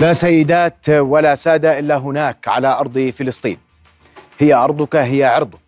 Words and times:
لا 0.00 0.12
سيدات 0.12 0.88
ولا 0.88 1.34
سادة 1.34 1.78
إلا 1.78 1.96
هناك 1.96 2.48
على 2.48 2.68
أرض 2.68 3.12
فلسطين. 3.16 3.58
هي 4.38 4.54
أرضك 4.54 4.96
هي 4.96 5.24
عرضك. 5.24 5.58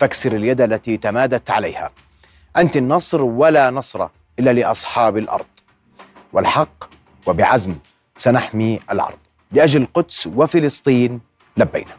فاكسر 0.00 0.32
اليد 0.32 0.60
التي 0.60 0.96
تمادت 0.96 1.50
عليها. 1.50 1.90
أنت 2.56 2.76
النصر 2.76 3.22
ولا 3.22 3.70
نصر 3.70 4.06
إلا 4.38 4.52
لأصحاب 4.52 5.16
الأرض. 5.16 5.46
والحق 6.32 6.84
وبعزم 7.26 7.74
سنحمي 8.16 8.80
العرض. 8.90 9.18
لأجل 9.52 9.82
القدس 9.82 10.26
وفلسطين 10.26 11.20
لبينا. 11.56 11.96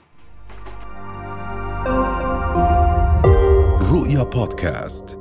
رؤيا 3.91 4.23
بودكاست. 4.23 5.19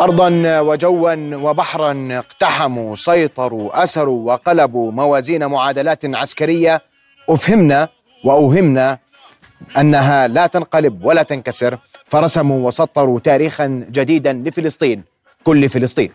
أرضا 0.00 0.60
وجوا 0.60 1.14
وبحرا 1.36 2.08
اقتحموا 2.10 2.96
سيطروا 2.96 3.82
أسروا 3.82 4.32
وقلبوا 4.32 4.92
موازين 4.92 5.46
معادلات 5.46 6.04
عسكرية. 6.04 6.82
أفهمنا 7.28 7.88
وأوهمنا 8.24 8.98
أنها 9.78 10.28
لا 10.28 10.46
تنقلب 10.46 11.04
ولا 11.04 11.22
تنكسر. 11.22 11.78
فرسموا 12.06 12.66
وسطروا 12.66 13.20
تاريخا 13.20 13.66
جديدا 13.90 14.32
لفلسطين 14.32 15.02
كل 15.44 15.68
فلسطين. 15.68 16.12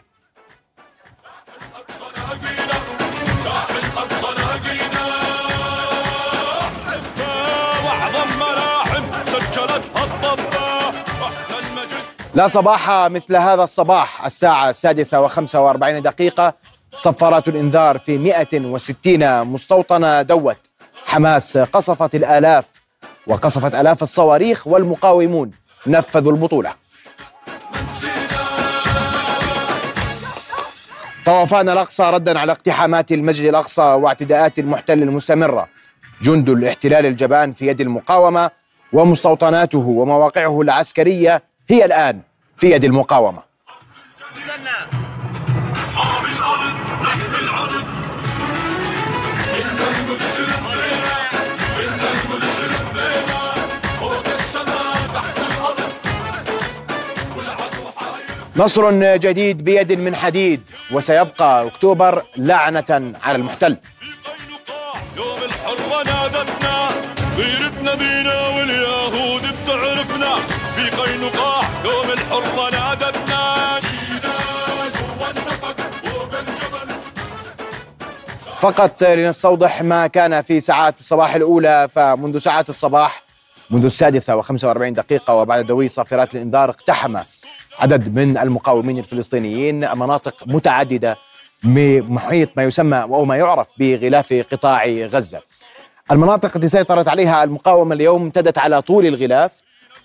لا 12.39 12.48
صباح 12.48 12.89
مثل 12.89 13.35
هذا 13.35 13.63
الصباح 13.63 14.25
الساعة 14.25 14.70
السادسة 14.70 15.21
وخمسة 15.21 15.61
وأربعين 15.61 16.02
دقيقة 16.02 16.53
صفارات 16.95 17.48
الإنذار 17.48 17.99
في 17.99 18.17
160 18.17 19.43
مستوطنة 19.48 20.21
دوت. 20.21 20.57
حماس 21.05 21.57
قصفت 21.57 22.15
الآلاف 22.15 22.65
وقصفت 23.27 23.76
آلاف 23.76 24.04
الصواريخ 24.04 24.67
والمقاومون. 24.67 25.51
نفذوا 25.87 26.32
البطولة. 26.32 26.73
طوفان 31.26 31.70
الأقصى 31.70 32.04
ردا 32.04 32.40
على 32.40 32.51
اقتحامات 32.51 33.12
المسجد 33.12 33.45
الأقصى 33.49 33.82
واعتداءات 33.82 34.60
المحتل 34.60 35.04
المستمرة 35.04 35.67
جند 36.21 36.49
الاحتلال 36.49 37.05
الجبان 37.05 37.54
في 37.54 37.67
يد 37.67 37.82
المقاومة 37.82 38.51
ومستوطناته 38.93 39.79
ومواقعه 39.87 40.62
العسكرية 40.62 41.43
هي 41.70 41.85
الآن. 41.85 42.29
في 42.60 42.71
يد 42.71 42.84
المقاومة. 42.84 43.49
نصر 58.55 58.91
جديد 59.18 59.63
بيد 59.63 59.94
من 59.94 60.16
حديد 60.16 60.62
وسيبقى 60.91 61.68
أكتوبر 61.68 62.23
لعنة 62.38 63.13
على 63.23 63.35
المحتل. 63.35 63.77
يوم 65.18 65.40
الحرة 65.44 66.03
نادتنا 66.03 66.90
غيرتنا 67.38 67.96
بينا 67.96 68.47
واليهود 68.47 69.41
بتعرفنا. 69.41 70.35
في 70.75 70.90
قينقاع 70.90 71.59
يوم 71.85 72.12
الحرة 72.12 72.69
نادتنا. 72.72 73.80
فقط 78.59 79.03
لنستوضح 79.03 79.81
ما 79.81 80.07
كان 80.07 80.41
في 80.41 80.59
ساعات 80.59 81.00
الصباح 81.00 81.35
الأولى 81.35 81.88
فمنذ 81.91 82.38
ساعات 82.38 82.69
الصباح 82.69 83.24
منذ 83.69 83.85
السادسة 83.85 84.35
وخمسة 84.35 84.73
دقيقة 84.73 85.34
وبعد 85.34 85.66
دوي 85.66 85.89
صافرات 85.89 86.35
الإنذار 86.35 86.69
اقتحم 86.69 87.18
عدد 87.79 88.19
من 88.19 88.38
المقاومين 88.38 88.97
الفلسطينيين 88.97 89.97
مناطق 89.97 90.35
متعددة 90.45 91.18
بمحيط 91.63 92.50
ما 92.57 92.63
يسمى 92.63 93.01
أو 93.01 93.25
ما 93.25 93.38
يعرف 93.38 93.68
بغلاف 93.79 94.34
قطاع 94.51 94.85
غزة. 94.85 95.41
المناطق 96.12 96.51
التي 96.56 96.69
سيطرت 96.69 97.07
عليها 97.07 97.44
المقاومة 97.44 97.95
اليوم 97.95 98.22
امتدت 98.22 98.57
على 98.57 98.81
طول 98.81 99.06
الغلاف 99.06 99.51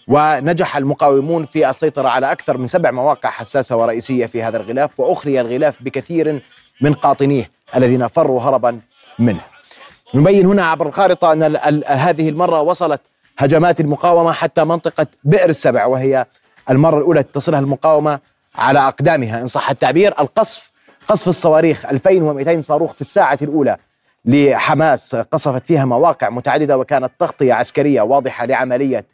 ونجح 0.09 0.77
المقاومون 0.77 1.45
في 1.45 1.71
السيطرة 1.71 2.09
على 2.09 2.33
أكثر 2.33 2.59
من 2.59 2.67
سبع 2.67 2.91
مواقع 2.91 3.31
حساسة 3.31 3.77
ورئيسية 3.77 4.27
في 4.27 4.43
هذا 4.43 4.57
الغلاف 4.57 5.01
وأخري 5.01 5.41
الغلاف 5.41 5.83
بكثير 5.83 6.43
من 6.81 6.95
قاطنيه 6.95 7.51
الذين 7.77 8.09
فروا 8.09 8.41
هربا 8.43 8.81
منه. 9.19 9.41
نبين 10.15 10.47
هنا 10.47 10.65
عبر 10.65 10.87
الخارطة 10.87 11.33
أن 11.33 11.57
هذه 11.87 12.29
المرة 12.29 12.61
وصلت 12.61 13.01
هجمات 13.39 13.81
المقاومة 13.81 14.33
حتى 14.33 14.65
منطقة 14.65 15.07
بئر 15.25 15.49
السبع 15.49 15.87
وهي 15.87 16.27
المرة 16.71 16.99
الأولى 16.99 17.23
تصلها 17.23 17.61
المقاومة 17.61 18.19
على 18.55 18.79
أقدامها. 18.79 19.41
إن 19.41 19.47
صح 19.47 19.71
التعبير 19.71 20.15
القصف 20.21 20.73
قصف 21.09 21.29
الصواريخ 21.29 21.87
2200 21.87 22.61
صاروخ 22.61 22.93
في 22.93 23.01
الساعة 23.01 23.39
الأولى 23.43 23.77
لحماس 24.25 25.15
قصفت 25.17 25.67
فيها 25.67 25.85
مواقع 25.85 26.31
متعددة 26.31 26.79
وكانت 26.79 27.11
تغطية 27.19 27.55
عسكرية 27.55 28.03
واضحة 28.03 28.47
لعملية 28.47 29.05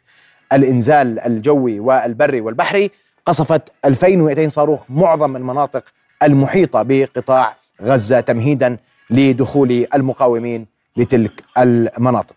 الإنزال 0.53 1.19
الجوي 1.19 1.79
والبري 1.79 2.41
والبحري 2.41 2.91
قصفت 3.25 3.71
2200 3.85 4.47
صاروخ 4.47 4.79
معظم 4.89 5.35
المناطق 5.35 5.83
المحيطة 6.23 6.83
بقطاع 6.87 7.55
غزة 7.81 8.19
تمهيدا 8.19 8.77
لدخول 9.09 9.87
المقاومين 9.93 10.65
لتلك 10.97 11.43
المناطق. 11.57 12.35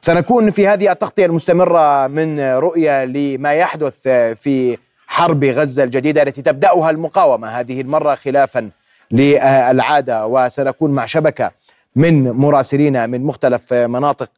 سنكون 0.00 0.50
في 0.50 0.68
هذه 0.68 0.92
التغطية 0.92 1.26
المستمرة 1.26 2.06
من 2.06 2.40
رؤية 2.40 3.04
لما 3.04 3.52
يحدث 3.52 4.08
في 4.42 4.78
حرب 5.06 5.44
غزة 5.44 5.84
الجديدة 5.84 6.22
التي 6.22 6.42
تبدأها 6.42 6.90
المقاومة 6.90 7.48
هذه 7.48 7.80
المرة 7.80 8.14
خلافا 8.14 8.70
للعادة 9.10 10.26
وسنكون 10.26 10.90
مع 10.90 11.06
شبكة 11.06 11.50
من 11.96 12.30
مراسلين 12.30 13.10
من 13.10 13.24
مختلف 13.24 13.72
مناطق 13.72 14.30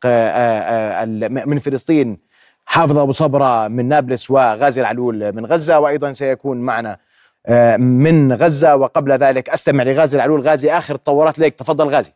من 1.46 1.58
فلسطين 1.58 2.18
حافظ 2.66 2.98
أبو 2.98 3.12
صبرة 3.12 3.68
من 3.68 3.88
نابلس 3.88 4.30
وغازي 4.30 4.80
العلول 4.80 5.32
من 5.32 5.46
غزة 5.46 5.78
وأيضا 5.78 6.12
سيكون 6.12 6.56
معنا 6.56 6.98
من 7.78 8.32
غزة. 8.32 8.76
وقبل 8.76 9.12
ذلك 9.12 9.48
أستمع 9.48 9.84
لغازي 9.84 10.16
العلول 10.16 10.40
غازي 10.40 10.72
آخر 10.72 10.94
التطورات 10.94 11.38
لك. 11.38 11.54
تفضل 11.54 11.88
غازي. 11.88 12.12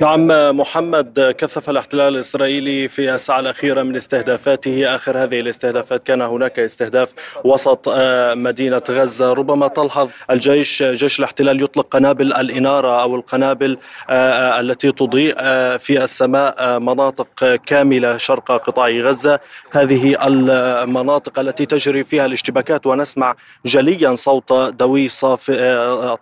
نعم 0.00 0.56
محمد 0.56 1.34
كثف 1.38 1.70
الاحتلال 1.70 2.14
الإسرائيلي 2.14 2.88
في 2.88 3.14
الساعة 3.14 3.40
الأخيرة 3.40 3.82
من 3.82 3.96
استهدافاته. 3.96 4.94
آخر 4.94 5.22
هذه 5.22 5.40
الاستهدافات 5.40 6.06
كان 6.06 6.22
هناك 6.22 6.58
استهداف 6.58 7.12
وسط 7.44 7.88
مدينة 8.34 8.82
غزة. 8.90 9.32
ربما 9.32 9.68
تلحظ 9.68 10.10
الجيش 10.30 10.82
جيش 10.82 11.18
الاحتلال 11.18 11.62
يطلق 11.62 11.88
قنابل 11.88 12.32
الإنارة 12.32 13.02
أو 13.02 13.16
القنابل 13.16 13.78
التي 14.10 14.92
تضيء 14.92 15.34
في 15.78 16.04
السماء 16.04 16.78
مناطق 16.78 17.54
كاملة 17.66 18.16
شرق 18.16 18.52
قطاع 18.52 18.88
غزة. 18.88 19.40
هذه 19.70 20.26
المناطق 20.26 21.38
التي 21.38 21.66
تجري 21.66 22.04
فيها 22.04 22.26
الاشتباكات 22.26 22.86
ونسمع 22.86 23.34
جليا 23.66 24.14
صوت 24.14 24.52
دويص 24.52 25.24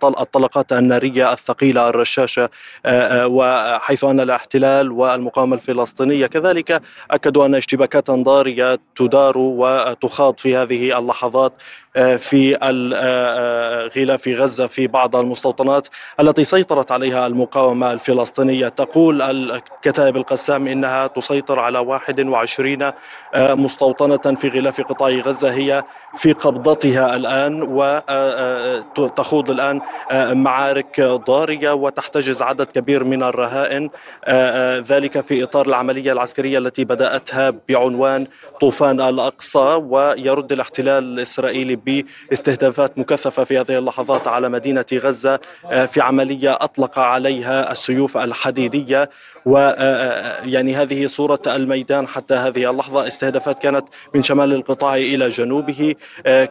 الطلقات 0.03 0.73
النارية 0.73 1.33
الثقيلة 1.33 1.89
الرشاشة 1.89 2.51
وحيث 3.13 4.05
أن 4.05 4.21
الاحتلال 4.21 4.93
والمقاومة 4.93 5.55
الفلسطينية 5.55 6.27
كذلك 6.27 6.83
أكدوا 7.11 7.47
أن 7.47 7.55
اشتباكات 7.55 8.11
ضاريه 8.11 8.79
تدار 8.97 9.39
وتخاض 9.39 10.39
في 10.39 10.57
هذه 10.57 10.99
اللحظات 10.99 11.53
في 12.19 12.55
غلاف 13.97 14.29
غزة 14.29 14.67
في 14.67 14.87
بعض 14.87 15.17
المستوطنات 15.17 15.89
التي 16.21 16.45
سيطرت 16.45 16.93
عليها 16.93 17.27
المقاومة 17.27 17.93
الفلسطينية. 17.93 18.69
تقول 18.69 19.23
الكتائب 19.23 20.17
القسام 20.17 20.67
إنها 20.67 21.07
تسيطر 21.07 21.59
على 21.59 21.79
21 21.79 22.93
مستوطنة 23.37 24.35
في 24.35 24.49
غلاف 24.49 24.81
قطاع 24.81 25.09
غزة 25.09 25.53
هي 25.53 25.85
في 26.17 26.33
قبضتها 26.33 27.17
الآن 27.17 27.63
وتخوض 28.99 29.51
الآن 29.51 29.81
معارك 30.43 31.01
ضارية 31.01 31.73
وتحتجز 31.73 32.43
عدد 32.43 32.67
كبير 32.67 33.02
من 33.05 33.23
الرهائن. 33.23 33.53
الرهائن 33.53 33.91
ذلك 34.83 35.21
في 35.21 35.43
إطار 35.43 35.67
العملية 35.67 36.13
العسكرية 36.13 36.59
التي 36.59 36.85
بدأتها 36.85 37.53
بعنوان 37.69 38.27
طوفان 38.61 39.01
الأقصى 39.01 39.81
ويرد 39.83 40.53
الاحتلال 40.53 41.05
الإسرائيلي 41.05 41.77
باستهدافات 41.77 42.99
مكثفة 42.99 43.45
في 43.45 43.59
هذه 43.59 43.79
اللحظات 43.79 44.29
على 44.29 44.49
مدينة 44.49 44.85
غزة 44.95 45.41
في 45.87 46.01
عملية 46.01 46.53
أطلق 46.53 46.99
عليها 46.99 47.73
السيوف 47.73 48.17
الحديدية. 48.17 49.11
و 49.47 49.59
يعني 50.45 50.77
هذه 50.77 51.07
صورة 51.07 51.43
الميدان 51.47 52.09
حتى 52.09 52.35
هذه 52.35 52.71
اللحظة 52.71 53.07
استهدافات 53.07 53.59
كانت 53.59 53.85
من 54.15 54.23
شمال 54.23 54.53
القطاع 54.53 54.97
إلى 54.97 55.29
جنوبه. 55.29 55.95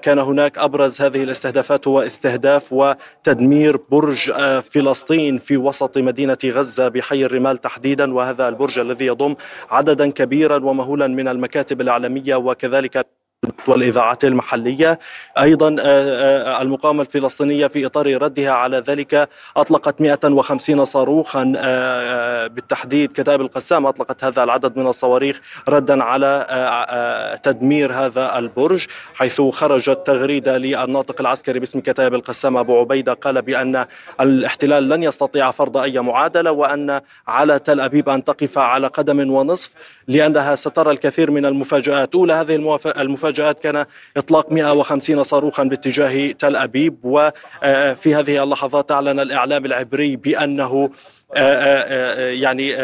كان 0.02 0.20
هناك 0.20 0.58
أبرز 0.58 1.02
هذه 1.02 1.24
الاستهدافات 1.24 1.88
هو 1.88 2.02
استهداف 2.02 2.74
وتدمير 2.74 3.80
برج 3.92 4.32
فلسطين 4.62 5.38
في 5.38 5.58
وسط 5.58 5.98
مدينة 5.98 6.38
غزة 6.46 6.88
بحي 6.88 7.26
الرمال 7.26 7.58
تحديدا 7.58 8.14
وهذا 8.14 8.48
البرج 8.48 8.80
الذي 8.80 9.06
يضم 9.06 9.36
عددا 9.70 10.12
كبيرا 10.12 10.58
ومهولا 10.58 11.08
من 11.08 11.28
المكاتب 11.28 11.82
الإعلامية 11.82 12.36
وكذلك 12.36 13.21
والإذاعات 13.68 14.26
المحلية. 14.26 15.00
أيضا 15.38 15.76
آه، 15.80 15.84
آه، 15.84 16.62
المقاومة 16.62 17.02
الفلسطينية 17.02 17.68
في 17.68 17.86
إطار 17.86 18.22
ردها 18.22 18.52
على 18.52 18.78
ذلك 18.78 19.30
أطلقت 19.58 20.02
150 20.02 20.86
صاروخا 20.86 21.54
آه، 21.58 22.48
بالتحديد 22.48 23.12
كتاب 23.12 23.42
القسام 23.42 23.86
أطلقت 23.86 24.24
هذا 24.24 24.44
العدد 24.44 24.78
من 24.78 24.88
الصواريخ 24.88 25.42
ردا 25.70 26.04
على 26.04 27.40
تدمير 27.44 27.94
هذا 27.94 28.38
البرج 28.38 28.88
حيث 29.14 29.42
خرجت 29.42 30.00
تغريدة 30.06 30.58
للناطق 30.58 31.22
العسكري 31.22 31.60
باسم 31.60 31.80
كتاب 31.80 32.14
القسام 32.14 32.58
أبو 32.58 32.80
عبيدة 32.80 33.14
قال 33.14 33.42
بأن 33.42 33.86
الاحتلال 34.20 34.90
لن 34.90 35.04
يستطيع 35.04 35.52
فرض 35.52 35.78
أي 35.78 36.00
معادلة 36.00 36.52
وأن 36.52 37.02
على 37.28 37.60
تل 37.60 37.80
أبيب 37.80 38.10
أن 38.10 38.24
تقف 38.24 38.58
على 38.58 38.88
قدم 38.88 39.32
ونصف 39.32 39.72
لأنها 40.08 40.56
سترى 40.56 40.92
الكثير 40.92 41.32
من 41.32 41.46
المفاجآت. 41.46 42.16
أولى 42.16 42.34
هذه 42.34 42.56
المفاجآت 42.98 43.31
كان 43.60 43.86
إطلاق 44.18 44.52
150 44.52 45.24
صاروخا 45.24 45.64
باتجاه 45.64 46.32
تل 46.32 46.56
أبيب 46.56 46.98
وفي 47.04 48.16
هذه 48.16 48.44
اللحظات 48.44 48.92
أعلن 48.92 49.20
الإعلام 49.20 49.66
العبري 49.66 50.16
بأنه 50.16 50.90
آه، 51.36 51.40
آه، 51.40 52.20
آه، 52.20 52.30
يعني 52.30 52.76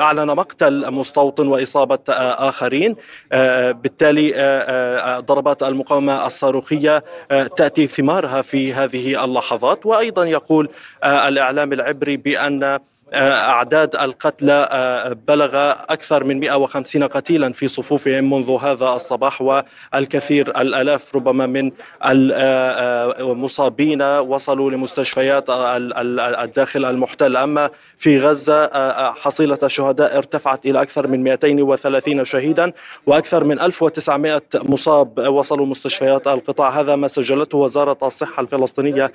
أعلن 0.00 0.26
مقتل 0.26 0.90
مستوطن 0.90 1.46
وإصابة 1.48 1.98
آخرين. 2.08 2.96
بالتالي 3.72 4.32
ضربات 5.26 5.62
المقاومة 5.62 6.26
الصاروخية 6.26 7.04
تأتي 7.56 7.86
ثمارها 7.86 8.42
في 8.42 8.74
هذه 8.74 9.24
اللحظات. 9.24 9.86
وأيضا 9.86 10.24
يقول 10.24 10.68
الإعلام 11.04 11.72
العبري 11.72 12.16
بأن 12.16 12.78
أعداد 13.14 13.96
القتلى 13.96 14.68
آه، 14.70 15.12
بلغ 15.28 15.56
أكثر 15.88 16.24
من 16.24 16.40
150 16.40 17.04
قتيلا 17.04 17.52
في 17.52 17.68
صفوفهم 17.68 18.30
منذ 18.30 18.58
هذا 18.60 18.88
الصباح 18.88 19.42
والكثير 19.42 20.60
الألاف 20.60 21.16
ربما 21.16 21.46
من 21.46 21.70
المصابين 23.20 24.02
آه، 24.02 24.20
وصلوا 24.20 24.70
لمستشفيات 24.70 25.44
الداخل 25.50 26.84
المحتل. 26.84 27.36
أما 27.36 27.70
في 27.98 28.20
غزة 28.20 28.64
آه، 28.64 29.12
حصيلة 29.12 29.58
الشهداء 29.62 30.18
ارتفعت 30.18 30.66
إلى 30.66 30.82
أكثر 30.82 31.06
من 31.06 31.22
230 31.22 32.24
شهيدا 32.24 32.72
وأكثر 33.06 33.44
من 33.44 33.60
1900 33.60 34.42
مصاب 34.54 35.18
وصلوا 35.18 35.66
مستشفيات 35.66 36.28
القطاع. 36.28 36.80
هذا 36.80 36.96
ما 36.96 37.08
سجلته 37.08 37.58
وزارة 37.58 37.98
الصحة 38.02 38.40
الفلسطينية 38.40 39.12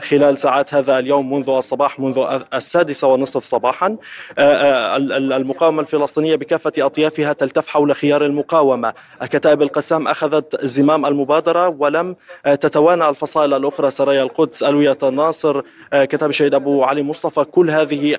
خلال 0.00 0.38
ساعات 0.38 0.74
هذا 0.74 0.98
اليوم 0.98 1.32
منذ 1.32 1.50
الصباح 1.50 2.00
منذ 2.00 2.40
السادسة 2.54 3.17
ونصف 3.18 3.44
صباحا. 3.44 3.96
آه، 4.38 4.42
آه، 4.42 4.96
المقاومة 4.96 5.80
الفلسطينية 5.80 6.36
بكافة 6.36 6.72
أطيافها 6.78 7.32
تلتف 7.32 7.68
حول 7.68 7.94
خيار 7.96 8.24
المقاومة. 8.24 8.92
كتائب 9.22 9.62
القسام 9.62 10.08
أخذت 10.08 10.64
زمام 10.64 11.06
المبادرة 11.06 11.68
ولم 11.68 12.16
آه، 12.46 12.54
تتوانى 12.54 13.08
الفصائل 13.08 13.54
الأخرى. 13.54 13.90
سرايا 13.90 14.22
القدس 14.22 14.62
ألوية 14.62 14.98
الناصر 15.02 15.62
كتاب 15.94 16.30
الشهيد 16.30 16.54
أبو 16.54 16.84
علي 16.84 17.02
مصطفى 17.02 17.44
كل 17.44 17.70
هذه 17.70 18.16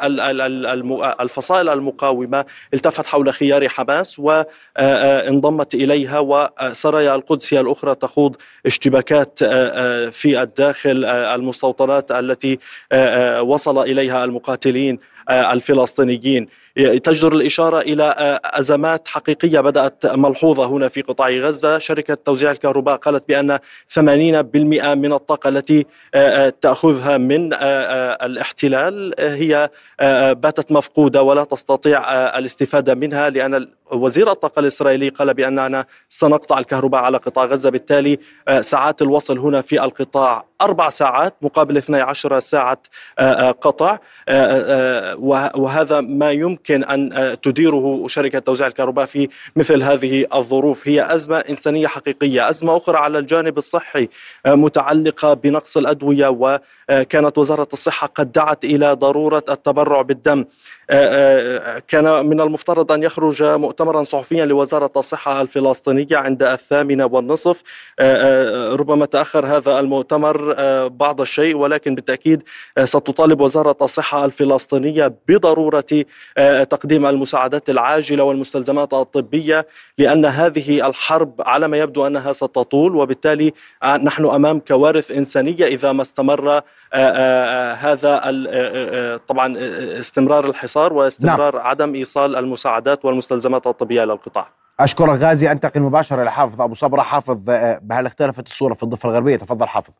الفصائل 1.21 1.69
المقاومة 1.69 2.45
التفت 2.73 3.07
حول 3.07 3.33
خيار 3.33 3.69
حماس 3.69 4.19
وانضمت 4.19 5.73
إليها. 5.75 6.19
وسرايا 6.19 7.15
القدس 7.15 7.53
هي 7.53 7.59
الأخرى 7.59 7.95
تخوض 7.95 8.35
اشتباكات 8.65 9.39
في 10.13 10.41
الداخل 10.41 11.05
المستوطنات 11.05 12.11
التي 12.11 12.59
وصل 13.41 13.79
إليها 13.79 14.23
المقاتلين. 14.23 14.88
المواطنين 14.89 14.99
آه، 15.29 15.53
الفلسطينيين. 15.53 16.47
تجدر 16.85 17.33
الإشارة 17.33 17.79
إلى 17.79 18.03
آه، 18.03 18.41
أزمات 18.43 19.07
حقيقية 19.07 19.59
بدأت 19.59 20.05
ملحوظة 20.05 20.65
هنا 20.65 20.87
في 20.87 21.01
قطاع 21.01 21.29
غزة. 21.29 21.77
شركة 21.77 22.13
توزيع 22.13 22.51
الكهرباء 22.51 22.95
قالت 22.95 23.23
بأن 23.27 23.59
80% 23.87 24.95
من 24.95 25.13
الطاقة 25.13 25.49
التي 25.49 25.85
آه، 26.13 26.53
تأخذها 26.61 27.17
من 27.17 27.53
الاحتلال 27.53 29.13
هي 29.19 29.69
باتت 30.31 30.71
مفقودة 30.71 31.23
ولا 31.23 31.43
تستطيع 31.43 32.11
الاستفادة 32.37 32.95
منها 32.95 33.29
لأن 33.29 33.67
وزير 33.91 34.31
الطاقة 34.31 34.59
الإسرائيلي 34.59 35.09
قال 35.09 35.33
بأننا 35.33 35.85
سنقطع 36.09 36.59
الكهرباء 36.59 37.01
على 37.01 37.17
قطاع 37.17 37.45
غزة. 37.45 37.69
بالتالي 37.69 38.19
ساعات 38.61 39.01
الوصل 39.01 39.39
هنا 39.39 39.61
في 39.61 39.83
القطاع 39.83 40.45
أربع 40.61 40.89
ساعات 40.89 41.33
مقابل 41.41 41.77
12 41.77 42.39
ساعة 42.39 42.77
قطع 43.61 43.97
وهذا 45.55 46.01
ما 46.01 46.31
يمكن 46.31 46.68
أن 46.71 47.35
تديره 47.43 48.07
شركة 48.07 48.39
توزيع 48.39 48.67
الكهرباء 48.67 49.05
في 49.05 49.29
مثل 49.55 49.83
هذه 49.83 50.25
الظروف. 50.35 50.87
هي 50.87 51.15
أزمة 51.15 51.37
إنسانية 51.37 51.87
حقيقية، 51.87 52.49
أزمة 52.49 52.77
أخرى 52.77 52.97
على 52.97 53.17
الجانب 53.17 53.57
الصحي 53.57 54.07
متعلقة 54.47 55.33
بنقص 55.33 55.77
الأدوية 55.77 56.27
وكانت 56.89 57.37
وزارة 57.37 57.67
الصحة 57.73 58.07
قد 58.07 58.31
دعت 58.31 58.65
إلى 58.65 58.93
ضرورة 58.93 59.43
التبرع 59.49 60.01
بالدم. 60.01 60.45
كان 61.87 62.25
من 62.25 62.41
المفترض 62.41 62.91
أن 62.91 63.03
يخرج 63.03 63.43
مؤتمرا 63.43 64.03
صحفيا 64.03 64.45
لوزارة 64.45 64.91
الصحة 64.97 65.41
الفلسطينية 65.41 66.17
عند 66.17 66.43
الثامنة 66.43 67.05
والنصف. 67.05 67.61
ربما 68.79 69.05
تأخر 69.05 69.45
هذا 69.45 69.79
المؤتمر 69.79 70.53
بعض 70.87 71.21
الشيء 71.21 71.57
ولكن 71.57 71.95
بالتأكيد 71.95 72.43
ستطالب 72.83 73.41
وزارة 73.41 73.77
الصحة 73.81 74.25
الفلسطينية 74.25 75.13
بضرورة 75.27 75.85
تقديم 76.63 77.05
المساعدات 77.05 77.69
العاجلة 77.69 78.23
والمستلزمات 78.23 78.93
الطبية 78.93 79.67
لأن 79.97 80.25
هذه 80.25 80.87
الحرب 80.87 81.33
على 81.39 81.67
ما 81.67 81.77
يبدو 81.77 82.07
أنها 82.07 82.33
ستطول 82.33 82.95
وبالتالي 82.95 83.53
نحن 83.83 84.25
أمام 84.25 84.59
كوارث 84.59 85.11
إنسانية 85.11 85.65
إذا 85.65 85.91
ما 85.91 86.01
استمر 86.01 86.61
هذا 87.79 89.19
طبعا 89.27 89.55
استمرار 89.99 90.45
الحصار 90.45 90.93
واستمرار 90.93 91.55
نعم. 91.55 91.67
عدم 91.67 91.95
إيصال 91.95 92.35
المساعدات 92.35 93.05
والمستلزمات 93.05 93.67
الطبية 93.67 94.03
إلى 94.03 94.13
القطاع. 94.13 94.49
أشكرك 94.79 95.19
غازي 95.19 95.51
أنتقل 95.51 95.81
مباشرة 95.81 96.23
لحافظ 96.23 96.61
أبو 96.61 96.73
صبرة 96.73 97.01
حافظ 97.01 97.37
بهل 97.81 98.05
اختلفت 98.05 98.47
الصورة 98.47 98.73
في 98.73 98.83
الضفة 98.83 99.09
الغربية 99.09 99.37
تفضل 99.37 99.67
حافظ. 99.67 99.93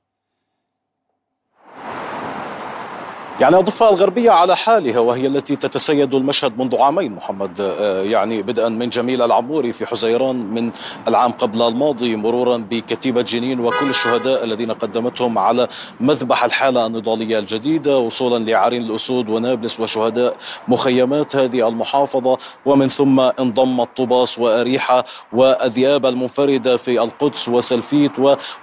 يعني 3.40 3.58
الضفة 3.58 3.90
الغربية 3.90 4.32
على 4.32 4.56
حالها 4.56 5.00
وهي 5.00 5.28
التي 5.28 5.56
تتسيد 5.56 6.14
المشهد 6.14 6.58
منذ 6.58 6.78
عامين 6.78 7.12
محمد. 7.12 7.62
آه، 7.62 8.04
يعني 8.04 8.42
بدءا 8.42 8.70
من 8.70 8.90
جميل 8.90 9.22
العموري 9.22 9.74
في 9.74 9.86
حزيران 9.86 10.36
من 10.36 10.72
العام 11.08 11.32
قبل 11.32 11.62
الماضي 11.62 12.16
مرورا 12.16 12.58
بكتيبة 12.58 13.22
جنين 13.22 13.60
وكل 13.60 13.90
الشهداء 13.90 14.44
الذين 14.44 14.72
قدمتهم 14.72 15.38
على 15.38 15.68
مذبح 16.00 16.44
الحالة 16.44 16.86
النضالية 16.86 17.40
الجديدة 17.40 17.98
وصولا 17.98 18.46
لعرين 18.46 18.82
الأسود 18.82 19.30
ونابلس 19.30 19.80
وشهداء 19.80 20.36
مخيمات 20.68 21.36
هذه 21.36 21.68
المحافظة. 21.68 22.38
ومن 22.66 22.88
ثم 22.88 23.20
انضم 23.20 23.82
الطباس 23.82 24.40
وأريحة 24.40 25.04
وأذياب 25.34 26.06
المنفردة 26.06 26.78
في 26.78 27.04
القدس 27.04 27.50
وسلفيت 27.50 28.12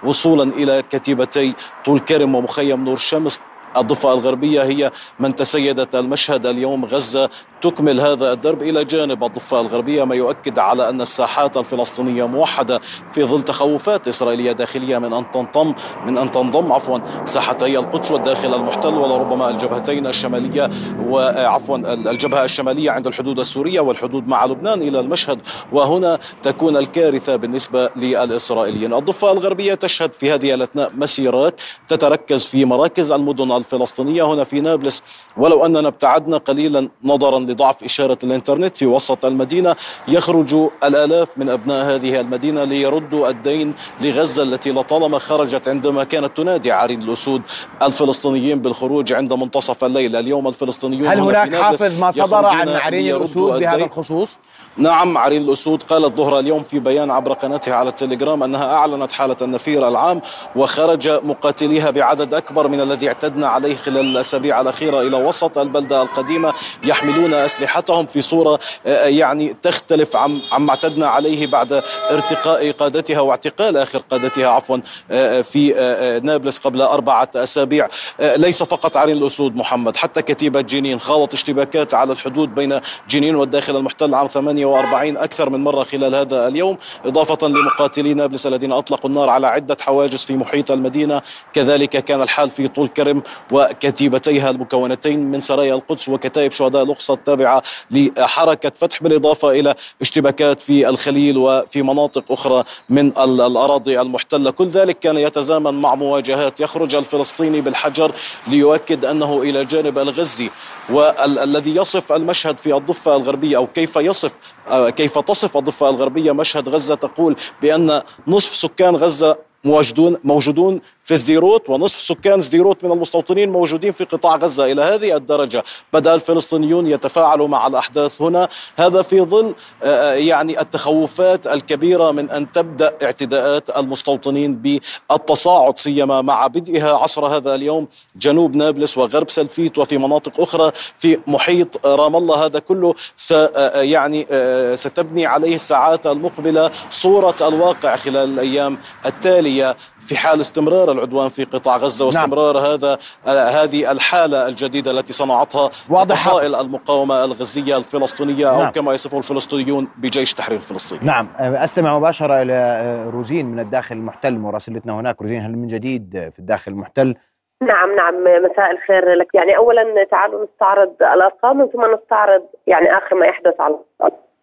ووصولا 0.03 0.43
إلى 0.43 0.83
كتيبتي 0.89 1.53
طول 1.85 1.99
كرم 1.99 2.35
ومخيم 2.35 2.85
نور 2.85 2.93
الشمس 2.93 3.39
الضفة 3.77 4.13
الغربية 4.13 4.63
هي 4.63 4.91
من 5.19 5.35
تسيدت 5.35 5.95
المشهد 5.95 6.45
اليوم. 6.45 6.85
غزة 6.85 7.29
تكمل 7.61 8.01
هذا 8.01 8.31
الدرب 8.33 8.61
إلى 8.61 8.85
جانب 8.85 9.23
الضفة 9.23 9.61
الغربية 9.61 10.03
ما 10.03 10.15
يؤكد 10.15 10.59
على 10.59 10.89
أن 10.89 11.01
الساحات 11.01 11.57
الفلسطينية 11.57 12.27
موحدة 12.27 12.81
في 13.11 13.23
ظل 13.23 13.41
تخوفات 13.41 14.07
إسرائيلية 14.07 14.51
داخلية 14.51 14.97
من 14.97 15.13
أن 15.13 15.31
تنضم 15.31 15.73
من 16.05 16.17
أن 16.17 16.31
تنضم 16.31 16.71
عفوا 16.71 16.99
ساحتي 17.25 17.79
القدس 17.79 18.11
والداخل 18.11 18.53
المحتل 18.53 18.93
ولربما 18.93 19.49
الجبهتين 19.49 20.07
الشمالية 20.07 20.69
وعفوا 21.07 21.77
الجبهة 21.77 22.43
الشمالية 22.43 22.91
عند 22.91 23.07
الحدود 23.07 23.39
السورية 23.39 23.79
والحدود 23.79 24.27
مع 24.27 24.45
لبنان 24.45 24.81
إلى 24.81 24.99
المشهد. 24.99 25.39
وهنا 25.71 26.19
تكون 26.43 26.77
الكارثة 26.77 27.35
بالنسبة 27.35 27.89
للإسرائيليين. 27.95 28.93
الضفة 28.93 29.31
الغربية 29.31 29.73
تشهد 29.73 30.13
في 30.13 30.31
هذه 30.31 30.53
الأثناء 30.53 30.91
مسيرات 30.97 31.61
تتركز 31.87 32.45
في 32.45 32.65
مراكز 32.65 33.11
المدن 33.11 33.51
الفلسطينية 33.77 34.23
هنا 34.23 34.43
في 34.43 34.61
نابلس 34.61 35.03
ولو 35.37 35.65
أننا 35.65 35.87
ابتعدنا 35.87 36.37
قليلا 36.37 36.89
نظرا 37.03 37.39
لضعف 37.39 37.83
إشارة 37.83 38.17
الإنترنت 38.23 38.77
في 38.77 38.85
وسط 38.85 39.25
المدينة 39.25 39.75
يخرج 40.07 40.55
الآلاف 40.83 41.27
من 41.37 41.49
أبناء 41.49 41.85
هذه 41.95 42.21
المدينة 42.21 42.63
ليردوا 42.63 43.29
الدين 43.29 43.73
لغزة 44.01 44.43
التي 44.43 44.71
لطالما 44.71 45.19
خرجت 45.19 45.67
عندما 45.67 46.03
كانت 46.03 46.37
تنادي 46.37 46.71
عرين 46.71 47.01
الأسود 47.01 47.41
الفلسطينيين 47.81 48.59
بالخروج 48.59 49.13
عند 49.13 49.33
منتصف 49.33 49.83
الليل 49.83 50.15
اليوم 50.15 50.47
الفلسطينيون 50.47 51.07
هل 51.07 51.19
هنا 51.19 51.29
هناك 51.29 51.49
نابلس 51.49 51.81
حافز 51.83 51.99
ما 51.99 52.11
صدر 52.11 52.45
عن 52.45 52.69
عرين 52.69 53.15
الأسود 53.15 53.59
بهذا. 53.59 53.85
الخصوص؟ 53.85 54.37
نعم 54.77 55.17
عرين 55.17 55.41
الأسود 55.41 55.83
قالت 55.83 56.17
ظهر 56.17 56.39
اليوم 56.39 56.63
في 56.63 56.79
بيان 56.79 57.11
عبر 57.11 57.33
قناتها 57.33 57.75
على 57.75 57.89
التليجرام 57.89 58.43
أنها 58.43 58.73
أعلنت 58.73 59.11
حالة 59.11 59.35
النفير 59.41 59.87
العام 59.87 60.21
وخرج 60.55 61.09
مقاتليها 61.23 61.89
بعدد 61.91 62.33
أكبر 62.33 62.67
من 62.67 62.81
الذي 62.81 63.07
اعتدنا 63.07 63.46
عليه 63.47 63.75
خلال 63.75 64.05
الأسابيع 64.05 64.61
الأخيرة 64.61 65.01
إلى 65.01 65.17
وسط 65.17 65.57
البلدة 65.57 66.01
القديمة 66.01 66.53
يحملون 66.83 67.33
أسلحتهم 67.33 68.05
في 68.05 68.21
صورة 68.21 68.59
آه، 68.85 69.05
يعني 69.05 69.55
تختلف 69.61 70.15
عن 70.15 70.39
عما 70.51 70.69
اعتدنا 70.69 71.07
عليه 71.07 71.47
بعد 71.47 71.83
ارتقاء 72.11 72.71
قادتها 72.71 73.19
واعتقال 73.19 73.77
آخر 73.77 74.01
قادتها 74.11 74.47
عفوا 74.47 74.77
آه، 75.11 75.41
في 75.41 75.75
آه، 75.75 75.77
آه، 75.77 76.19
نابلس 76.19 76.57
قبل 76.59 76.81
أربعة 76.81 77.29
أسابيع. 77.35 77.87
آه، 78.19 78.35
ليس 78.35 78.63
فقط 78.63 78.97
عرين 78.97 79.17
الأسود 79.17 79.55
محمد 79.55 79.97
حتى 79.97 80.21
كتيبة 80.21 80.61
جنين 80.61 80.99
خاضت 80.99 81.33
اشتباكات 81.33 81.93
على 81.93 82.11
الحدود 82.13 82.55
بين 82.55 82.79
جنين 83.09 83.35
والداخل 83.35 83.77
المحتل 83.77 84.13
عام 84.13 84.27
48 84.27 85.17
أكثر 85.17 85.49
من 85.49 85.63
مرة 85.63 85.83
خلال 85.83 86.15
هذا 86.15 86.47
اليوم 86.47 86.77
إضافة 87.05 87.47
لمقاتلي 87.47 88.13
نابلس 88.13 88.47
الذين 88.47 88.71
أطلقوا 88.71 89.09
النار 89.09 89.29
على 89.29 89.47
عدة 89.47 89.77
حواجز 89.81 90.23
في 90.25 90.37
محيط 90.37 90.71
المدينة. 90.71 91.21
كذلك 91.53 91.89
كان 91.89 92.21
الحال 92.21 92.49
في 92.49 92.67
طول 92.67 92.87
كرم 92.87 93.21
وكتيبتيها 93.51 94.49
المكونتين 94.49 95.19
من 95.31 95.41
سرايا 95.41 95.75
القدس 95.75 96.09
وكتائب 96.09 96.51
شهداء 96.51 96.83
الأقصى 96.83 97.13
التابعة 97.13 97.61
لحركة 97.91 98.71
فتح 98.75 99.03
بالإضافة 99.03 99.49
إلى 99.49 99.75
اشتباكات 100.01 100.61
في 100.61 100.89
الخليل 100.89 101.37
وفي 101.37 101.81
مناطق 101.81 102.31
أخرى 102.31 102.63
من 102.89 103.07
ال- 103.07 103.41
الأراضي 103.41 104.01
المحتلة. 104.01 104.51
كل 104.51 104.67
ذلك 104.67 104.99
كان 104.99 105.17
يتزامن 105.17 105.73
مع 105.81 105.95
مواجهات 105.95 106.59
يخرج 106.59 106.95
الفلسطيني 106.95 107.61
بالحجر 107.61 108.11
ليؤكد 108.47 109.05
أنه 109.05 109.41
إلى 109.41 109.65
جانب 109.65 109.97
الغزي 109.99 110.49
والذي 110.89 111.75
يصف 111.75 112.11
المشهد 112.11 112.57
في 112.57 112.75
الضفة 112.77 113.15
الغربية 113.15 113.57
أو 113.57 113.67
كيف 113.67 113.95
يصف 113.95 114.31
آه، 114.67 114.89
كيف 114.89 115.19
تصف 115.19 115.57
الضفة 115.57 115.89
الغربية 115.89 116.31
مشهد 116.31 116.69
غزة 116.69 116.95
تقول 116.95 117.35
بأن 117.61 118.01
نصف 118.27 118.55
سكان 118.55 118.95
غزة 118.95 119.37
موجودون 119.63 120.17
موجودون 120.23 120.81
في 121.07 121.17
سديروت 121.17 121.69
ونصف 121.69 121.99
سكان 121.99 122.41
سديروت 122.41 122.83
من 122.83 122.91
المستوطنين 122.91 123.51
موجودين 123.51 123.91
في 123.91 124.03
قطاع 124.03 124.35
غزة 124.35 124.71
إلى 124.71 124.81
هذه 124.81 125.15
الدرجة. 125.15 125.63
بدأ 125.93 126.15
الفلسطينيون 126.15 126.87
يتفاعلوا 126.87 127.47
مع 127.47 127.67
الأحداث 127.67 128.21
هنا. 128.21 128.47
هذا 128.77 129.01
في 129.01 129.21
ظل 129.21 129.55
آه، 129.83 130.13
يعني 130.13 130.61
التخوفات 130.61 131.47
الكبيرة 131.47 132.11
من 132.11 132.29
أن 132.29 132.51
تبدأ 132.51 132.93
اعتداءات 133.03 133.69
المستوطنين 133.77 134.55
بالتصاعد 134.55 135.79
سيما 135.79 136.21
مع 136.21 136.47
بدءها 136.47 136.93
عصر 136.93 137.25
هذا 137.25 137.55
اليوم 137.55 137.87
جنوب 138.15 138.55
نابلس 138.55 138.97
وغرب 138.97 139.29
سلفيت 139.29 139.77
وفي 139.77 139.97
مناطق 139.97 140.41
أخرى 140.41 140.71
في 140.97 141.19
محيط 141.27 141.85
رام 141.85 142.15
الله. 142.15 142.45
هذا 142.45 142.59
كله 142.59 142.93
آه، 143.31 143.81
يعني 143.81 144.27
آه، 144.31 144.75
ستبني 144.75 145.25
عليه 145.25 145.55
الساعات 145.55 146.07
المقبلة 146.07 146.71
صورة 146.91 147.35
الواقع 147.41 147.95
خلال 147.95 148.33
الأيام 148.33 148.77
التالية. 149.05 149.75
في 150.07 150.17
حال 150.17 150.41
استمرار 150.41 150.91
العدوان 150.91 151.29
في 151.29 151.43
قطاع 151.43 151.77
غزة 151.77 152.05
واستمرار 152.05 152.57
هذا 152.57 152.97
آه، 153.27 153.29
هذه 153.29 153.91
الحالة 153.91 154.47
الجديدة 154.47 154.91
التي 154.91 155.13
صنعتها 155.13 155.69
واضح. 155.89 156.15
فصائل 156.15 156.55
المقاومة 156.55 157.25
الغزية 157.25 157.77
الفلسطينية 157.77 158.51
أو 158.51 158.59
نعم. 158.59 158.71
كما 158.71 158.93
يصفه 158.93 159.17
الفلسطينيون 159.17 159.87
بجيش 159.97 160.33
تحرير 160.33 160.59
فلسطين. 160.59 161.07
نعم. 161.07 161.27
أستمع 161.39 161.97
مباشرة 161.97 162.41
إلى 162.41 162.53
آه، 162.53 163.09
روزين 163.09 163.45
من 163.45 163.59
الداخل 163.59 163.95
المحتل 163.95 164.37
مراسلتنا 164.37 164.93
هناك. 164.93 165.21
روزين 165.21 165.41
هل 165.41 165.57
من 165.57 165.67
جديد 165.67 166.31
في 166.33 166.39
الداخل 166.39 166.71
المحتل؟ 166.71 167.15
نعم 167.61 167.95
نعم. 167.95 168.15
مساء 168.23 168.71
الخير 168.71 169.13
لك. 169.13 169.35
يعني 169.35 169.57
اولا 169.57 170.03
تعالوا 170.11 170.45
نستعرض 170.45 170.93
الأرقام 171.01 171.69
ثم 171.73 171.93
نستعرض 171.93 172.43
يعني 172.67 172.97
آخر 172.97 173.15
ما 173.15 173.25
يحدث 173.25 173.61
على 173.61 173.75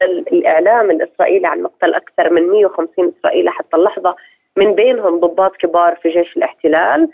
الإعلام 0.02 0.90
الإسرائيلي 0.90 1.46
عن 1.46 1.62
مقتل 1.62 1.94
أكثر 1.94 2.30
من 2.30 2.42
150 2.50 3.12
إسرائيلي 3.18 3.50
حتى 3.50 3.76
اللحظة. 3.76 4.16
من 4.56 4.74
بينهم 4.74 5.20
ضباط 5.20 5.56
كبار 5.56 5.94
في 6.02 6.08
جيش 6.10 6.36
الاحتلال. 6.36 7.08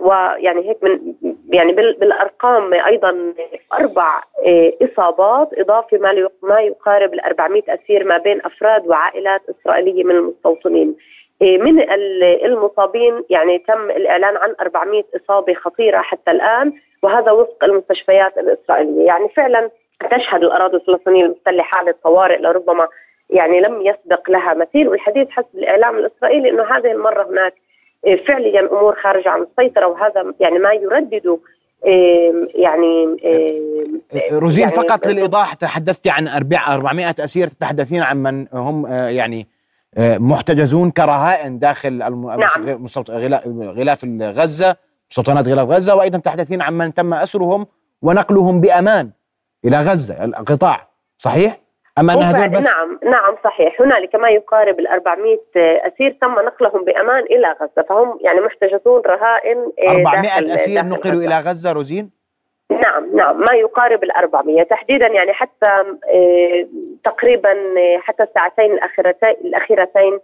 ويعني 0.00 0.68
هيك 0.68 0.76
من 0.84 1.14
يعني 1.50 1.72
بال... 1.72 1.92
بالأرقام 2.00 2.74
أيضا 2.74 3.34
أربع 3.80 4.22
إيه، 4.42 4.76
إصابات 4.82 5.48
إضافة 5.58 5.98
ما. 5.98 6.28
ما 6.42 6.60
يقارب 6.60 7.14
ال 7.14 7.20
400 7.20 7.62
أسير 7.68 8.04
ما 8.04 8.18
بين 8.18 8.40
أفراد 8.44 8.86
وعائلات 8.86 9.40
إسرائيلية 9.50 10.04
من 10.04 10.14
المستوطنين 10.16 10.96
إيه، 11.42 11.58
من 11.58 11.80
ال- 11.80 12.44
المصابين 12.44 13.24
يعني 13.30 13.58
تم 13.58 13.90
الإعلان 13.90 14.36
عن 14.36 14.54
400 14.60 15.04
إصابة 15.16 15.54
خطيرة 15.54 15.98
حتى 15.98 16.30
الآن 16.30 16.72
وهذا 17.02 17.30
وفق 17.32 17.64
المستشفيات 17.64 18.38
الإسرائيلية 18.38 19.06
يعني 19.06 19.28
فعلا 19.28 19.70
تشهد 20.10 20.44
الأراضي 20.44 20.76
الفلسطينية 20.76 21.24
المحتله 21.24 21.62
حاله 21.62 21.94
طوارئ 22.04 22.38
لربما 22.38 22.88
يعني 23.30 23.60
لم 23.60 23.80
يسبق 23.80 24.30
لها 24.30 24.54
مثيل 24.54 24.88
والحديث 24.88 25.28
حسب 25.30 25.46
الإعلام 25.54 25.96
الإسرائيلي 25.98 26.50
إنه 26.50 26.62
هذه 26.62 26.92
المرة 26.92 27.28
هناك 27.30 27.54
إيه، 28.06 28.24
فعليا 28.26 28.60
أمور 28.60 28.94
خارجة 29.02 29.28
عن 29.28 29.42
السيطرة 29.42 29.86
وهذا 29.86 30.34
يعني 30.40 30.58
ما 30.58 30.72
يردد 30.72 31.38
إيه، 31.86 32.32
يعني 32.54 33.16
إيه، 33.24 34.38
روزين 34.38 34.68
يعني 34.68 34.76
فقط 34.76 35.06
للإيضاح 35.06 35.54
تحدثت 35.54 36.08
عن 36.08 36.28
أربع- 36.28 36.68
400 36.68 37.14
أسير 37.20 37.46
تتحدثين 37.46 38.02
عن 38.02 38.16
من 38.16 38.46
هم 38.52 38.86
آه، 38.86 39.08
يعني 39.08 39.46
آه، 39.98 40.18
محتجزون 40.18 40.90
كرهائن 40.90 41.58
داخل 41.58 41.98
نعم. 41.98 42.38
غلاف 43.62 44.04
غزة 44.22 44.76
مستوطنات 45.10 45.48
غلاف 45.48 45.68
غزة 45.68 45.94
وأيضا 45.94 46.18
تحدثين 46.18 46.62
عن 46.62 46.78
من 46.78 46.94
تم 46.94 47.14
أسرهم 47.14 47.66
ونقلهم 48.02 48.60
بأمان 48.60 49.10
إلى 49.64 49.80
غزة 49.80 50.24
القطاع 50.24 50.88
صحيح؟ 51.16 51.60
أم 51.98 52.10
أن 52.10 52.22
هذول 52.22 52.48
بس 52.48 52.66
نعم 52.76 52.98
نعم 53.04 53.36
صحيح 53.44 53.80
هنالك 53.80 54.14
ما 54.14 54.28
يقارب 54.28 54.80
ال 54.80 54.86
400 54.88 55.38
أسير 55.56 56.16
تم 56.20 56.32
نقلهم 56.34 56.84
بأمان 56.84 57.22
إلى 57.24 57.56
غزة 57.60 57.86
فهم 57.88 58.18
يعني 58.20 58.40
محتجزون 58.40 59.02
رهائن 59.06 59.58
آه، 59.86 59.90
400 59.90 60.22
داخل- 60.22 60.50
أسير 60.50 60.74
داخل 60.74 60.88
نقلوا 60.88 61.14
غزة. 61.14 61.26
إلى 61.26 61.50
غزة 61.50 61.72
روزين؟ 61.72 62.10
نعم 62.70 63.16
نعم 63.16 63.40
ما 63.40 63.54
يقارب 63.54 64.04
ال 64.04 64.12
400 64.12 64.62
تحديدا 64.62 65.06
يعني 65.06 65.32
حتى 65.32 65.66
آه، 66.14 66.66
تقريبا 67.04 67.50
آه، 67.52 67.98
حتى 67.98 68.22
الساعتين 68.22 68.72
الاخيرتين 68.72 69.34
الأخيرتين 69.44 70.18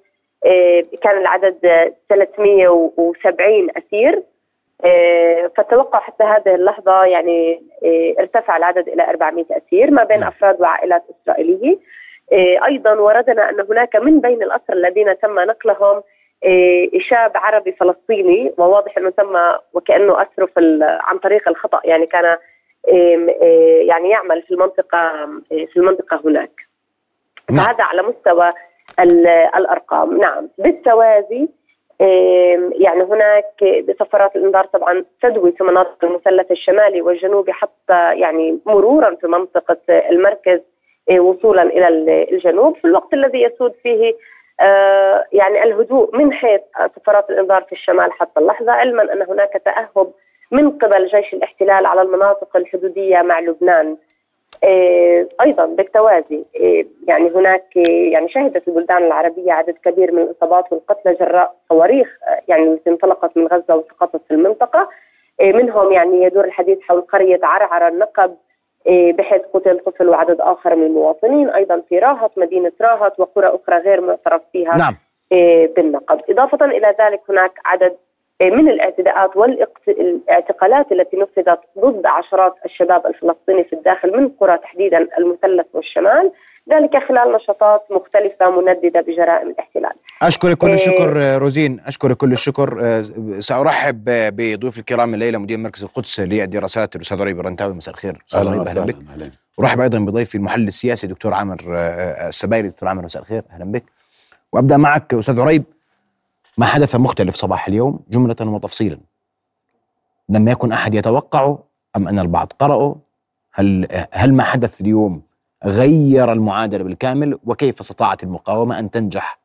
آه، 0.47 0.83
كان 1.03 1.19
العدد 1.19 1.59
آه، 1.67 1.93
370 2.09 3.69
أسير 3.77 4.23
آه، 4.85 5.51
فالتوقع 5.57 5.99
حتى 6.01 6.25
هذه 6.25 6.55
اللحظة 6.55 7.05
يعني 7.05 7.63
آه، 7.85 8.15
ارتفع 8.21 8.57
العدد 8.57 8.89
إلى 8.89 9.09
400 9.09 9.45
أسير 9.51 9.91
ما 9.91 10.05
بين 10.05 10.19
نعم. 10.21 10.29
أفراد 10.29 10.61
وعائلات 10.61 11.03
إسرائيلية 11.23 11.79
آه، 12.33 12.65
أيضا 12.67 12.93
وردنا 12.95 13.51
أن 13.51 13.61
هناك 13.71 13.97
من 13.97 14.21
بين 14.21 14.43
الاسرى 14.43 14.77
الذين 14.77 15.19
تم 15.19 15.41
نقلهم 15.41 16.03
شاب 17.11 17.33
عربي 17.35 17.73
فلسطيني 17.73 18.53
وواضح 18.59 18.99
أنه 18.99 19.11
تم 19.11 19.37
وكأنه 19.75 20.23
اسره 20.23 20.47
في 20.47 20.79
عن 20.83 21.19
طريق 21.19 21.49
الخطأ 21.49 21.81
يعني 21.85 22.07
كان 22.07 22.37
يعني 23.89 24.11
يعمل 24.11 24.43
في 24.43 24.51
المنطقة 24.51 24.99
آه، 24.99 25.41
في 25.51 25.77
المنطقة 25.77 26.21
هناك 26.25 26.51
نعم. 27.51 27.67
فهذا 27.67 27.85
على 27.85 28.03
مستوى 28.03 28.49
ال- 29.01 29.27
الأرقام 29.57 30.19
نعم 30.19 30.49
بالتوازي 30.59 31.49
يعني 32.73 33.03
هناك 33.05 33.65
بسفرات 33.89 34.37
الإنذار 34.37 34.65
طبعا 34.67 35.05
تدوي 35.23 35.53
في 35.53 35.65
مناطق 35.65 36.05
المثلث 36.05 36.51
الشمالي 36.51 37.03
والجنوبي 37.03 37.53
حتى 37.53 38.15
يعني 38.19 38.59
مرورا 38.67 39.15
في 39.15 39.27
منطقة 39.27 39.77
المركز 39.89 40.61
آه، 41.11 41.21
وصولا 41.21 41.63
إلى 41.63 41.89
ال- 41.89 42.33
الجنوب. 42.35 42.77
في 42.77 42.85
الوقت 42.85 43.15
الذي 43.15 43.43
يسود 43.43 43.73
فيه 43.83 44.15
آه، 44.61 45.25
يعني 45.33 45.63
الهدوء 45.63 46.17
من 46.17 46.33
حيث 46.33 46.61
سفرات 46.97 47.31
الإنذار 47.31 47.63
في 47.63 47.73
الشمال 47.73 48.13
حتى 48.13 48.41
اللحظة 48.41 48.73
علما 48.73 49.13
أن 49.13 49.23
هناك 49.23 49.63
تأهب 49.65 50.13
من 50.51 50.71
قبل 50.79 51.07
جيش 51.07 51.35
الاحتلال 51.35 51.87
على 51.87 52.03
المناطق 52.03 52.57
الحدودية 52.57 53.23
مع 53.23 53.41
لبنان. 53.41 53.97
أيضا 55.41 55.67
بالتوازي. 55.67 56.45
آه، 56.61 56.85
يعني 57.09 57.31
هناك 57.31 57.65
آه، 57.77 57.81
يعني 57.91 58.29
شهدت 58.29 58.69
البلدان 58.69 59.05
العربية 59.05 59.53
عدد 59.53 59.75
كبير 59.85 60.13
من 60.13 60.23
الإصابات 60.23 60.73
والقتلى 60.73 61.15
جراء 61.15 61.55
صواريخ 61.69 62.19
آه، 62.29 62.41
يعني 62.49 62.63
التي 62.63 62.91
انطلقت 62.91 63.37
من 63.37 63.47
غزة 63.47 63.77
وسقطت 63.77 64.21
في 64.29 64.35
المنطقة. 64.35 64.89
آه، 65.41 65.53
منهم 65.53 65.93
يعني 65.93 66.23
يدور 66.23 66.45
الحديث 66.45 66.79
حول 66.81 67.01
قرية 67.01 67.41
عرعر 67.43 67.89
النقب 67.89 68.37
آه، 68.89 69.11
بحيث 69.13 69.43
قتل 69.55 69.79
طفل 69.79 70.09
وعدد 70.09 70.41
آخر 70.41 70.77
من 70.77 70.87
المواطنين. 70.87 71.51
أيضا 71.51 71.83
في 71.89 71.99
راهط 71.99 72.39
مدينة 72.39 72.73
راهط 72.81 73.21
وقرى 73.21 73.47
أخرى 73.47 73.79
غير 73.79 74.01
معترف 74.01 74.43
فيها 74.53 74.77
نعم. 74.77 74.97
آه، 75.33 75.67
بالنقب. 75.77 76.21
إضافة 76.31 76.65
إلى 76.67 76.95
ذلك 77.01 77.21
هناك 77.29 77.53
عدد 77.65 77.97
من 78.51 78.69
الاعتداءات 78.69 79.37
والاعتقالات 79.37 80.93
التي 80.93 81.17
نفذت 81.17 81.61
ضد 81.79 82.07
عشرات 82.07 82.55
الشباب 82.65 83.07
الفلسطيني 83.07 83.65
في 83.65 83.73
الداخل 83.73 84.17
من 84.17 84.29
قرى 84.29 84.59
تحديدا 84.59 85.09
المثلث 85.19 85.67
والشمال 85.73 86.33
ذلك 86.71 86.91
خلال 87.09 87.33
نشاطات 87.33 87.83
مختلفة 87.91 88.51
منددة 88.51 89.01
بجرائم 89.01 89.51
الاحتلال. 89.51 89.93
أشكرك 90.23 90.59
كل 90.59 90.71
الشكر 90.71 91.39
روزين. 91.39 91.81
أشكرك 91.87 92.17
كل 92.17 92.33
الشكر. 92.33 92.81
آه، 92.83 93.03
سأرحب 93.39 94.05
بضيوف 94.07 94.79
الكرام 94.79 95.15
الليلة 95.15 95.39
مدير 95.39 95.59
مركز 95.59 95.83
القدس 95.83 96.21
للدراسات 96.21 96.97
الأستاذ 96.97 97.23
عريب 97.23 97.41
الرنتاوي 97.41 97.75
مساء 97.75 97.95
الخير. 97.95 98.23
أستاذ 98.29 98.49
عريب 98.49 98.69
أهلا 98.69 98.87
بك. 98.87 98.97
ورحب 99.59 99.81
أيضا 99.81 99.99
بضيفي 99.99 100.35
المحلل 100.35 100.67
السياسي 100.67 101.07
دكتور 101.07 101.35
عامر 101.35 101.57
آه، 101.69 102.29
السبايري. 102.29 102.69
دكتور 102.69 102.89
عامر 102.89 103.03
مساء 103.03 103.23
الخير. 103.23 103.43
أهلا 103.53 103.65
بك. 103.65 103.85
وأبدأ 104.53 104.77
معك 104.77 105.15
أستاذ 105.15 105.41
عريب 105.41 105.65
ما 106.59 106.67
حدث 106.67 106.97
مختلف 106.97 107.35
صباح 107.35 107.69
اليوم 107.69 108.01
جملة 108.11 108.37
وتفصيلا. 108.41 108.99
لم 110.29 110.49
يكن 110.49 110.73
أحد 110.73 110.95
يتوقعه 110.95 111.65
أم 111.97 112.09
أن 112.09 112.19
البعض 112.19 112.53
قرأه 112.59 112.97
هل 113.53 113.87
هل 114.13 114.35
ما 114.35 114.43
حدث 114.43 114.81
اليوم 114.81 115.23
غير 115.65 116.33
المعادلة 116.33 116.85
بالكامل 116.85 117.39
وكيف 117.45 117.81
استطاعت 117.81 118.23
المقاومة 118.23 118.79
أن 118.79 118.91
تنجح 118.91 119.39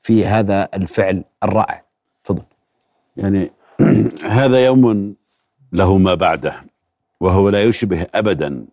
في 0.00 0.26
هذا 0.26 0.68
الفعل 0.74 1.24
الرائع؟ 1.42 1.84
تفضل. 2.24 2.42
يعني 3.16 3.50
هذا 4.40 4.64
يوم 4.64 5.14
له 5.72 5.98
ما 5.98 6.14
بعده 6.14 6.64
وهو 7.20 7.48
لا 7.48 7.62
يشبه 7.62 8.06
ابدا 8.14 8.66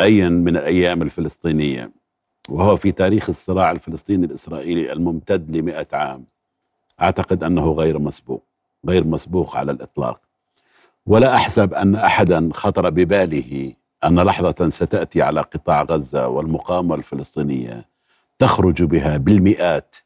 ايا 0.00 0.28
من 0.28 0.56
الأيام 0.56 1.02
الفلسطينية 1.02 1.90
وهو 2.48 2.76
في 2.76 2.92
تاريخ 2.92 3.28
الصراع 3.28 3.70
الفلسطيني 3.70 4.26
الإسرائيلي 4.26 4.92
الممتد 4.92 5.56
لمئة 5.56 5.86
عام. 5.92 6.24
أعتقد 7.02 7.44
أنه 7.44 7.72
غير 7.72 7.98
مسبوق 7.98 8.42
غير 8.88 9.04
مسبوق 9.04 9.56
على 9.56 9.72
الإطلاق. 9.72 10.20
ولا 11.06 11.34
أحسب 11.34 11.74
أن 11.74 11.94
احدا 11.94 12.48
خطر 12.52 12.90
بباله 12.90 13.72
أن 14.04 14.20
لحظة 14.20 14.68
ستأتي 14.68 15.22
على 15.22 15.40
قطاع 15.40 15.82
غزة 15.82 16.28
والمقاومة 16.28 16.94
الفلسطينية 16.94 17.88
تخرج 18.38 18.82
بها 18.82 19.16
بالمئات 19.16 19.96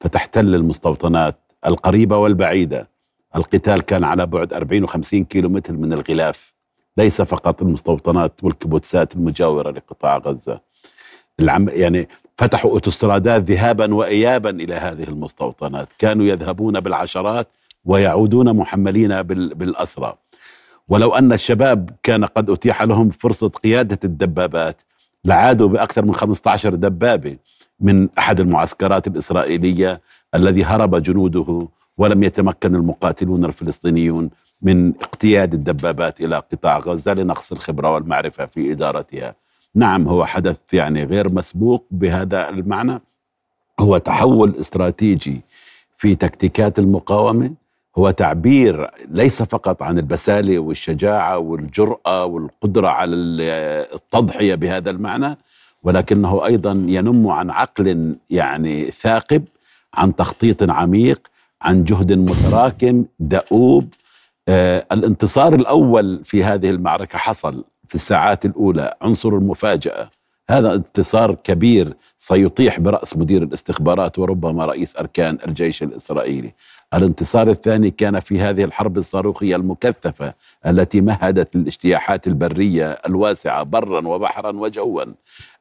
فتحتل 0.00 0.54
المستوطنات 0.54 1.38
القريبة 1.66 2.16
والبعيدة. 2.16 2.90
القتال 3.36 3.80
كان 3.82 4.04
على 4.04 4.26
بعد 4.26 4.52
40 4.52 4.88
و50 4.88 5.14
كيلو 5.14 5.48
من 5.68 5.92
الغلاف 5.92 6.54
ليس 6.96 7.22
فقط 7.22 7.62
المستوطنات 7.62 8.44
والكبوتسات 8.44 9.16
المجاورة 9.16 9.70
لقطاع 9.70 10.16
غزة. 10.18 10.60
العم 11.40 11.68
يعني 11.68 12.08
فتحوا 12.38 12.70
اوتوسترادات 12.70 13.42
ذهابا 13.42 13.94
وايابا 13.94 14.50
إلى 14.50 14.74
هذه 14.74 15.02
المستوطنات. 15.04 15.88
كانوا 15.98 16.24
يذهبون 16.26 16.80
بالعشرات 16.80 17.48
ويعودون 17.84 18.56
محملين 18.56 19.22
بالأسرى. 19.22 20.14
ولو 20.88 21.14
أن 21.14 21.32
الشباب 21.32 21.90
كان 22.02 22.24
قد 22.24 22.50
أتيح 22.50 22.82
لهم 22.82 23.10
فرصة 23.10 23.48
قيادة 23.48 23.98
الدبابات 24.04 24.82
لعادوا 25.24 25.68
بأكثر 25.68 26.04
من 26.04 26.14
15 26.14 26.74
دبابة 26.74 27.36
من 27.80 28.08
أحد 28.18 28.40
المعسكرات 28.40 29.06
الإسرائيلية 29.06 30.00
الذي 30.34 30.64
هرب 30.64 31.02
جنوده 31.02 31.68
ولم 31.98 32.22
يتمكن 32.22 32.74
المقاتلون 32.74 33.44
الفلسطينيون 33.44 34.30
من 34.62 34.92
اقتياد 35.00 35.54
الدبابات 35.54 36.20
إلى 36.20 36.36
قطاع 36.36 36.78
غزة 36.78 37.14
لنقص 37.14 37.52
الخبرة 37.52 37.94
والمعرفة 37.94 38.46
في 38.46 38.72
إدارتها. 38.72 39.34
نعم 39.76 40.08
هو 40.08 40.24
حدث 40.24 40.58
يعني 40.72 41.04
غير 41.04 41.32
مسبوق 41.32 41.86
بهذا 41.90 42.48
المعنى. 42.48 43.00
هو 43.80 43.98
تحول 43.98 44.54
استراتيجي 44.60 45.40
في 45.96 46.14
تكتيكات 46.14 46.78
المقاومة. 46.78 47.50
هو 47.98 48.10
تعبير 48.10 48.90
ليس 49.08 49.42
فقط 49.42 49.82
عن 49.82 49.98
البسالة 49.98 50.58
والشجاعة 50.58 51.38
والجرأة 51.38 52.24
والقدرة 52.24 52.88
على 52.88 53.14
التضحية 53.94 54.54
بهذا 54.54 54.90
المعنى 54.90 55.38
ولكنه 55.82 56.46
أيضا 56.46 56.72
ينم 56.86 57.28
عن 57.28 57.50
عقل 57.50 58.16
يعني 58.30 58.90
ثاقب 58.90 59.44
عن 59.94 60.16
تخطيط 60.16 60.70
عميق 60.70 61.28
عن 61.62 61.84
جهد 61.84 62.12
متراكم 62.12 63.04
دؤوب. 63.18 63.88
آه 64.48 64.86
الانتصار 64.92 65.54
الأول 65.54 66.24
في 66.24 66.44
هذه 66.44 66.70
المعركة 66.70 67.18
حصل. 67.18 67.64
في 67.88 67.94
الساعات 67.94 68.44
الأولى 68.44 68.94
عنصر 69.02 69.28
المفاجأة 69.28 70.10
هذا 70.50 70.74
انتصار 70.74 71.34
كبير 71.34 71.94
سيطيح 72.16 72.80
برأس 72.80 73.16
مدير 73.16 73.42
الاستخبارات 73.42 74.18
وربما 74.18 74.64
رئيس 74.64 74.96
أركان 74.96 75.38
الجيش 75.46 75.82
الإسرائيلي 75.82 76.52
الانتصار 76.94 77.50
الثاني 77.50 77.90
كان 77.90 78.20
في 78.20 78.40
هذه 78.40 78.64
الحرب 78.64 78.98
الصاروخية 78.98 79.56
المكثفة 79.56 80.34
التي 80.66 81.00
مهدت 81.00 81.56
الاجتياحات 81.56 82.26
البرية 82.26 82.90
الواسعة 82.92 83.62
برا 83.62 84.08
وبحرا 84.08 84.50
وجوا. 84.50 85.04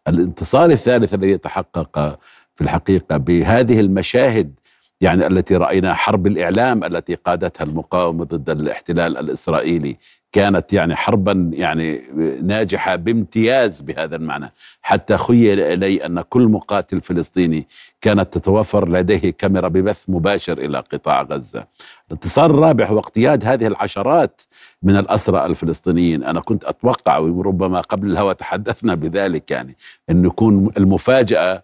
الانتصار 0.07 0.69
الثالث 0.69 1.13
الذي 1.13 1.37
تحقق 1.37 2.19
في 2.55 2.61
الحقيقة 2.61 3.17
بهذه 3.17 3.79
المشاهد 3.79 4.53
يعني 5.01 5.27
التي 5.27 5.55
رأينا 5.55 5.93
حرب 5.93 6.27
الإعلام 6.27 6.83
التي 6.83 7.15
قادتها 7.15 7.65
المقاومة 7.65 8.25
ضد 8.25 8.49
الاحتلال 8.49 9.17
الإسرائيلي 9.17 9.97
كانت 10.31 10.73
يعني 10.73 10.95
حربا 10.95 11.51
يعني 11.53 12.01
ناجحة 12.41 12.95
بامتياز 12.95 13.81
بهذا 13.81 14.15
المعنى 14.15 14.51
حتى 14.81 15.17
خيل 15.17 15.59
إلي 15.59 16.05
أن 16.05 16.21
كل 16.21 16.41
مقاتل 16.41 17.01
فلسطيني 17.01 17.67
كانت 18.01 18.37
تتوفر 18.37 18.89
لديه 18.89 19.29
كاميرا 19.29 19.67
ببث 19.67 20.03
مباشر 20.07 20.57
إلى 20.57 20.77
قطاع 20.77 21.21
غزة. 21.21 21.67
الانتصار 22.07 22.51
الرابع 22.51 22.85
هو 22.85 22.99
اقتياد 22.99 23.45
هذه 23.45 23.67
العشرات 23.67 24.41
من 24.83 24.97
الأسرى 24.97 25.45
الفلسطينيين، 25.45 26.23
أنا 26.23 26.39
كنت 26.39 26.63
أتوقع 26.65 27.17
وربما 27.17 27.81
قبل 27.81 28.11
الهوى 28.11 28.33
تحدثنا 28.33 28.95
بذلك 28.95 29.51
يعني 29.51 29.77
انه 30.09 30.27
يكون 30.27 30.71
المفاجأة 30.77 31.63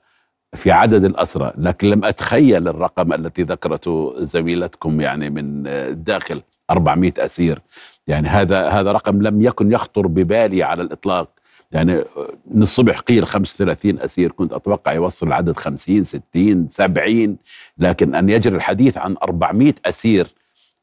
في 0.55 0.71
عدد 0.71 1.05
الأسرى 1.05 1.53
لكن 1.57 1.89
لم 1.89 2.05
أتخيل 2.05 2.67
الرقم 2.67 3.13
التي 3.13 3.43
ذكرته 3.43 4.13
زميلتكم 4.17 5.01
يعني 5.01 5.29
من 5.29 5.67
الداخل 5.67 6.41
400 6.69 7.13
أسير. 7.17 7.61
يعني 8.07 8.27
هذا 8.27 8.69
هذا 8.69 8.91
رقم 8.91 9.21
لم 9.21 9.41
يكن 9.41 9.71
يخطر 9.71 10.07
ببالي 10.07 10.63
على 10.63 10.81
الإطلاق. 10.83 11.29
يعني 11.71 12.03
من 12.51 12.63
الصبح 12.63 12.99
قيل 12.99 13.25
35 13.25 13.99
أسير 13.99 14.31
كنت 14.31 14.53
أتوقع 14.53 14.93
يوصل 14.93 15.27
العدد 15.27 15.57
50 15.57 16.03
60 16.03 16.67
70 16.69 17.37
لكن 17.77 18.15
أن 18.15 18.29
يجري 18.29 18.55
الحديث 18.55 18.97
عن 18.97 19.15
400 19.23 19.73
أسير 19.85 20.27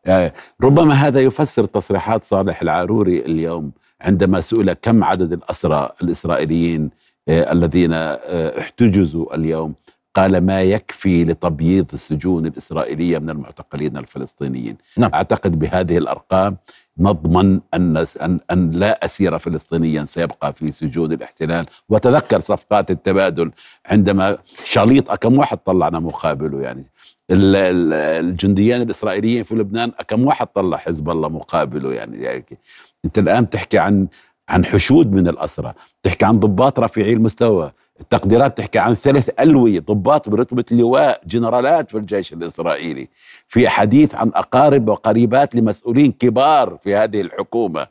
آه، 0.06 0.32
ربما 0.60 0.94
هذا 0.94 1.20
يفسر 1.20 1.64
تصريحات 1.64 2.24
صالح 2.24 2.62
العاروري 2.62 3.18
اليوم 3.18 3.72
عندما 4.00 4.40
سئل 4.40 4.72
كم 4.72 5.04
عدد 5.04 5.32
الأسرى 5.32 5.90
الإسرائيليين 6.02 6.90
الذين 7.28 7.92
آه، 7.92 8.60
احتجزوا 8.60 9.34
اليوم. 9.34 9.74
قال 10.14 10.40
ما 10.40 10.62
يكفي 10.62 11.24
لتبييض 11.24 11.86
السجون 11.92 12.46
الإسرائيلية 12.46 13.18
من 13.18 13.30
المعتقلين 13.30 13.96
الفلسطينيين. 13.96 14.76
نعم. 14.96 15.10
أعتقد 15.14 15.58
بهذه 15.58 15.98
الأرقام 15.98 16.56
نضمن 16.98 17.60
أن, 17.74 18.04
أن, 18.50 18.70
لا 18.70 19.04
أسير 19.04 19.38
فلسطينيا 19.38 20.04
سيبقى 20.04 20.52
في 20.52 20.72
سجون 20.72 21.12
الاحتلال. 21.12 21.64
وتذكر 21.88 22.40
صفقات 22.40 22.90
التبادل 22.90 23.50
عندما 23.86 24.38
شاليط 24.64 25.14
كم 25.14 25.38
واحد 25.38 25.58
طلعنا 25.58 26.00
مقابله 26.00 26.62
يعني؟ 26.62 26.84
الجنديين 27.30 28.82
الإسرائيليين 28.82 29.42
في 29.42 29.54
لبنان 29.54 29.90
كم 30.08 30.26
واحد 30.26 30.46
طلع 30.46 30.76
حزب 30.76 31.10
الله 31.10 31.28
مقابله 31.28 31.94
يعني, 31.94 32.22
يعني 32.22 32.44
أنت 33.04 33.18
الآن 33.18 33.50
تحكي 33.50 33.78
عن 33.78 34.08
عن 34.48 34.64
حشود 34.64 35.12
من 35.12 35.28
الأسرى 35.28 35.72
تحكي 36.02 36.24
عن 36.24 36.40
ضباط 36.40 36.80
رفيعي 36.80 37.12
المستوى 37.12 37.72
التقديرات 38.00 38.58
تحكي 38.58 38.78
عن 38.78 38.94
ثلاث 38.94 39.30
ألوية 39.40 39.80
ضباط 39.80 40.28
برتبة 40.28 40.64
اللواء 40.72 41.20
جنرالات 41.26 41.90
في 41.90 41.98
الجيش 41.98 42.32
الإسرائيلي. 42.32 43.08
في 43.48 43.68
حديث 43.68 44.14
عن 44.14 44.30
أقارب 44.34 44.88
وقريبات 44.88 45.54
لمسؤولين 45.54 46.12
كبار 46.12 46.78
في 46.82 46.94
هذه 46.96 47.20
الحكومة. 47.20 47.86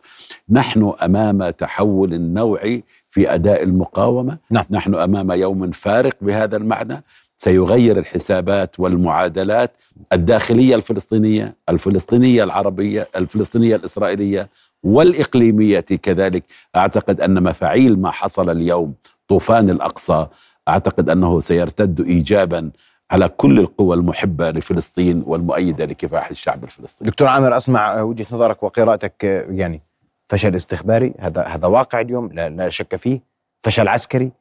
نحن 0.49 0.93
أمام 1.03 1.49
تحول 1.49 2.21
نوعي 2.21 2.83
في 3.09 3.33
أداء 3.33 3.63
المقاومة. 3.63 4.37
نعم. 4.51 4.65
نحن 4.69 4.95
أمام 4.95 5.31
يوم 5.31 5.71
فارق 5.71 6.15
بهذا 6.21 6.57
المعنى. 6.57 7.03
سيغير 7.37 7.99
الحسابات 7.99 8.79
والمعادلات 8.79 9.77
الداخلية 10.13 10.75
الفلسطينية 10.75 11.55
الفلسطينية 11.69 12.43
العربية 12.43 13.07
الفلسطينية 13.15 13.75
الإسرائيلية 13.75 14.49
والإقليمية 14.83 15.79
كذلك. 15.79 16.43
أعتقد 16.75 17.21
أن 17.21 17.43
مفاعيل 17.43 17.99
ما 18.01 18.11
حصل 18.11 18.49
اليوم 18.49 18.93
طوفان 19.27 19.69
الأقصى 19.69 20.27
أعتقد 20.67 21.09
أنه 21.09 21.39
سيرتد 21.39 22.01
إيجابا 22.01 22.71
على 23.11 23.29
كل 23.29 23.59
القوى 23.59 23.95
المحبة 23.95 24.51
لفلسطين 24.51 25.23
والمؤيدة 25.25 25.85
لكفاح 25.85 26.29
الشعب 26.29 26.63
الفلسطيني. 26.63 27.09
دكتور 27.09 27.27
عامر 27.27 27.57
أسمع 27.57 28.01
وجهة 28.01 28.25
نظرك 28.31 28.63
وقراءتك 28.63 29.23
يعني 29.49 29.81
فشل 30.27 30.55
استخباري 30.55 31.13
هذا 31.19 31.41
هذا 31.43 31.67
واقع 31.67 32.01
اليوم 32.01 32.29
لا, 32.33 32.49
لا 32.49 32.69
شك 32.69 32.95
فيه. 32.95 33.19
فشل 33.61 33.87
عسكري 33.87 34.31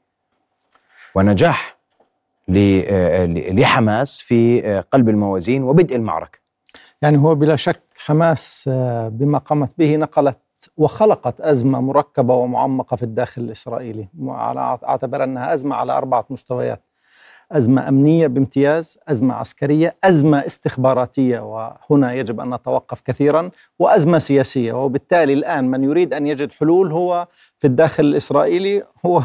ونجاح. 1.15 1.76
لحماس 2.49 4.19
في 4.19 4.61
قلب 4.91 5.09
الموازين 5.09 5.63
وبدء 5.63 5.97
المعركة. 5.97 6.39
يعني 7.03 7.19
هو 7.19 7.35
بلا 7.35 7.57
شك 7.57 7.83
حماس 7.99 8.65
آه، 8.73 9.09
بما 9.09 9.39
قامت 9.39 9.73
به 9.79 9.97
نقلت 9.97 10.39
وخلقت 10.77 11.41
أزمة 11.41 11.81
مركبة 11.81 12.35
ومعمقة 12.35 12.97
في 12.97 13.03
الداخل 13.03 13.43
الإسرائيلي. 13.43 14.09
على 14.29 14.79
أعتبر 14.85 15.25
أنها 15.25 15.55
أزمة 15.55 15.77
على 15.77 15.93
أربعة 15.93 16.27
مستويات. 16.31 16.83
أزمة 17.53 17.89
أمنية 17.89 18.27
بامتياز 18.27 18.99
أزمة 19.09 19.35
عسكرية 19.35 19.97
أزمة 20.05 20.47
استخباراتية 20.47 21.41
وهنا 21.41 22.15
يجب 22.15 22.41
أن 22.41 22.55
نتوقف 22.55 23.01
كثيرا 23.01 23.51
وأزمة 23.79 24.19
سياسية. 24.19 24.73
وبالتالي 24.73 25.33
الآن 25.33 25.71
من 25.71 25.85
يريد 25.85 26.15
أن 26.15 26.27
يجد 26.27 26.53
حلول 26.53 26.93
هو 26.93 27.29
في 27.59 27.67
الداخل 27.67 28.05
الإسرائيلي 28.05 28.83
هو 29.07 29.23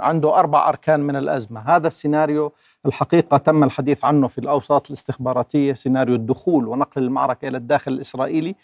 عنده 0.00 0.38
أربع 0.38 0.68
أركان 0.68 1.00
من 1.00 1.16
الأزمة. 1.16 1.60
هذا 1.60 1.86
السيناريو 1.86 2.52
الحقيقة 2.86 3.36
تم 3.36 3.64
الحديث 3.64 4.04
عنه 4.04 4.28
في 4.28 4.38
الأوساط 4.38 4.86
الاستخباراتية 4.86 5.72
سيناريو 5.72 6.14
الدخول 6.14 6.68
ونقل 6.68 7.02
المعركة 7.02 7.48
إلى 7.48 7.56
الداخل 7.56 7.92
الإسرائيلي. 7.92 8.54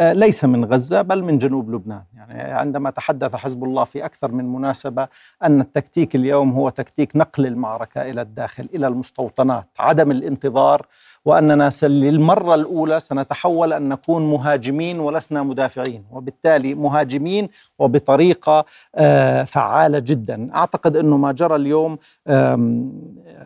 ليس 0.00 0.44
من 0.44 0.64
غزة 0.64 1.02
بل 1.02 1.22
من 1.24 1.38
جنوب 1.38 1.70
لبنان. 1.74 2.02
يعني 2.16 2.42
عندما 2.52 2.90
تحدث 2.90 3.36
حزب 3.36 3.64
الله 3.64 3.84
في 3.84 4.04
أكثر 4.04 4.32
من 4.32 4.52
مناسبة 4.52 5.08
أن 5.42 5.60
التكتيك 5.60 6.14
اليوم 6.16 6.52
هو 6.52 6.68
تكتيك 6.68 7.16
نقل 7.16 7.46
المعركة 7.46 8.02
إلى 8.02 8.22
الداخل 8.22 8.68
إلى 8.74 8.86
المستوطنات 8.86 9.66
عدم 9.78 10.10
الانتظار 10.10 10.86
وأننا 11.24 11.70
للمرة 11.82 12.54
الأولى 12.54 13.00
سنتحول 13.00 13.72
أن 13.72 13.88
نكون 13.88 14.30
مهاجمين 14.30 15.00
ولسنا 15.00 15.42
مدافعين 15.42 16.04
وبالتالي 16.12 16.74
مهاجمين 16.74 17.48
وبطريقة 17.78 18.64
آه، 18.94 19.42
فعالة 19.44 19.98
جدا. 19.98 20.50
أعتقد 20.54 20.96
أنه 20.96 21.16
ما 21.16 21.32
جرى 21.32 21.56
اليوم 21.56 21.98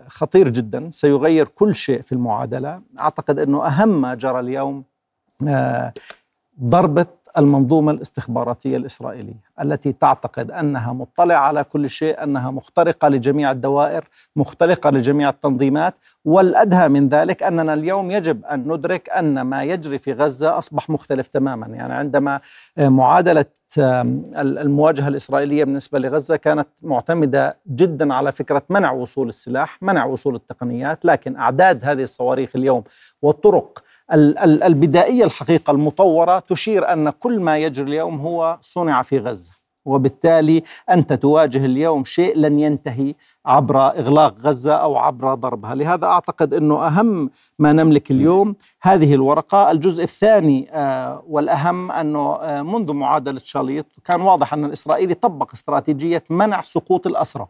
خطير 0.06 0.48
جدا 0.48 0.90
سيغير 0.92 1.48
كل 1.48 1.74
شيء 1.74 2.00
في 2.02 2.12
المعادلة. 2.12 2.80
أعتقد 3.00 3.38
أنه 3.38 3.66
أهم 3.66 4.00
ما 4.00 4.14
جرى 4.14 4.40
اليوم 4.40 4.84
آه، 5.48 5.92
ضربة 6.60 7.06
المنظومة 7.38 7.92
الاستخباراتية 7.92 8.76
الإسرائيلية 8.76 9.52
التي 9.60 9.92
تعتقد 9.92 10.50
أنها 10.50 10.92
مطلعة 10.92 11.38
على 11.38 11.64
كل 11.64 11.90
شيء 11.90 12.22
أنها 12.22 12.50
مخترقة 12.50 13.08
لجميع 13.08 13.50
الدوائر 13.50 14.04
مخترقة 14.36 14.90
لجميع 14.90 15.28
التنظيمات 15.28 15.94
والأدهى 16.24 16.88
من 16.88 17.08
ذلك 17.08 17.42
أننا 17.42 17.74
اليوم 17.74 18.10
يجب 18.10 18.44
أن 18.44 18.72
ندرك 18.72 19.10
أن 19.10 19.40
ما 19.40 19.64
يجري 19.64 19.98
في 19.98 20.12
غزة 20.12 20.58
أصبح 20.58 20.90
مختلف 20.90 21.26
تماما. 21.26 21.66
يعني 21.66 21.94
عندما 21.94 22.40
معادلة 22.78 23.44
المواجهة 24.38 25.08
الإسرائيلية 25.08 25.64
بالنسبة 25.64 25.98
لغزة 25.98 26.36
كانت 26.36 26.68
معتمدة 26.82 27.56
جدا 27.68 28.14
على 28.14 28.32
فكرة 28.32 28.62
منع 28.68 28.92
وصول 28.92 29.28
السلاح 29.28 29.82
منع 29.82 30.04
وصول 30.04 30.34
التقنيات 30.34 31.04
لكن 31.04 31.36
أعداد 31.36 31.84
هذه 31.84 32.02
الصواريخ 32.02 32.50
اليوم 32.56 32.82
والطرق 33.22 33.82
البدائية 34.12 35.24
الحقيقة 35.24 35.70
المطورة 35.70 36.38
تشير 36.38 36.92
أن 36.92 37.10
كل 37.10 37.40
ما 37.40 37.58
يجري 37.58 37.86
اليوم 37.86 38.20
هو 38.20 38.58
صنع 38.60 39.02
في 39.02 39.18
غزة. 39.18 39.52
وبالتالي 39.84 40.62
أنت 40.90 41.12
تواجه 41.12 41.64
اليوم 41.64 42.04
شيء 42.04 42.36
لن 42.36 42.60
ينتهي 42.60 43.14
عبر 43.46 43.86
إغلاق 43.86 44.34
غزة 44.40 44.74
أو 44.74 44.96
عبر 44.96 45.34
ضربها. 45.34 45.74
لهذا 45.74 46.06
أعتقد 46.06 46.54
أنه 46.54 46.86
أهم 46.86 47.30
ما 47.58 47.72
نملك 47.72 48.10
اليوم 48.10 48.54
هذه 48.82 49.14
الورقة. 49.14 49.70
الجزء 49.70 50.04
الثاني 50.04 50.68
آه، 50.72 51.22
والأهم 51.28 51.92
أنه 51.92 52.34
آه، 52.34 52.62
منذ 52.62 52.92
معادلة 52.92 53.40
شاليط 53.44 53.86
كان 54.04 54.20
واضح 54.20 54.54
أن 54.54 54.64
الإسرائيلي 54.64 55.14
طبق 55.14 55.50
استراتيجية 55.54 56.24
منع 56.30 56.60
سقوط 56.62 57.06
الأسرى. 57.06 57.46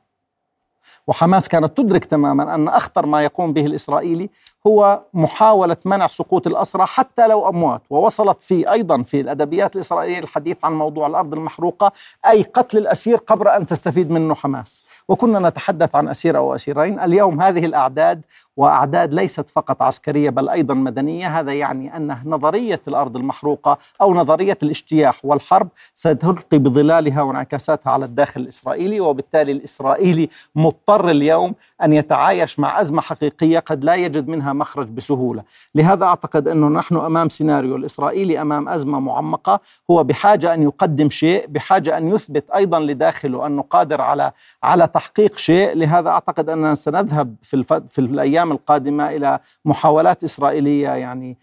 وحماس 1.07 1.49
كانت 1.49 1.77
تدرك 1.77 2.05
تماما 2.05 2.55
أن 2.55 2.69
أخطر 2.69 3.07
ما 3.07 3.23
يقوم 3.23 3.53
به 3.53 3.67
الإسرائيلي 3.67 4.31
هو 4.67 5.01
محاولة 5.15 5.77
منع 5.85 6.07
سقوط 6.07 6.47
الأسرى 6.47 6.87
حتى 6.87 7.27
لو 7.27 7.49
أموات 7.49 7.83
ووصلت 7.91 8.43
في 8.43 8.73
أيضا 8.73 9.03
في 9.03 9.21
الأدبيات 9.21 9.75
الإسرائيلية 9.77 10.19
الحديث 10.19 10.57
عن 10.65 10.73
موضوع 10.73 11.07
الأرض 11.07 11.33
المحروقة 11.33 11.93
أي 12.27 12.43
قتل 12.43 12.79
الأسير 12.79 13.17
قبل 13.17 13.49
أن 13.49 13.67
تستفيد 13.67 14.11
منه 14.11 14.35
حماس. 14.35 14.85
وكنا 15.09 15.49
نتحدث 15.49 15.95
عن 15.95 16.09
أسير 16.09 16.37
أو 16.37 16.55
أسيرين. 16.55 17.01
اليوم 17.01 17.43
هذه 17.43 17.65
الأعداد 17.65 18.21
وأعداد 18.57 19.15
ليست 19.15 19.51
فقط 19.51 19.83
عسكرية 19.83 20.31
بل 20.31 20.49
أيضا 20.49 20.75
مدنية 20.75 21.41
هذا 21.41 21.53
يعني 21.53 21.97
أن 21.97 22.17
نظرية 22.25 22.81
الأرض 22.89 23.17
المحروقة 23.17 23.79
أو 24.01 24.15
نظرية 24.15 24.59
الاجتياح 24.63 25.25
والحرب 25.25 25.69
ستلقي 25.95 26.59
بظلالها 26.59 27.23
وانعكاساتها 27.23 27.91
على 27.91 28.05
الداخل 28.05 28.41
الإسرائيلي. 28.41 29.01
وبالتالي 29.01 29.53
الإسرائيلي 29.53 30.29
مضطر 30.55 31.11
اليوم 31.11 31.55
أن 31.83 31.93
يتعايش 31.93 32.59
مع 32.59 32.81
أزمة 32.81 33.03
حقيقية 33.03 33.59
قد 33.59 33.85
لا 33.85 33.95
يجد 33.95 34.29
منها 34.29 34.52
مخرج 34.53 34.89
بسهولة، 34.89 35.43
لهذا 35.75 36.05
أعتقد 36.05 36.49
أنه 36.49 36.69
نحن 36.69 36.97
أمام 36.97 37.29
سيناريو 37.29 37.77
الإسرائيلي 37.77 38.43
أمام 38.43 38.69
أزمة 38.69 39.01
معمقة 39.01 39.61
هو 39.91 40.05
بحاجة 40.05 40.55
أن 40.55 40.63
يقدم 40.63 41.11
شيء، 41.11 41.47
بحاجة 41.49 41.99
أن 41.99 42.09
يثبت 42.09 42.51
أيضا 42.51 42.81
لداخله 42.81 43.47
أنه 43.47 43.63
قادر 43.63 44.01
على 44.01 44.33
على 44.63 44.87
تحقيق 44.87 45.39
شيء، 45.39 45.75
لهذا 45.75 46.09
أعتقد 46.09 46.49
أننا 46.49 46.75
سنذهب 46.75 47.35
في. 47.43 47.63
في 47.89 47.99
الأيام 47.99 48.53
القادمة 48.53 49.09
إلى 49.09 49.39
محاولات 49.65 50.25
إسرائيلية 50.25 50.89
يعني 50.89 51.39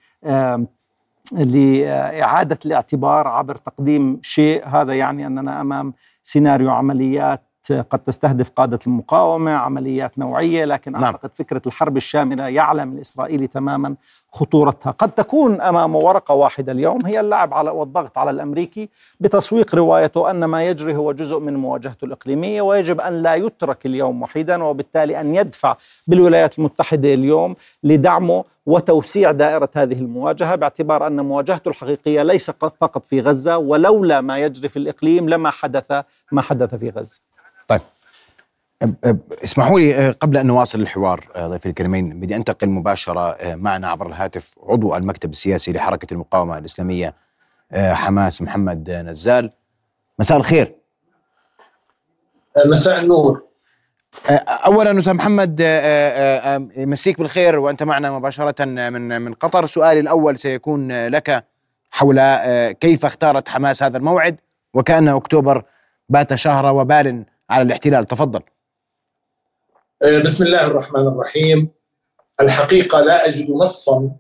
لإعادة 1.32 2.60
الاعتبار 2.66 3.28
عبر 3.28 3.56
تقديم 3.56 4.20
شيء 4.22 4.68
هذا 4.68 4.94
يعني 4.94 5.28
أننا 5.28 5.62
أمام 5.62 5.94
سيناريو 6.24 6.72
عمليات 6.72 7.42
قد 7.72 8.00
تستهدف 8.00 8.50
قادة 8.50 8.80
المقاومة 8.88 9.52
عمليات 9.52 10.20
نوعية 10.20 10.66
لكن 10.66 10.92
نعم. 10.92 11.04
أعتقد 11.04 11.32
فكرة 11.36 11.62
الحرب 11.68 11.98
الشاملة 11.98 12.48
يعلم 12.48 12.94
الإسرائيلي 12.94 13.48
تماما 13.48 13.96
خطورتها 14.32 14.92
قد 14.92 15.12
تكون 15.12 15.62
أمامه 15.62 15.98
ورقة 15.98 16.34
واحدة 16.34 16.72
اليوم 16.72 17.06
هي 17.06 17.20
اللعب 17.20 17.54
على 17.54 17.70
والضغط 17.70 18.18
على 18.18 18.32
الأمريكي 18.32 18.90
بتسويق 19.20 19.76
روايته 19.76 20.32
أن 20.32 20.46
ما 20.46 20.64
يجري 20.64 20.96
هو 20.96 21.12
جزء 21.12 21.40
من 21.40 21.56
مواجهته 21.56 22.06
الإقليمية 22.06 22.62
ويجب 22.62 23.02
أن 23.02 23.24
لا 23.24 23.36
يترك 23.36 23.86
اليوم 23.86 24.22
وحيدا 24.22 24.64
وبالتالي 24.64 25.22
أن 25.22 25.36
يدفع 25.36 25.76
بالولايات 26.08 26.60
المتحدة 26.60 27.14
اليوم 27.14 27.56
لدعمه 27.84 28.44
وتوسيع 28.66 29.32
دائرة 29.32 29.70
هذه 29.76 30.00
المواجهة 30.00 30.56
باعتبار 30.56 31.08
أن 31.08 31.22
مواجهته 31.22 31.70
الحقيقية 31.70 32.24
ليس 32.24 32.52
فقط 32.52 33.06
في 33.06 33.22
غزة 33.22 33.58
ولولا 33.58 34.22
ما 34.22 34.38
يجري 34.38 34.68
في 34.68 34.78
الإقليم 34.78 35.30
لما 35.30 35.50
حدث 35.50 35.92
ما 36.32 36.42
حدث 36.42 36.76
في 36.76 36.90
غزة 36.90 37.29
طيب. 37.70 37.82
اسمحوا 39.44 39.80
لي 39.80 39.96
أه، 39.96 40.12
قبل 40.12 40.38
أن 40.38 40.48
نواصل 40.48 40.82
الحوار 40.82 41.28
أه، 41.36 41.48
ضيفي 41.48 41.66
الكريمين 41.66 42.20
بدي 42.20 42.36
أنتقل 42.36 42.70
مباشرة 42.70 43.32
أه، 43.32 43.56
معنا 43.56 43.90
عبر 43.90 44.08
الهاتف 44.08 44.56
عضو 44.64 44.96
المكتب 44.96 45.30
السياسي 45.30 45.74
لحركة 45.74 46.14
المقاومة 46.14 46.58
الإسلامية 46.58 47.14
حماس 47.74 48.42
محمد 48.42 48.90
نزال. 48.90 49.52
مساء 50.20 50.38
الخير. 50.38 50.76
مساء 52.66 53.02
النور. 53.02 53.44
اولا 54.48 55.00
أستاذ 55.00 55.14
محمد 55.14 55.60
يمسيك 56.78 57.20
بالخير 57.20 57.60
وأنت 57.60 57.84
معنا 57.84 58.12
مباشرة 58.12 58.66
من 58.66 59.22
من 59.22 59.34
قطر. 59.34 59.66
سؤالي 59.66 60.00
الأول 60.00 60.40
سيكون 60.40 61.08
لك 61.08 61.46
حول 61.92 62.36
كيف 62.72 63.06
اختارت 63.06 63.50
حماس 63.50 63.84
هذا 63.84 63.98
الموعد؟ 63.98 64.40
وكأن 64.74 65.08
أكتوبر 65.08 65.64
بات 66.10 66.36
شهر 66.36 66.76
وبال 66.76 67.26
على 67.50 67.64
الاحتلال. 67.64 68.08
تفضل. 68.08 68.42
آه، 70.04 70.20
بسم 70.20 70.46
الله 70.46 70.68
الرحمن 70.68 71.08
الرحيم. 71.08 71.70
الحقيقة 72.42 73.02
لا 73.02 73.28
أجد 73.28 73.52
نصا 73.52 74.12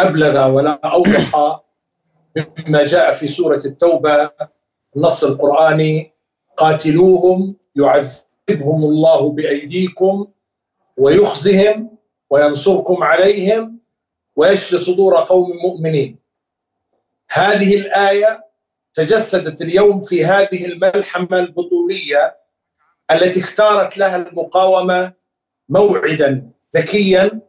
أبلغ 0.00 0.50
ولا 0.50 0.80
أوضح 0.84 1.60
مما 2.36 2.86
جاء 2.86 3.12
في 3.12 3.28
سورة 3.28 3.62
التوبة. 3.64 4.30
النص 4.96 5.24
القرآني 5.24 6.12
قاتلوهم 6.56 7.56
يعذبهم 7.76 8.84
الله 8.84 9.30
بأيديكم 9.30 10.26
ويخزهم 10.96 11.98
وينصركم 12.30 13.02
عليهم 13.02 13.78
ويشفي 14.36 14.78
صدور 14.78 15.14
قوم 15.14 15.50
مؤمنين. 15.64 16.18
هذه 17.30 17.76
الآية 17.76 18.44
تجسدت 18.94 19.62
اليوم 19.62 20.00
في 20.00 20.24
هذه 20.24 20.66
الملحمة 20.66 21.38
البطولية 21.38 22.41
التي 23.12 23.40
اختارت 23.40 23.98
لها 23.98 24.16
المقاومة 24.16 25.12
موعدا 25.68 26.50
ذكيا 26.76 27.40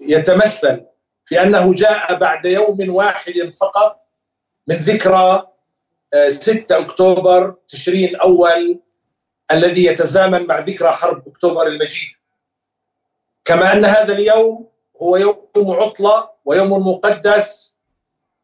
ويتمثل 0.00 0.86
في 1.24 1.42
انه 1.42 1.74
جاء 1.74 2.14
بعد 2.14 2.46
يوم 2.46 2.78
واحد 2.88 3.32
فقط 3.60 4.00
من 4.66 4.76
ذكرى 4.76 5.46
6 6.28 6.76
آه، 6.76 6.80
أكتوبر 6.80 7.54
تشرين 7.68 8.16
أول 8.16 8.80
الذي 9.50 9.84
يتزامن 9.84 10.46
مع 10.46 10.58
ذكرى 10.58 10.88
حرب 10.88 11.28
أكتوبر 11.28 11.66
المجيد. 11.66 12.10
كما 13.44 13.72
أن 13.72 13.84
هذا 13.84 14.14
اليوم 14.14 14.68
هو 15.02 15.16
يوم 15.16 15.70
عطلة 15.70 16.30
ويوم 16.44 16.88
مقدس 16.88 17.76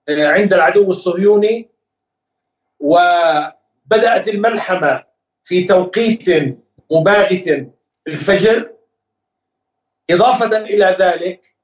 آه، 0.08 0.28
عند 0.28 0.54
العدو 0.54 0.90
الصهيوني 0.90 1.68
و 2.80 2.98
بدأت 3.84 4.28
الملحمة 4.28 5.04
في 5.44 5.64
توقيت 5.64 6.56
مباغت 6.92 7.68
الفجر 8.08 8.70
إضافة 10.10 10.58
إلى 10.58 10.96
ذلك 11.00 11.56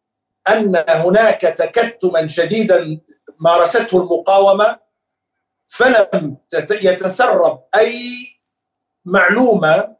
أن 0.48 0.84
هناك 0.88 1.40
تكتما 1.40 2.26
شديدا 2.26 3.00
مارسته 3.38 3.98
المقاومة 4.02 4.78
فلم 5.68 6.36
يتسرب 6.70 7.62
أي 7.74 7.94
معلومة 9.04 9.96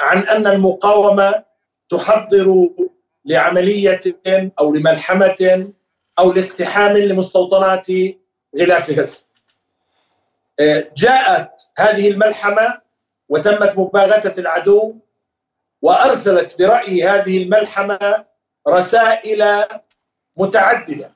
عن 0.00 0.18
أن 0.18 0.46
المقاومة 0.46 1.44
تحضر 1.88 2.68
لعملية 3.24 4.00
أو 4.60 4.74
لملحمة 4.74 5.72
أو 6.18 6.32
لاقتحام 6.32 6.96
لمستوطنات 6.96 7.86
غلاف 8.58 8.90
غزة. 8.90 9.27
جاءت 10.96 11.62
هذه 11.78 12.10
الملحمة 12.10 12.80
وتمت 13.28 13.78
مباغتة 13.78 14.40
العدو 14.40 14.96
وأرسلت 15.82 16.58
برأي 16.58 17.04
هذه 17.08 17.42
الملحمة 17.42 18.24
رسائل 18.68 19.64
متعددة. 20.36 21.12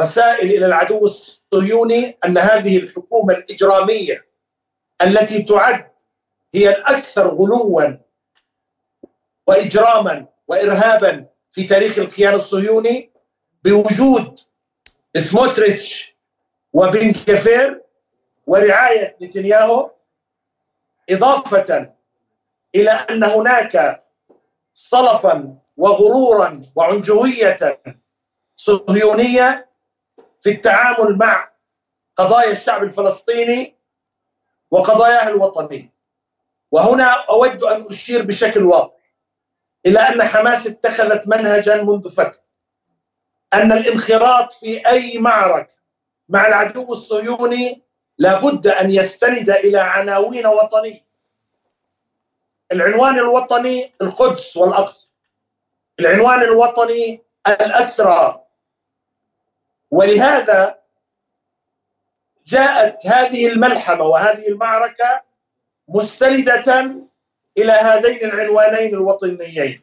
رسائل 0.00 0.50
إلى 0.50 0.66
العدو 0.66 1.04
الصهيوني 1.04 2.18
أن 2.24 2.38
هذه 2.38 2.78
الحكومة 2.78 3.34
الإجرامية 3.34 4.26
التي 5.02 5.42
تعد 5.42 5.90
هي 6.54 6.70
الأكثر 6.70 7.28
غلوا 7.28 7.96
واجراما 9.46 10.26
وارهابا 10.48 11.26
في 11.50 11.64
تاريخ 11.64 11.98
الكيان 11.98 12.34
الصهيوني 12.34 13.10
بوجود 13.64 14.40
سموتريتش 15.16 16.16
وبن 16.72 17.12
كفير 17.12 17.82
ورعاية 18.50 19.16
نتنياهو 19.22 19.90
إضافة 21.10 21.92
إلى 22.74 22.90
أن 22.90 23.24
هناك 23.24 24.04
صلفا 24.74 25.56
وغرورا 25.76 26.60
وعنجهية 26.76 27.82
صهيونية 28.56 29.68
في 30.40 30.50
التعامل 30.50 31.18
مع 31.18 31.50
قضايا 32.16 32.52
الشعب 32.52 32.82
الفلسطيني 32.82 33.76
وقضاياه 34.70 35.28
الوطنيه 35.28 35.92
وهنا 36.70 37.04
أود 37.30 37.62
أن 37.62 37.86
أشير 37.86 38.22
بشكل 38.22 38.62
واضح 38.62 39.00
إلى 39.86 39.98
أن 39.98 40.22
حماس 40.22 40.66
اتخذت 40.66 41.28
منهجا 41.28 41.82
منذ 41.82 42.10
فترة. 42.10 42.42
أن 43.54 43.72
الانخراط 43.72 44.52
في 44.52 44.86
أي 44.86 45.18
معركة 45.18 45.74
مع 46.28 46.46
العدو 46.46 46.92
الصهيوني 46.92 47.89
لابد 48.20 48.66
أن 48.66 48.90
يستند 48.90 49.50
إلى 49.50 49.78
عناوين 49.78 50.46
وطنيه 50.46 51.04
العنوان 52.72 53.18
الوطني 53.18 53.94
القدس 54.02 54.56
والأقصى. 54.56 55.12
العنوان 56.00 56.42
الوطني 56.42 57.22
الأسرى. 57.46 58.44
ولهذا 59.90 60.78
جاءت 62.46 63.06
هذه 63.06 63.48
الملحمة 63.48 64.04
وهذه 64.04 64.48
المعركة 64.48 65.22
مستندة 65.88 66.96
إلى 67.58 67.72
هذين 67.72 68.24
العنوانين 68.24 68.94
الوطنيين. 68.94 69.82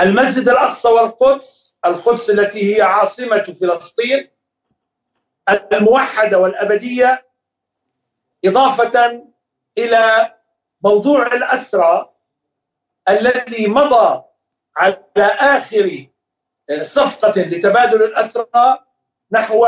المسجد 0.00 0.48
الأقصى 0.48 0.88
والقدس 0.88 1.76
القدس 1.86 2.30
التي 2.30 2.76
هي 2.76 2.82
عاصمة 2.82 3.42
فلسطين 3.60 4.30
الموحدة 5.48 6.38
والأبدية 6.38 7.26
إضافة 8.44 9.24
إلى 9.78 10.34
موضوع 10.84 11.26
الأسرى 11.26 12.14
الذي 13.08 13.66
مضى 13.66 14.22
على 14.76 15.04
آخر 15.40 16.06
صفقة 16.82 17.42
لتبادل 17.42 18.02
الأسرى 18.02 18.84
نحو 19.32 19.66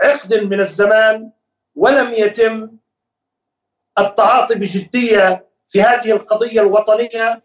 عقد 0.00 0.34
من 0.34 0.60
الزمان 0.60 1.32
ولم 1.74 2.12
يتم 2.14 2.78
التعاطي 3.98 4.54
بجدية 4.54 5.50
في 5.68 5.82
هذه 5.82 6.12
القضية 6.12 6.60
الوطنية 6.60 7.42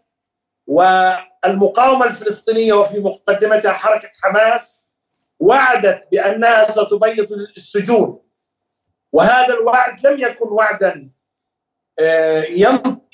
والمقاومة 0.66 2.06
الفلسطينية 2.06 2.72
وفي 2.72 3.00
مقدمتها 3.00 3.72
حركة 3.72 4.10
حماس 4.22 4.84
وعدت 5.40 6.08
بأنها 6.12 6.70
ستبيض 6.70 7.32
السجون. 7.56 8.22
وهذا 9.12 9.54
الوعد 9.54 10.06
لم 10.06 10.18
يكن 10.20 10.48
وعدا 10.48 11.10
آه، 12.00 12.44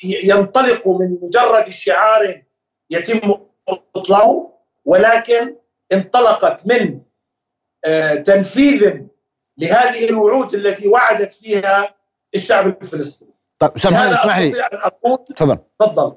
ينطلق 0.02 0.88
من 0.88 1.18
مجرد 1.22 1.68
شعار 1.68 2.42
يتم 2.90 3.34
إطلاقه 3.68 4.52
ولكن 4.84 5.56
انطلقت 5.92 6.66
من 6.66 7.00
آه، 7.84 8.14
تنفيذ 8.14 9.00
لهذه 9.58 10.08
الوعود 10.08 10.54
التي 10.54 10.88
وعدت 10.88 11.32
فيها 11.32 11.94
الشعب 12.34 12.82
الفلسطيني. 12.82 13.30
طيب 13.58 13.70
أستاذ 13.76 13.90
محمد 13.92 14.12
اسمح 14.12 14.38
لي. 14.38 14.68
تفضل. 15.36 15.58
تفضل. 15.78 16.16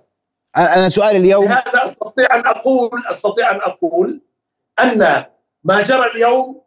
أنا 0.57 0.89
سؤالي 0.89 1.17
اليوم 1.17 1.45
هذا 1.45 1.85
أستطيع 1.85 2.35
أن 2.35 2.47
أقول 2.47 3.03
أستطيع 3.09 3.51
أن 3.51 3.55
أقول 3.55 4.21
أن 4.79 5.25
ما 5.63 5.81
جرى 5.81 6.05
اليوم 6.11 6.61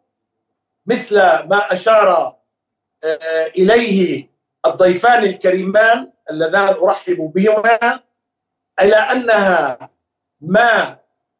مثل 0.85 1.15
ما 1.19 1.73
أشار 1.73 2.35
آه، 3.03 3.45
إليه 3.57 4.29
الضيفان 4.65 5.23
الكريمان 5.23 6.11
اللذان 6.29 6.67
أرحب 6.67 7.31
بهما 7.35 7.99
إلى 8.81 8.95
أنها 8.95 9.89
ما 10.41 10.97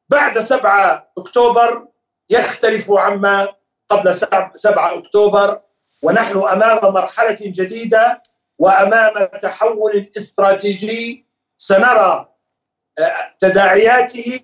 بعد 0.10 0.39
7 0.39 1.12
أكتوبر 1.18 1.88
يختلف 2.30 2.92
عما 2.92 3.48
قبل 3.89 4.16
7 4.56 4.98
أكتوبر 4.98 5.62
ونحن 6.02 6.38
أمام 6.38 6.94
مرحلة 6.94 7.38
جديدة 7.42 8.24
وأمام 8.60 9.26
تحول 9.26 10.12
استراتيجي 10.18 11.26
سنرى 11.58 12.30
آه، 13.00 13.36
تداعياته 13.39 14.42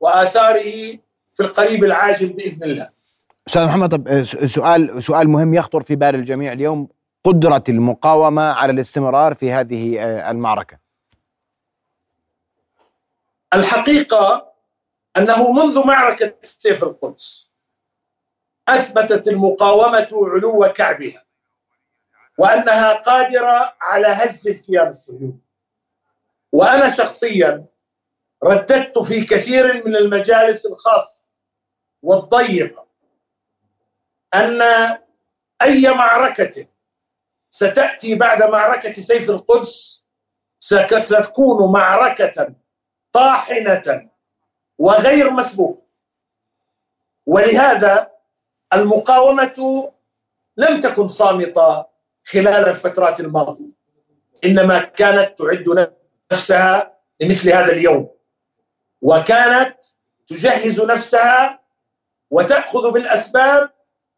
وآثاره 0.00 0.98
في 1.42 1.48
القريب 1.48 1.84
العاجل 1.84 2.32
بإذن 2.32 2.64
الله. 2.64 2.88
أستاذ 3.48 3.66
محمد 3.66 3.90
طب 3.90 4.08
آه، 4.08 4.22
سؤال 4.46 5.02
سؤال 5.02 5.28
مهم 5.28 5.54
يخطر 5.54 5.82
في 5.82 5.96
بال 5.96 6.14
الجميع 6.14 6.52
اليوم 6.52 6.88
قدرة 7.24 7.64
المقاومة 7.68 8.42
على 8.42 8.72
الاستمرار 8.72 9.34
في 9.34 9.52
هذه 9.52 10.00
آه، 10.00 10.30
المعركة. 10.30 10.78
الحقيقة 13.54 14.52
أنه 15.16 15.52
منذ 15.52 15.86
معركة 15.86 16.34
سيف 16.42 16.84
القدس 16.84 17.50
أثبتت 18.68 19.28
المقاومة 19.28 20.08
علو 20.12 20.72
كعبها 20.74 21.24
وأنها 22.38 22.92
قادرة 22.92 23.74
على 23.80 24.06
هز 24.06 24.48
الكيان 24.48 24.88
الصهيوني 24.88 25.38
وأنا 26.52 26.94
شخصيا 26.94 27.64
رددت 28.44 28.98
في 28.98 29.24
كثير 29.24 29.86
من 29.86 29.96
المجالس 29.96 30.66
الخاصة 30.66 31.21
والضيقه 32.02 32.86
ان 34.34 34.62
أي 35.62 35.90
معركة 35.90 36.66
ستأتي 37.50 38.14
بعد 38.14 38.42
معركة 38.42 38.92
سيف 38.92 39.30
القدس 39.30 40.04
ستكون 40.60 41.72
معركة 41.72 42.54
طاحنة 43.12 44.10
وغير 44.78 45.30
مسبوق 45.30 45.88
ولهذا 47.26 48.10
المقاومة 48.72 49.90
لم 50.56 50.80
تكن 50.80 51.08
صامتة 51.08 51.86
خلال 52.24 52.68
الفترات 52.68 53.20
الماضية 53.20 53.72
إنما 54.44 54.78
كانت 54.78 55.38
تعد 55.38 55.96
نفسها 56.32 56.98
لمثل 57.20 57.48
هذا 57.48 57.72
اليوم 57.72 58.10
وكانت 59.02 59.76
تجهز 60.26 60.80
نفسها 60.80 61.61
وتأخذ 62.32 62.90
بالأسباب 62.92 63.70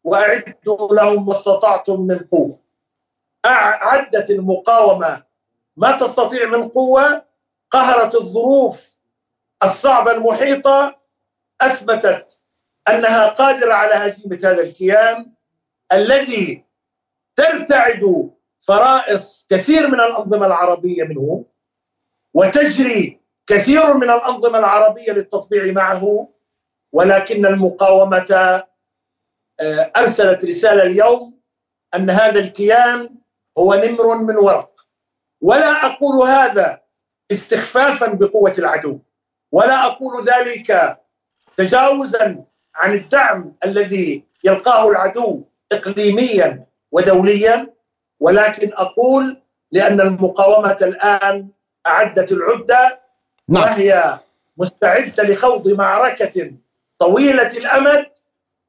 وأعدوا 0.03 0.95
لهم 0.95 1.25
ما 1.25 1.31
استطعتم 1.31 2.01
من 2.01 2.19
قوة. 2.19 2.59
أعدت 3.45 4.29
المقاومة 4.29 5.23
ما 5.77 5.91
تستطيع 5.91 6.45
من 6.45 6.69
قوة 6.69 7.25
قهرت 7.71 8.15
الظروف 8.15 8.97
الصعبة 9.63 10.11
المحيطة 10.11 10.97
أثبتت 11.61 12.39
أنها 12.89 13.27
قادرة 13.27 13.73
على 13.73 13.93
هزيمة 13.93 14.39
هذا 14.43 14.63
الكيان 14.63 15.31
الذي 15.93 16.65
ترتعد 17.35 18.31
فرائص 18.59 19.47
كثير 19.49 19.87
من 19.87 19.99
الأنظمة 19.99 20.45
العربية 20.45 21.03
منه 21.03 21.45
وتجري 22.33 23.21
كثير 23.47 23.93
من 23.93 24.09
الأنظمة 24.09 24.59
العربية 24.59 25.11
للتطبيع 25.11 25.73
معه. 25.73 26.34
ولكن 26.95 27.45
المقاومة 27.45 28.63
آه، 29.59 29.91
أرسلت 29.97 30.45
رسالة 30.45 30.83
اليوم 30.83 31.39
أن 31.95 32.09
هذا 32.09 32.39
الكيان 32.39 33.09
هو 33.57 33.73
نمر 33.73 34.17
من 34.17 34.35
ورق. 34.35 34.71
ولا 35.41 35.85
أقول 35.85 36.29
هذا 36.29 36.81
استخفافا 37.31 38.07
بقوة 38.07 38.53
العدو. 38.57 38.99
ولا 39.51 39.85
أقول 39.85 40.25
ذلك 40.25 40.99
تجاوزا 41.57 42.43
عن 42.75 42.93
الدعم 42.93 43.55
الذي 43.65 44.23
يلقاه 44.43 44.89
العدو 44.89 45.43
اقليميا 45.71 46.65
ودوليا. 46.91 47.73
ولكن 48.19 48.73
أقول 48.73 49.41
لأن 49.71 50.01
المقاومة 50.01 50.77
الآن 50.81 51.49
أعدت 51.87 52.31
العدة 52.31 53.01
نعم. 53.49 53.63
وهي 53.63 54.19
مستعدة 54.57 55.23
لخوض 55.23 55.67
معركة 55.67 56.51
طويلة 56.99 57.57
الأمد 57.57 58.11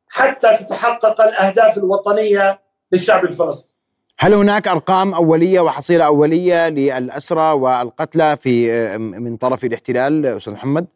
حتى 0.09 0.57
تتحقق 0.57 1.21
الأهداف 1.21 1.79
الوطنية 1.79 2.61
للشعب 2.93 3.25
الفلسطيني. 3.25 3.77
هل 4.19 4.35
هناك 4.35 4.69
أرقام 4.69 5.15
أولية 5.15 5.61
وحصيلة 5.61 6.07
أولية 6.07 6.69
للأسرى 6.69 7.53
والقتلى 7.53 8.37
في 8.37 8.99
من 8.99 9.37
طرف 9.37 9.65
الاحتلال 9.65 10.27
أستاذ 10.27 10.53
محمد؟ 10.53 10.87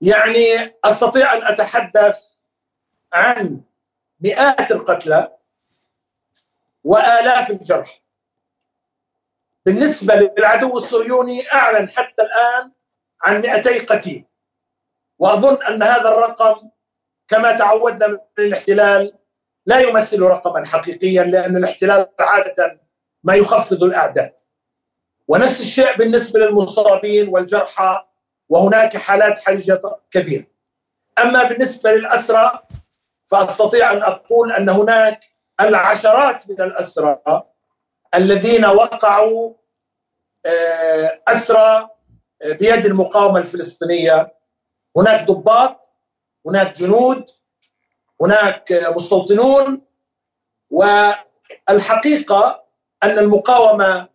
يعني 0.00 0.74
أستطيع 0.84 1.36
أن 1.36 1.42
أتحدث 1.42 2.18
عن 3.12 3.60
مئات 4.20 4.70
القتلى 4.72 5.32
وآلاف 6.84 7.50
الجرح. 7.50 8.02
بالنسبة 9.66 10.14
للعدو 10.14 10.78
الصهيوني 10.78 11.52
أعلن 11.52 11.88
حتى 11.88 12.22
الآن 12.22 12.70
عن 13.22 13.40
200 13.40 13.86
قتيل. 13.86 14.24
وأظن 15.22 15.62
أن 15.62 15.82
هذا 15.82 16.08
الرقم 16.08 16.68
كما 17.28 17.52
تعودنا 17.52 18.06
من 18.08 18.18
الاحتلال 18.38 19.18
لا 19.66 19.80
يمثل 19.80 20.22
رقما 20.22 20.64
حقيقيا 20.66 21.24
لأن 21.24 21.56
الاحتلال 21.56 22.06
عادة 22.20 22.80
ما 23.24 23.34
يخفض 23.34 23.84
الأعداد. 23.84 24.32
ونفس 25.28 25.60
الشيء 25.60 25.96
بالنسبة 25.96 26.40
للمصابين 26.40 27.28
والجرحى 27.28 28.04
وهناك 28.48 28.96
حالات 28.96 29.40
حرجة 29.40 29.82
كبيرة. 30.10 30.46
أما 31.18 31.42
بالنسبة 31.44 31.92
للأسرى 31.92 32.62
فأستطيع 33.26 33.92
أن 33.92 34.02
أقول 34.02 34.52
أن 34.52 34.68
هناك 34.68 35.24
العشرات 35.60 36.50
من 36.50 36.60
الأسرى 36.60 37.18
الذين 38.14 38.64
وقعوا 38.64 39.54
آه، 40.46 41.20
أسرى 41.28 41.88
آه، 42.42 42.52
بيد 42.52 42.86
المقاومة 42.86 43.40
الفلسطينية 43.40 44.41
هناك 44.96 45.26
ضباط 45.26 45.88
هناك 46.46 46.76
جنود 46.76 47.24
هناك 48.20 48.72
مستوطنون 48.96 49.82
والحقيقة 50.70 52.64
أن 53.02 53.18
المقاومة 53.18 54.08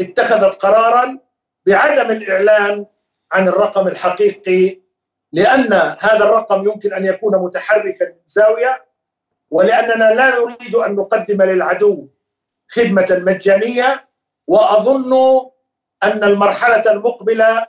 اتخذت 0.00 0.54
قرارا 0.62 1.18
بعدم 1.66 2.10
الإعلان 2.10 2.86
عن 3.32 3.48
الرقم 3.48 3.88
الحقيقي 3.88 4.80
لأن 5.32 5.72
هذا 6.00 6.24
الرقم 6.24 6.64
يمكن 6.64 6.92
أن 6.92 7.06
يكون 7.06 7.42
متحركا 7.42 8.04
من 8.08 8.20
زاوية 8.26 8.86
ولأننا 9.50 10.14
لا 10.14 10.38
نريد 10.38 10.74
أن 10.74 10.94
نقدم 10.94 11.42
للعدو 11.42 12.08
خدمة 12.68 13.06
مجانية 13.10 14.08
وأظن 14.46 15.12
أن 16.02 16.24
المرحلة 16.24 16.92
المقبلة 16.92 17.66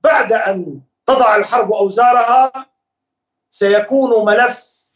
بعد 0.00 0.32
أن 0.32 0.80
تضع 1.06 1.36
الحرب 1.36 1.72
أوزارها 1.72 2.52
سيكون 3.50 4.24
ملف 4.24 4.86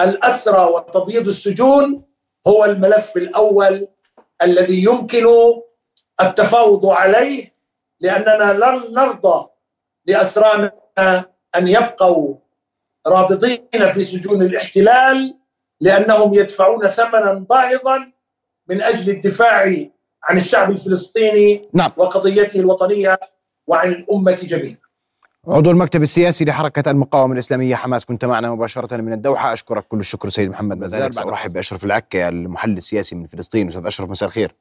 الأسرى 0.00 0.64
وتبييض 0.64 1.28
السجون 1.28 2.04
هو 2.46 2.64
الملف 2.64 3.16
الأول 3.16 3.88
الذي 4.42 4.84
يمكن 4.84 5.26
التفاوض 6.20 6.86
عليه 6.86 7.54
لأننا 8.00 8.52
لن 8.52 8.94
نرضى 8.94 9.48
لأسرانا 10.06 10.72
أن 11.56 11.68
يبقوا 11.68 12.36
رابطين 13.06 13.92
في 13.94 14.04
سجون 14.04 14.42
الاحتلال 14.42 15.38
لأنهم 15.80 16.34
يدفعون 16.34 16.86
ثمنا 16.88 17.32
باهظا 17.34 18.12
من 18.68 18.82
أجل 18.82 19.10
الدفاع 19.10 19.62
عن 20.24 20.36
الشعب 20.36 20.70
الفلسطيني 20.70 21.68
نعم. 21.72 21.92
وقضيته 21.96 22.60
الوطنية 22.60 23.20
وعن 23.66 23.92
الأمة 23.92 24.32
جميعا. 24.42 24.87
عضو 25.48 25.70
المكتب 25.70 26.02
السياسي 26.02 26.44
لحركة 26.44 26.90
المقاومة 26.90 27.32
الإسلامية 27.32 27.74
حماس 27.74 28.04
كنت 28.04 28.24
معنا 28.24 28.50
مباشرة 28.50 28.96
من 28.96 29.12
الدوحة. 29.12 29.52
أشكرك 29.52 29.86
كل 29.88 30.00
الشكر 30.00 30.28
سيد 30.28 30.50
محمد. 30.50 30.78
بذلك 30.78 31.12
سأرحب 31.12 31.52
بأشرف 31.52 31.84
العكة 31.84 32.28
المحلل 32.28 32.76
السياسي 32.76 33.16
من 33.16 33.26
فلسطين. 33.26 33.68
أستاذ 33.68 33.86
أشرف 33.86 34.10
مساء 34.10 34.28
الخير. 34.28 34.54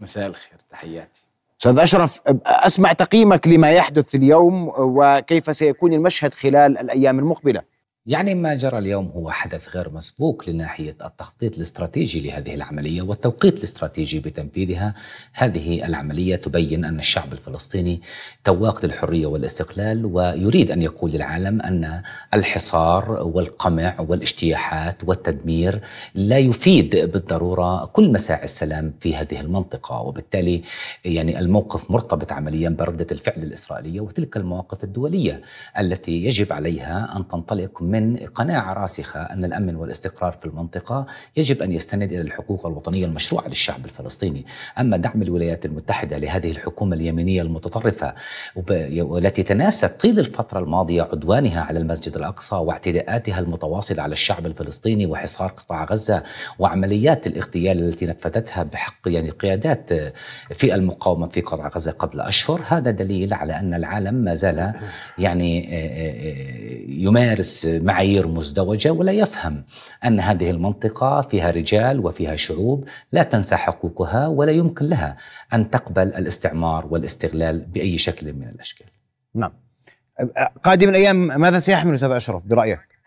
مساء 0.00 0.26
الخير 0.26 0.58
تحياتي. 0.70 1.24
أستاذ 1.58 1.78
أشرف 1.78 2.20
أسمع 2.46 2.92
تقييمك 2.92 3.48
لما 3.48 3.72
يحدث 3.72 4.14
اليوم 4.14 4.72
وكيف 4.76 5.56
سيكون 5.56 5.92
المشهد 5.92 6.34
خلال 6.34 6.78
الأيام 6.78 7.18
المقبلة؟ 7.18 7.62
يعني 8.08 8.34
ما 8.34 8.54
جرى 8.54 8.78
اليوم 8.78 9.12
هو 9.16 9.30
حدث 9.30 9.76
غير 9.76 9.90
مسبوق 9.90 10.48
لناحية 10.48 10.96
التخطيط 11.04 11.56
الاستراتيجي 11.56 12.20
لهذه 12.20 12.54
العملية 12.54 13.02
والتوقيت 13.02 13.58
الاستراتيجي 13.58 14.20
بتنفيذها. 14.20 14.94
هذه 15.32 15.86
العملية 15.86 16.36
تبين 16.36 16.84
أن 16.84 16.98
الشعب 16.98 17.32
الفلسطيني 17.32 18.00
تواق 18.44 18.84
للحرية 18.84 19.26
والاستقلال 19.26 20.06
ويريد 20.06 20.70
أن 20.70 20.82
يقول 20.82 21.10
للعالم 21.10 21.60
أن 21.60 22.02
الحصار 22.34 23.10
والقمع 23.10 24.00
والاجتياحات 24.00 25.04
والتدمير 25.04 25.80
لا 26.14 26.38
يفيد 26.38 26.96
بالضرورة 26.96 27.84
كل 27.86 28.12
مساعي 28.12 28.44
السلام 28.44 28.92
في 29.00 29.16
هذه 29.16 29.40
المنطقة. 29.40 30.00
وبالتالي 30.00 30.62
يعني 31.04 31.38
الموقف 31.40 31.90
مرتبط 31.90 32.32
عمليا 32.32 32.68
بردة 32.68 33.06
الفعل 33.12 33.42
الإسرائيلية 33.42 34.00
وتلك 34.00 34.36
المواقف 34.36 34.84
الدولية 34.84 35.42
التي 35.78 36.24
يجب 36.24 36.52
عليها 36.52 37.16
أن 37.16 37.28
تنطلق 37.28 37.82
من 37.82 37.97
من 38.00 38.16
قناعة 38.16 38.72
راسخة 38.72 39.20
أن 39.20 39.44
الأمن 39.44 39.76
والاستقرار 39.76 40.32
في 40.32 40.46
المنطقة 40.46 41.06
يجب 41.36 41.62
أن 41.62 41.72
يستند 41.72 42.12
إلى 42.12 42.20
الحقوق 42.20 42.66
الوطنية 42.66 43.06
المشروعة 43.06 43.48
للشعب 43.48 43.84
الفلسطيني. 43.84 44.44
أما 44.78 44.96
دعم 44.96 45.22
الولايات 45.22 45.66
المتحدة 45.66 46.18
لهذه 46.18 46.50
الحكومة 46.50 46.96
اليمينية 46.96 47.42
المتطرفة 47.42 48.14
والتي 48.98 49.42
تناست 49.42 49.84
طيل 50.00 50.18
الفترة 50.18 50.58
الماضية 50.58 51.02
عدوانها 51.02 51.60
على 51.60 51.78
المسجد 51.78 52.16
الأقصى 52.16 52.56
واعتداءاتها 52.56 53.38
المتواصلة 53.38 54.02
على 54.02 54.12
الشعب 54.12 54.46
الفلسطيني 54.46 55.06
وحصار 55.06 55.48
قطاع 55.48 55.84
غزة 55.84 56.22
وعمليات 56.58 57.26
الاغتيال 57.26 57.88
التي 57.88 58.06
نفذتها 58.06 58.62
بحق 58.62 58.98
يعني 59.06 59.30
قيادات 59.30 59.90
في 60.54 60.74
المقاومة 60.74 61.28
في 61.28 61.40
قطاع 61.40 61.68
غزة 61.68 61.90
قبل 61.90 62.20
أشهر. 62.20 62.60
هذا 62.68 62.90
دليل 62.90 63.34
على 63.34 63.52
أن 63.52 63.74
العالم 63.74 64.14
ما 64.14 64.34
زال 64.34 64.72
يعني 65.18 65.68
يمارس 67.02 67.66
معايير 67.88 68.28
مزدوجة 68.28 68.92
ولا 68.92 69.12
يفهم 69.12 69.64
أن 70.04 70.20
هذه 70.20 70.50
المنطقة 70.50 71.20
فيها 71.20 71.50
رجال 71.50 72.06
وفيها 72.06 72.36
شعوب 72.36 72.84
لا 73.12 73.22
تنسى 73.22 73.56
حقوقها 73.56 74.26
ولا 74.26 74.52
يمكن 74.52 74.86
لها 74.86 75.16
أن 75.52 75.70
تقبل 75.70 76.08
الاستعمار 76.08 76.86
والاستغلال 76.86 77.64
بأي 77.64 77.98
شكل 77.98 78.32
من 78.32 78.48
الأشكال. 78.48 78.86
نعم. 79.34 79.52
قادم 80.64 80.88
الأيام 80.88 81.40
ماذا 81.40 81.58
سيحمل 81.58 81.94
أستاذ 81.94 82.10
أشرف؟ 82.10 82.42
برأيك؟ 82.46 82.97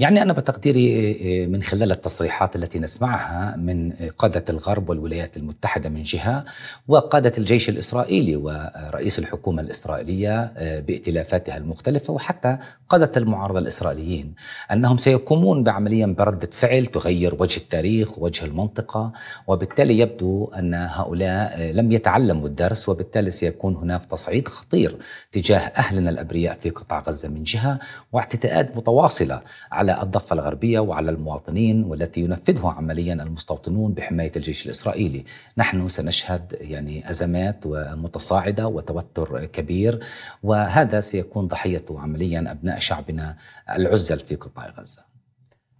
يعني 0.00 0.22
أنا 0.22 0.32
بتقديري 0.32 1.10
آه، 1.44 1.46
من 1.46 1.62
خلال 1.62 1.92
التصريحات 1.92 2.56
التي 2.56 2.78
نسمعها 2.78 3.56
من 3.56 3.92
قادة 4.18 4.44
الغرب 4.50 4.88
والولايات 4.88 5.36
المتحدة 5.36 5.88
من 5.88 6.02
جهة 6.02 6.44
وقادة 6.88 7.32
الجيش 7.38 7.68
الإسرائيلي 7.68 8.36
ورئيس 8.36 9.18
الحكومة 9.18 9.62
الإسرائيلية 9.62 10.52
آه، 10.56 10.80
بائتلافاتها 10.80 11.56
المختلفة 11.56 12.12
وحتى 12.12 12.58
قادة 12.88 13.12
المعارضة 13.16 13.58
الإسرائيليين 13.58 14.34
أنهم 14.72 14.96
سيقومون 14.96 15.64
بعمليا 15.64 16.06
بردة 16.06 16.48
فعل 16.52 16.86
تغير 16.86 17.34
وجه 17.38 17.56
التاريخ 17.56 18.18
ووجه 18.18 18.44
المنطقة 18.44 19.12
وبالتالي 19.46 19.98
يبدو 19.98 20.44
أن 20.44 20.74
هؤلاء 20.74 21.52
آه، 21.54 21.72
لم 21.72 21.92
يتعلموا 21.92 22.46
الدرس 22.46 22.88
وبالتالي 22.88 23.30
سيكون 23.30 23.76
هناك 23.76 24.04
تصعيد 24.04 24.48
خطير 24.48 24.96
تجاه 25.32 25.58
أهلنا 25.58 26.10
الأبرياء 26.10 26.58
في 26.60 26.70
قطاع 26.70 27.00
غزة 27.00 27.28
من 27.28 27.42
جهة 27.42 27.78
واعتداءات 28.12 28.76
متواصلة 28.76 29.42
على 29.72 29.89
الضفة 29.90 30.34
الغربية 30.34 30.80
وعلى 30.80 31.10
المواطنين 31.10 31.84
والتي 31.84 32.20
ينفذه 32.20 32.68
عمليا 32.68 33.14
المستوطنون 33.14 33.92
بحماية 33.92 34.32
الجيش 34.36 34.66
الإسرائيلي. 34.66 35.24
نحن 35.56 35.88
سنشهد 35.88 36.56
يعني 36.60 37.10
أزمات 37.10 37.66
متصاعدة 37.66 38.68
وتوتر 38.68 39.44
كبير 39.44 40.04
وهذا 40.42 41.00
سيكون 41.00 41.46
ضحيته 41.46 42.00
عمليا 42.00 42.50
أبناء 42.50 42.78
شعبنا 42.78 43.36
العزل 43.70 44.18
في 44.18 44.34
قطاع 44.34 44.68
غزة. 44.68 45.04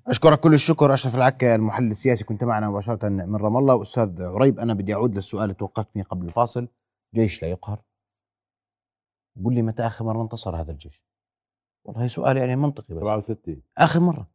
أشكرك 0.07 0.41
كل 0.41 0.55
الشكر 0.55 0.95
أشرف 0.95 1.15
العكا 1.15 1.55
المحلل 1.55 1.91
السياسي. 1.91 2.25
كنت 2.25 2.45
معنا 2.45 2.69
مباشرة 2.69 3.09
من 3.09 3.37
رام 3.37 3.57
الله. 3.57 3.83
أستاذ 3.83 4.23
عريب 4.23 4.61
أنا 4.61 4.75
بدي 4.75 4.95
أعود 4.95 5.15
للسؤال 5.15 5.43
اللي 5.43 5.55
توقفتني 5.55 6.03
قبل 6.03 6.25
الفاصل. 6.27 6.69
جيش 7.15 7.43
لا 7.43 7.49
يقهر. 7.49 7.81
قل 9.45 9.55
لي 9.55 9.63
متى 9.63 9.87
آخر 9.87 10.05
مرة 10.05 10.23
انتصر 10.23 10.57
هذا 10.57 10.73
الجيش؟ 10.73 11.10
والله 11.85 12.07
سؤال 12.07 12.37
يعني 12.37 12.57
منطقي 12.57 12.95
67 12.95 13.63
آخر 13.79 14.01
مرة. 14.01 14.31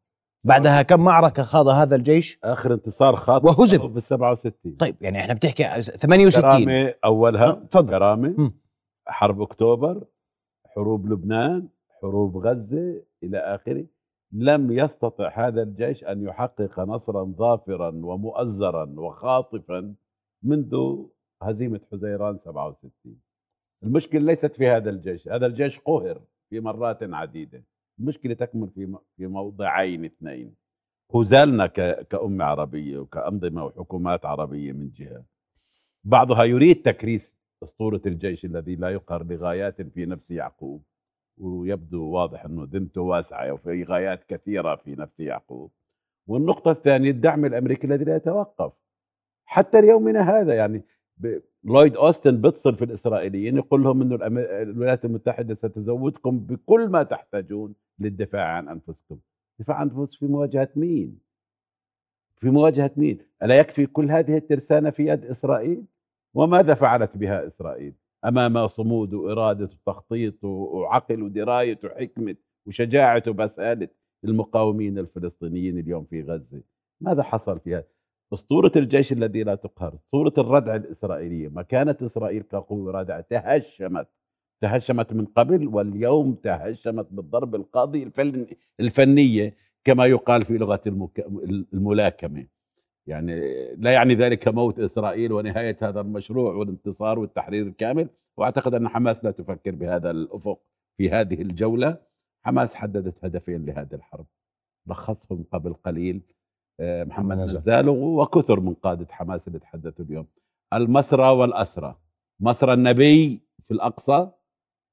بعدها 0.46 0.82
كم 0.82 1.00
معركة 1.04 1.44
خاض 1.44 1.68
هذا 1.68 1.96
الجيش؟ 1.96 2.40
آخر 2.44 2.74
انتصار 2.74 3.16
خاض 3.16 3.46
وهزم. 3.46 3.94
في 3.94 4.00
67 4.02 4.76
طيب 4.76 4.96
يعني 5.02 5.20
إحنا 5.20 5.34
بنحكي 5.34 5.82
68 5.82 6.42
كرامة 6.42 6.94
أولها 7.06 7.52
تفضل. 7.52 7.90
كرامة. 7.90 8.52
حرب 9.08 9.42
أكتوبر 9.42 10.04
حروب 10.66 11.08
لبنان 11.08 11.68
حروب 12.02 12.38
غزة 12.38 13.04
إلى 13.24 13.38
آخره. 13.38 13.86
لم 14.32 14.72
يستطع 14.72 15.48
هذا 15.48 15.62
الجيش 15.62 16.04
أن 16.04 16.24
يحقق 16.24 16.80
نصرا 16.80 17.34
ظافرا 17.38 17.88
ومؤزرا 17.88 18.94
وخاطفا 18.98 19.94
منذ 20.44 20.76
هزيمة 21.42 21.80
حزيران 21.92 22.38
67 22.38 22.92
المشكلة 23.84 24.22
ليست 24.22 24.56
في 24.56 24.68
هذا 24.68 24.90
الجيش 24.90 25.28
هذا 25.28 25.46
الجيش 25.46 25.80
قهر. 25.80 26.22
في 26.50 26.60
مرات 26.60 27.04
عديدة. 27.04 27.64
المشكلة 28.00 28.34
تكمن 28.34 28.70
في 28.70 28.98
في 29.18 29.28
موضعين 29.28 30.06
اثنين. 30.06 30.56
هزالنا 31.16 31.68
كأمة 32.04 32.46
عربية 32.46 32.98
وكأنظمة 32.98 33.66
وحكومات 33.66 34.26
عربية 34.26 34.72
من 34.72 34.92
جهة. 34.92 35.26
بعضها 36.04 36.44
يريد 36.44 36.82
تكريس 36.82 37.38
أسطورة 37.64 38.02
الجيش 38.06 38.46
الذي 38.46 38.76
لا 38.76 38.90
يقهر 38.90 39.24
لغايات 39.24 39.82
في 39.82 40.06
نفس 40.06 40.32
يعقوب. 40.32 40.84
ويبدو 41.38 42.04
واضح 42.10 42.46
أنه 42.46 42.68
ذمته 42.72 43.02
واسعة 43.02 43.54
وفي 43.54 43.84
غايات 43.84 44.24
كثيرة 44.24 44.76
في 44.76 44.96
نفس 44.96 45.20
يعقوب. 45.20 45.72
والنقطة 46.28 46.72
الثانية 46.72 47.12
الدعم 47.12 47.46
الأمريكي 47.46 47.88
الذي 47.88 48.06
لا 48.06 48.16
يتوقف. 48.16 48.74
حتى 49.46 49.82
ليومنا 49.82 50.22
هذا 50.22 50.56
يعني 50.56 50.84
لويد 51.64 51.96
أوستن 51.96 52.42
بيتصل 52.42 52.76
في 52.76 52.86
الإسرائيليين 52.86 53.58
يقول 53.58 53.84
لهم 53.84 54.02
أنه 54.02 54.16
الولايات 54.62 55.06
المتحدة 55.06 55.56
ستزودكم 55.56 56.40
بكل 56.40 56.90
ما 56.90 57.04
تحتاجون 57.04 57.76
للدفاع 58.00 58.46
عن 58.48 58.70
أنفسكم 58.70 59.20
دفاع 59.60 59.78
عن 59.78 59.90
أنفسكم 59.90 60.26
في 60.28 60.32
مواجهة 60.32 60.70
مين؟ 60.76 61.20
في 62.38 62.50
مواجهة 62.50 62.92
مين؟ 62.98 63.18
ألا 63.44 63.60
يكفي 63.60 63.86
كل 63.86 64.12
هذه 64.12 64.38
الترسانة 64.38 64.90
في 64.90 65.08
يد 65.08 65.26
إسرائيل؟ 65.26 65.86
وماذا 66.34 66.74
فعلت 66.74 67.18
بها 67.18 67.48
إسرائيل؟ 67.48 67.94
أمام 68.26 68.68
صمود 68.68 69.14
وإرادة 69.14 69.66
وتخطيط 69.66 70.44
وعقل 70.44 71.24
ودراية 71.24 71.80
وحكمة 71.84 72.36
وشجاعة 72.66 73.24
وبسالة 73.28 73.88
المقاومين 74.24 74.98
الفلسطينيين 74.98 75.80
اليوم 75.80 76.06
في 76.06 76.22
غزة 76.22 76.62
ماذا 77.02 77.24
حصل 77.24 77.60
فيها؟ 77.60 77.84
أسطورة 78.34 78.72
الجيش 78.76 79.12
الذي 79.12 79.44
لا 79.44 79.56
تقهر 79.56 79.98
صورة 80.12 80.34
الردع 80.38 80.76
الإسرائيلية. 80.76 81.50
مكانة 81.50 81.98
إسرائيل 82.02 82.42
كقوة 82.42 82.92
رادعة 82.92 83.22
تهشمت 83.22 84.08
تهشمت 84.62 85.14
من 85.14 85.26
قبل 85.26 85.68
واليوم 85.68 86.34
تهشمت 86.34 87.08
بالضرب 87.12 87.56
القاضي 87.56 88.12
الفنية 88.80 89.56
كما 89.84 90.06
يقال 90.06 90.46
في 90.46 90.58
لغة 90.58 90.82
الملاكمة. 91.74 92.48
يعني 93.08 93.42
لا 93.76 93.92
يعني 93.92 94.14
ذلك 94.16 94.48
موت 94.48 94.80
إسرائيل 94.80 95.32
ونهاية 95.32 95.78
هذا 95.82 96.02
المشروع 96.02 96.54
والانتصار 96.54 97.20
والتحرير 97.20 97.68
الكامل. 97.68 98.10
وأعتقد 98.38 98.74
أن 98.74 98.88
حماس 98.88 99.26
لا 99.26 99.32
تفكر 99.32 99.72
بهذا 99.72 100.12
الأفق 100.12 100.60
في 100.98 101.10
هذه 101.10 101.42
الجولة. 101.42 101.98
حماس 102.46 102.76
حددت 102.76 103.26
هدفين 103.26 103.66
لهذه 103.66 103.94
الحرب 103.94 104.26
لخصهم 104.88 105.46
قبل 105.52 105.74
قليل 105.74 106.22
محمد 106.82 107.38
نزال 107.38 107.90
وكثر 107.90 108.60
من 108.60 108.74
قادة 108.74 109.08
حماس 109.12 109.48
اللي 109.48 109.60
تحدثوا 109.60 110.06
اليوم. 110.06 110.28
المسرى 110.74 111.30
والأسرى. 111.30 111.96
مسرى 112.40 112.74
النبي 112.74 113.42
في 113.64 113.72
الأقصى 113.72 114.30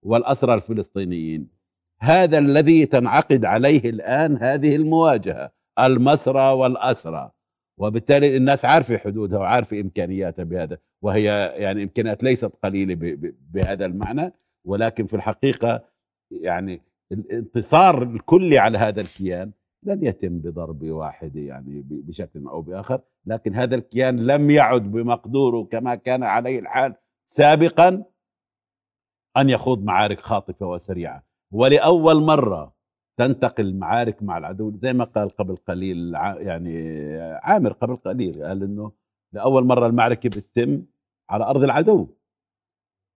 والأسرى 0.02 0.54
الفلسطينيين. 0.54 1.48
هذا 2.00 2.38
الذي 2.38 2.86
تنعقد 2.86 3.44
عليه 3.44 3.90
الآن 3.90 4.36
هذه 4.36 4.76
المواجهة 4.76 5.52
المسرى 5.78 6.52
والأسرى. 6.52 7.30
وبالتالي 7.78 8.36
الناس 8.36 8.64
عارفة 8.64 8.96
حدودها 8.96 9.38
وعارفة 9.38 9.80
إمكانياتها 9.80 10.42
بهذا 10.42 10.78
وهي 11.02 11.24
يعني 11.56 11.82
إمكانيات 11.82 12.22
ليست 12.22 12.56
قليلة 12.62 12.96
بهذا 13.52 13.86
المعنى. 13.86 14.32
ولكن 14.64 15.06
في 15.06 15.16
الحقيقة 15.16 15.84
يعني 16.30 16.80
الانتصار 17.12 18.02
الكلي 18.02 18.58
على 18.58 18.78
هذا 18.78 19.00
الكيان 19.00 19.50
لن 19.82 20.04
يتم 20.04 20.38
بضربة 20.38 20.92
واحدة 20.92 21.40
يعني 21.40 21.84
بشكل 21.90 22.46
أو 22.46 22.62
بآخر 22.62 23.00
لكن 23.26 23.54
هذا 23.54 23.74
الكيان 23.74 24.26
لم 24.26 24.50
يعد 24.50 24.82
بمقدوره 24.92 25.64
كما 25.64 25.94
كان 25.94 26.22
عليه 26.22 26.58
الحال 26.58 26.94
سابقا 27.26 28.04
أن 29.36 29.50
يخوض 29.50 29.84
معارك 29.84 30.20
خاطفة 30.20 30.66
وسريعة. 30.66 31.22
ولأول 31.52 32.22
مرة 32.22 32.74
تنتقل 33.18 33.74
معارك 33.76 34.22
مع 34.22 34.38
العدو 34.38 34.72
زي 34.76 34.92
ما 34.92 35.04
قال 35.04 35.30
قبل 35.30 35.56
قليل 35.56 36.14
يعني 36.38 37.16
عامر 37.20 37.72
قبل 37.72 37.96
قليل 37.96 38.44
قال 38.44 38.62
إنه 38.62 38.92
لأول 39.32 39.64
مرة 39.64 39.86
المعركة 39.86 40.28
بتتم 40.28 40.82
على 41.30 41.44
أرض 41.44 41.62
العدو. 41.62 42.08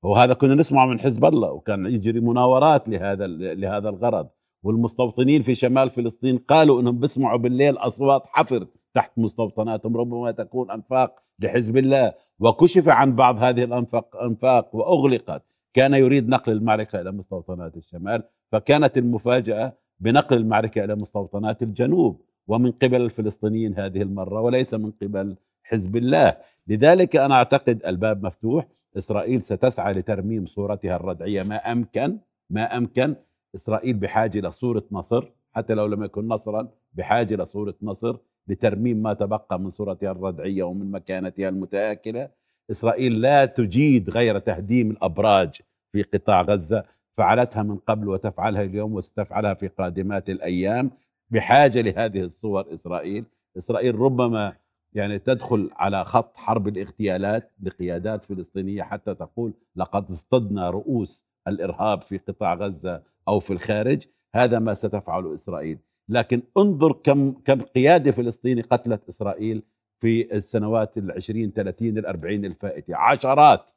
وهذا 0.03 0.35
كنا 0.35 0.55
نسمعه 0.55 0.87
من 0.87 1.01
حزب 1.01 1.25
الله 1.25 1.53
وكان 1.53 1.87
يجري 1.87 2.21
مناورات 2.21 2.89
لهذا 2.89 3.27
لهذا 3.27 3.89
الغرض. 3.89 4.29
والمستوطنين 4.67 5.43
في 5.43 5.55
شمال 5.55 5.91
فلسطين 5.91 6.39
قالوا 6.39 6.81
إنهم 6.81 6.99
بيسمعوا 6.99 7.39
بالليل 7.39 7.77
أصوات 7.77 8.23
حفر 8.27 8.67
تحت 8.95 9.13
مستوطناتهم. 9.17 9.97
ربما 9.97 10.31
تكون 10.31 10.71
أنفاق 10.71 11.23
لحزب 11.41 11.77
الله. 11.77 12.15
وكشف 12.41 12.89
عن 12.89 13.17
بعض 13.17 13.43
هذه 13.43 13.65
الانفاق 13.65 14.17
أنفاق 14.17 14.77
وأغلقت. 14.77 15.43
كان 15.75 15.95
يريد 15.95 16.29
نقل 16.29 16.53
المعركة 16.53 17.01
إلى 17.01 17.13
مستوطنات 17.13 17.77
الشمال 17.77 18.23
فكانت 18.53 18.99
المفاجأة 18.99 19.73
بنقل 20.01 20.37
المعركة 20.37 20.85
إلى 20.85 20.95
مستوطنات 20.95 21.63
الجنوب 21.63 22.21
ومن 22.47 22.71
قبل 22.73 23.01
الفلسطينيين 23.01 23.79
هذه 23.79 24.03
المرة 24.03 24.41
وليس 24.41 24.75
من 24.75 24.91
قبل 25.03 25.37
حزب 25.63 25.97
الله. 25.97 26.37
لذلك 26.67 27.17
أنا 27.17 27.35
أعتقد 27.35 27.83
الباب 27.87 28.27
مفتوح. 28.27 28.67
إسرائيل 28.97 29.43
ستسعى 29.43 29.93
لترميم 29.95 30.47
صورتها 30.47 30.97
الردعية. 30.97 31.43
ما 31.43 31.73
امكن 31.73 32.19
ما 32.51 32.77
أمكن 32.77 33.17
إسرائيل 33.57 33.97
بحاجة 33.97 34.41
لصوره 34.41 34.85
نصر 34.93 35.25
حتى 35.53 35.75
لو 35.75 35.87
لم 35.87 36.03
يكن 36.05 36.29
نصرا 36.29 36.69
بحاجة 36.95 37.35
لصوره 37.35 37.75
نصر 37.83 38.17
لترميم 38.49 38.97
ما 39.03 39.13
تبقى 39.13 39.61
من 39.61 39.71
صورتها 39.71 40.11
الردعية 40.11 40.63
ومن 40.63 40.91
مكانتها 40.91 41.49
المتآكلة. 41.49 42.29
إسرائيل 42.71 43.21
لا 43.21 43.45
تجيد 43.47 44.11
غير 44.11 44.39
تهديم 44.39 44.91
الأبراج 44.91 45.61
في 45.93 46.03
قطاع 46.03 46.43
غزة 46.43 46.85
فعلتها 47.17 47.63
من 47.63 47.77
قبل 47.77 48.09
وتفعلها 48.09 48.63
اليوم 48.63 48.95
وستفعلها 48.95 49.55
في 49.55 49.69
قادمات 49.69 50.31
الأيام. 50.31 50.91
بحاجة 51.31 51.81
لهذه 51.81 52.21
الصور 52.21 52.75
إسرائيل 52.75 53.25
إسرائيل 53.59 53.95
ربما 53.95 54.53
يعني 54.93 55.19
تدخل 55.19 55.71
على 55.77 56.05
خط 56.05 56.37
حرب 56.37 56.69
الاغتيالات 56.69 57.53
لقيادات 57.63 58.25
فلسطينية 58.25 58.83
حتى 58.83 59.15
تقول 59.15 59.53
لقد 59.77 60.11
اصطدنا 60.11 60.71
رؤوس 60.71 61.27
الإرهاب 61.49 62.03
في 62.03 62.19
قطاع 62.19 62.55
غزة 62.55 63.03
أو 63.29 63.41
في 63.41 63.53
الخارج 63.53 64.03
هذا 64.35 64.59
ما 64.59 64.75
ستفعله 64.75 65.35
إسرائيل. 65.35 65.79
لكن 66.09 66.43
انظر 66.57 66.93
كم 66.93 67.33
كم 67.33 67.63
قيادة 67.63 68.13
فلسطيني 68.13 68.63
قتلت 68.63 69.09
إسرائيل 69.09 69.63
في 70.01 70.37
السنوات 70.37 70.99
العشرين 70.99 71.53
30 71.53 71.99
الأربعين 71.99 72.45
الفائتة. 72.45 72.97
عشرات 72.97 73.71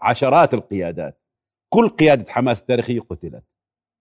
عشرات 0.00 0.54
القيادات. 0.54 1.18
كل 1.68 1.88
قيادة 1.88 2.32
حماس 2.32 2.60
التاريخية 2.60 3.00
قتلت 3.00 3.44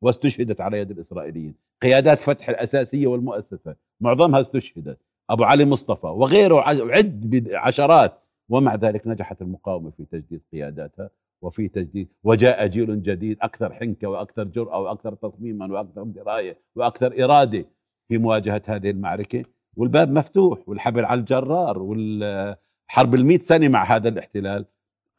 واستشهدت 0.02 0.62
على 0.62 0.80
يد 0.80 0.92
الإسرائيليين. 0.92 1.56
قيادات 1.82 2.20
فتح 2.22 2.50
الأساسية 2.50 3.08
والمؤسسة 3.08 3.76
معظمها 4.02 4.40
استشهدت. 4.42 4.98
أبو 5.30 5.44
علي 5.44 5.66
مصطفى 5.66 6.08
وغيره 6.08 6.62
عد 6.92 7.48
عشرات. 7.54 8.22
ومع 8.50 8.76
ذلك 8.76 9.08
نجحت 9.08 9.42
المقاومة 9.42 9.92
في 9.92 10.06
تجديد 10.06 10.42
قياداتها. 10.52 11.10
وفي 11.46 11.68
تجديد 11.68 12.08
وجاء 12.24 12.68
جيل 12.68 13.04
جديد 13.04 13.38
أكثر 13.42 13.74
حنكة 13.74 14.08
وأكثر 14.08 14.44
جرأة 14.44 14.80
وأكثر 14.80 15.16
تصميما 15.16 15.74
وأكثر 15.74 16.04
دراية 16.04 16.58
وأكثر 16.76 17.24
إرادة 17.24 17.66
في 18.08 18.18
مواجهة 18.18 18.62
هذه 18.68 18.90
المعركة. 18.90 19.44
والباب 19.78 20.12
مفتوح 20.12 20.70
والحبل 20.70 21.06
على 21.06 21.20
الجرار 21.20 21.80
والحرب 21.80 23.16
المئة 23.16 23.40
سنة 23.40 23.68
مع 23.68 23.96
هذا 23.96 24.10
الاحتلال. 24.10 24.66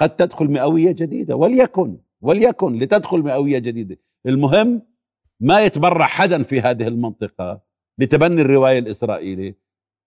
قد 0.01 0.17
تدخل 0.17 0.47
مئوية 0.51 0.93
جديدة 0.93 1.37
وليكن 1.37 1.99
وليكن 2.21 2.79
لتدخل 2.79 3.23
مئوية 3.23 3.59
جديدة. 3.59 3.97
المهم 4.27 4.83
ما 5.41 5.61
يتبرع 5.61 6.07
حدا 6.07 6.43
في 6.43 6.61
هذه 6.61 6.89
المنطقة 6.89 7.61
لتبني 7.99 8.43
الرواية 8.43 8.79
الإسرائيلية. 8.79 9.57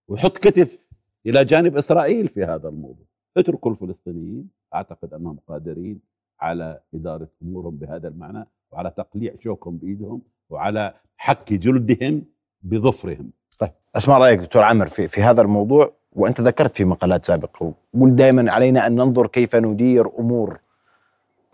ويحط 0.08 0.38
كتف 0.38 0.78
إلى 1.26 1.46
جانب 1.46 1.78
إسرائيل 1.78 2.28
في 2.28 2.44
هذا 2.44 2.70
الموضوع. 2.70 3.09
اتركوا 3.40 3.72
الفلسطينيين 3.72 4.50
أعتقد 4.76 5.14
أنهم 5.14 5.38
قادرين 5.48 6.00
على 6.42 6.80
إدارة 6.94 7.28
أمورهم 7.44 7.76
بهذا 7.78 8.08
المعنى 8.08 8.48
وعلى 8.72 8.92
تقليع 8.98 9.34
شوكهم 9.40 9.78
بإيدهم 9.78 10.22
وعلى 10.50 10.94
حك 11.18 11.54
جلدهم 11.54 12.24
بظفرهم. 12.64 13.32
طيب 13.60 13.72
اسمع 13.96 14.18
رأيك 14.18 14.40
دكتور 14.40 14.64
عامر 14.64 14.88
في 14.88 15.08
في 15.08 15.22
هذا 15.22 15.42
الموضوع؟ 15.42 15.94
وأنت 16.14 16.42
ذكرت 16.42 16.78
في 16.78 16.86
مقالات 16.86 17.26
سابقة 17.26 17.74
وقل 17.94 18.16
دائما 18.16 18.52
علينا 18.52 18.88
أن 18.88 18.96
ننظر 18.96 19.28
كيف 19.28 19.56
ندير 19.56 20.20
أمور 20.20 20.60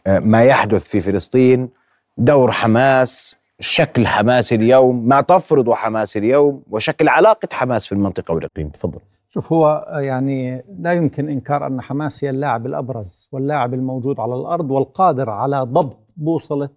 آه، 0.07 0.19
ما 0.19 0.43
يحدث 0.43 0.83
في 0.87 1.01
فلسطين 1.01 1.69
دور 2.17 2.51
حماس 2.51 3.37
شكل 3.59 4.07
حماس 4.07 4.53
اليوم 4.53 5.07
ما 5.07 5.21
تفرض 5.21 5.69
حماس 5.71 6.17
اليوم 6.17 6.63
وشكل 6.69 7.07
علاقة 7.07 7.47
حماس 7.51 7.85
في 7.85 7.91
المنطقة 7.91 8.33
والإقليم. 8.33 8.69
تفضل. 8.69 8.99
شوف 9.35 9.53
هو 9.53 9.85
يعني 9.95 10.65
لا 10.79 10.93
يمكن 10.93 11.29
إنكار 11.29 11.67
أن 11.67 11.81
حماس 11.81 12.23
هي 12.23 12.29
اللاعب 12.29 12.65
الأبرز 12.65 13.29
واللاعب 13.31 13.73
الموجود 13.73 14.19
على 14.19 14.35
الأرض 14.35 14.71
والقادر 14.71 15.29
على 15.29 15.61
ضبط 15.61 15.97
بوصلة 16.17 16.69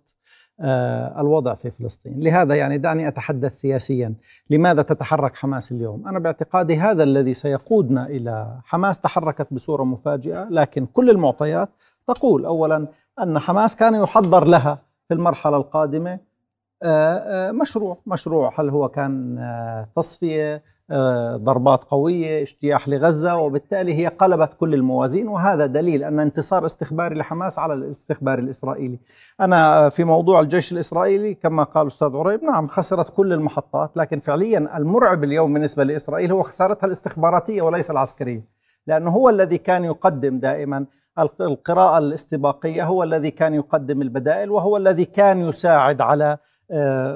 آه، 0.61 1.21
الوضع 1.21 1.55
في 1.55 1.71
فلسطين، 1.71 2.21
لهذا 2.21 2.55
يعني 2.55 2.79
دعني 2.79 3.09
أتحدث 3.09 3.55
سياسيا، 3.55 4.15
لماذا 4.51 4.83
تتحرك 4.83 5.37
حماس 5.37 5.73
اليوم؟ 5.73 6.09
أنا 6.09 6.19
باعتقادي 6.19 6.77
هذا 6.77 7.03
الذي 7.03 7.35
سيقودنا 7.35 8.07
إلى 8.07 8.61
حماس. 8.65 9.01
تحركت 9.01 9.47
بصورة 9.51 9.85
مفاجئة، 9.85 10.49
لكن 10.51 10.87
كل 10.87 11.11
المعطيات 11.11 11.69
تقول 12.07 12.45
اولا 12.45 12.87
أن 13.23 13.39
حماس 13.39 13.77
كان 13.77 13.95
يحضر 13.95 14.45
لها 14.45 14.79
في 15.09 15.15
المرحلة 15.15 15.57
القادمة 15.57 16.19
آه، 16.83 17.49
آه، 17.49 17.53
مشروع، 17.53 17.99
مشروع 18.07 18.61
هل 18.61 18.69
هو 18.69 18.89
كان 18.89 19.39
تصفية 19.97 20.55
آه، 20.55 20.63
ضربات 21.35 21.85
قوية 21.85 22.43
اجتياح 22.43 22.89
لغزة 22.89 23.37
وبالتالي 23.37 23.95
هي 23.95 24.07
قلبت 24.07 24.51
كل 24.61 24.75
الموازين 24.75 25.29
وهذا 25.29 25.67
دليل 25.67 26.05
أن 26.05 26.21
انتصار 26.21 26.67
استخباري 26.67 27.15
لحماس 27.15 27.59
على 27.59 27.75
الاستخبار 27.75 28.39
الإسرائيلي. 28.39 28.99
أنا 29.41 29.89
في 29.89 30.05
موضوع 30.05 30.41
الجيش 30.41 30.73
الإسرائيلي 30.73 31.35
كما 31.35 31.63
قال 31.63 31.87
أستاذ 31.87 32.17
عريب 32.17 32.45
نعم 32.45 32.67
خسرت 32.67 33.11
كل 33.11 33.33
المحطات 33.33 33.97
لكن 33.97 34.21
فعليا 34.21 34.77
المرعب 34.77 35.25
اليوم 35.25 35.55
بالنسبة 35.55 35.85
لإسرائيل 35.85 36.33
هو 36.33 36.43
خسارتها 36.43 36.87
الاستخباراتية 36.87 37.63
وليس 37.63 37.91
العسكرية 37.91 38.45
لأنه 38.87 39.11
هو 39.11 39.29
الذي 39.29 39.59
كان 39.59 39.85
يقدم 39.85 40.39
دائما 40.39 40.87
القراءة 41.41 41.99
الاستباقية 41.99 42.85
هو 42.85 43.03
الذي 43.03 43.31
كان 43.31 43.55
يقدم 43.55 44.03
البدائل 44.03 44.51
وهو 44.51 44.77
الذي 44.77 45.05
كان 45.05 45.41
يساعد 45.49 46.01
على 46.01 46.25
آه، 46.25 46.39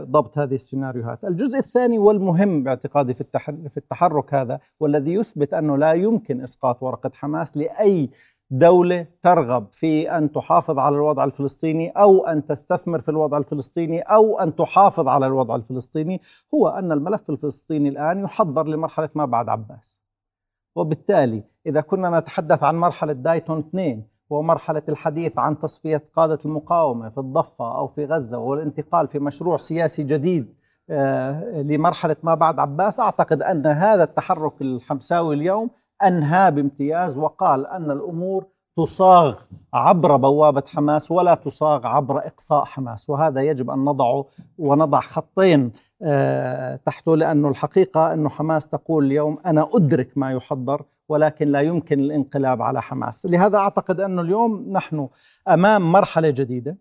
ضبط 0.02 0.38
هذه 0.38 0.54
السيناريوهات. 0.54 1.24
الجزء 1.24 1.58
الثاني 1.58 1.98
والمهم 1.98 2.62
باعتقادي 2.62 3.14
في 3.14 3.24
في 3.68 3.76
التحرك 3.76 4.34
هذا 4.34 4.60
والذي 4.80 5.14
يثبت 5.14 5.54
أنه 5.54 5.76
لا 5.76 5.92
يمكن 5.92 6.40
إسقاط 6.40 6.82
ورقة 6.82 7.10
حماس 7.14 7.56
لأي 7.56 8.10
دولة 8.50 9.06
ترغب 9.22 9.66
في 9.70 10.10
أن 10.18 10.32
تحافظ 10.32 10.78
على 10.78 10.96
الوضع 10.96 11.24
الفلسطيني 11.24 11.90
أو 11.90 12.26
أن 12.26 12.46
تستثمر 12.46 13.00
في 13.00 13.08
الوضع 13.08 13.38
الفلسطيني 13.38 14.00
أو 14.00 14.38
أن 14.38 14.56
تحافظ 14.56 15.08
على 15.08 15.26
الوضع 15.26 15.54
الفلسطيني 15.56 16.20
هو 16.54 16.68
أن 16.68 16.92
الملف 16.92 17.30
الفلسطيني 17.30 17.88
الآن 17.88 18.24
يحضر 18.24 18.66
لمرحلة 18.66 19.08
ما 19.14 19.24
بعد 19.24 19.48
عباس. 19.48 20.02
وبالتالي 20.76 21.44
إذا 21.66 21.80
كنا 21.80 22.20
نتحدث 22.20 22.62
عن 22.62 22.76
مرحلة 22.76 23.12
دايتون 23.12 23.58
2 23.58 24.02
ومرحلة 24.32 24.82
الحديث 24.88 25.38
عن 25.38 25.58
تصفية 25.58 26.02
قادة 26.16 26.38
المقاومة 26.44 27.08
في 27.08 27.18
الضفة 27.18 27.78
أو 27.78 27.88
في 27.88 28.04
غزة 28.04 28.38
والانتقال 28.38 29.08
في 29.08 29.18
مشروع 29.18 29.56
سياسي 29.56 30.02
جديد 30.02 30.54
آه، 30.90 31.62
لمرحلة 31.62 32.16
ما 32.22 32.34
بعد 32.34 32.58
عباس. 32.58 33.00
أعتقد 33.00 33.42
أن 33.42 33.66
هذا 33.66 34.04
التحرك 34.04 34.62
الحمساوي 34.62 35.34
اليوم 35.34 35.70
أنهى 36.04 36.50
بامتياز 36.50 37.18
وقال 37.18 37.66
أن 37.66 37.90
الأمور 37.90 38.44
تصاغ 38.76 39.34
عبر 39.74 40.16
بوابة 40.16 40.62
حماس 40.66 41.10
ولا 41.10 41.34
تصاغ 41.34 41.86
عبر 41.86 42.18
إقصاء 42.18 42.64
حماس 42.64 43.10
وهذا 43.10 43.40
يجب 43.40 43.70
أن 43.70 43.84
نضعه 43.84 44.24
ونضع 44.58 45.00
خطين 45.00 45.72
آه، 46.02 46.76
تحته 46.76 47.16
لأنه 47.16 47.48
الحقيقة 47.48 48.12
أنه 48.12 48.28
حماس 48.28 48.68
تقول 48.68 49.04
اليوم 49.04 49.38
أنا 49.46 49.68
أدرك 49.74 50.10
ما 50.16 50.32
يحضر 50.32 50.82
ولكن 51.12 51.48
لا 51.48 51.60
يمكن 51.60 52.00
الانقلاب 52.00 52.62
على 52.62 52.82
حماس. 52.82 53.26
لهذا 53.26 53.58
أعتقد 53.58 54.00
أن 54.00 54.18
اليوم 54.18 54.72
نحن 54.72 55.08
أمام 55.48 55.92
مرحلة 55.92 56.30
جديدة. 56.30 56.76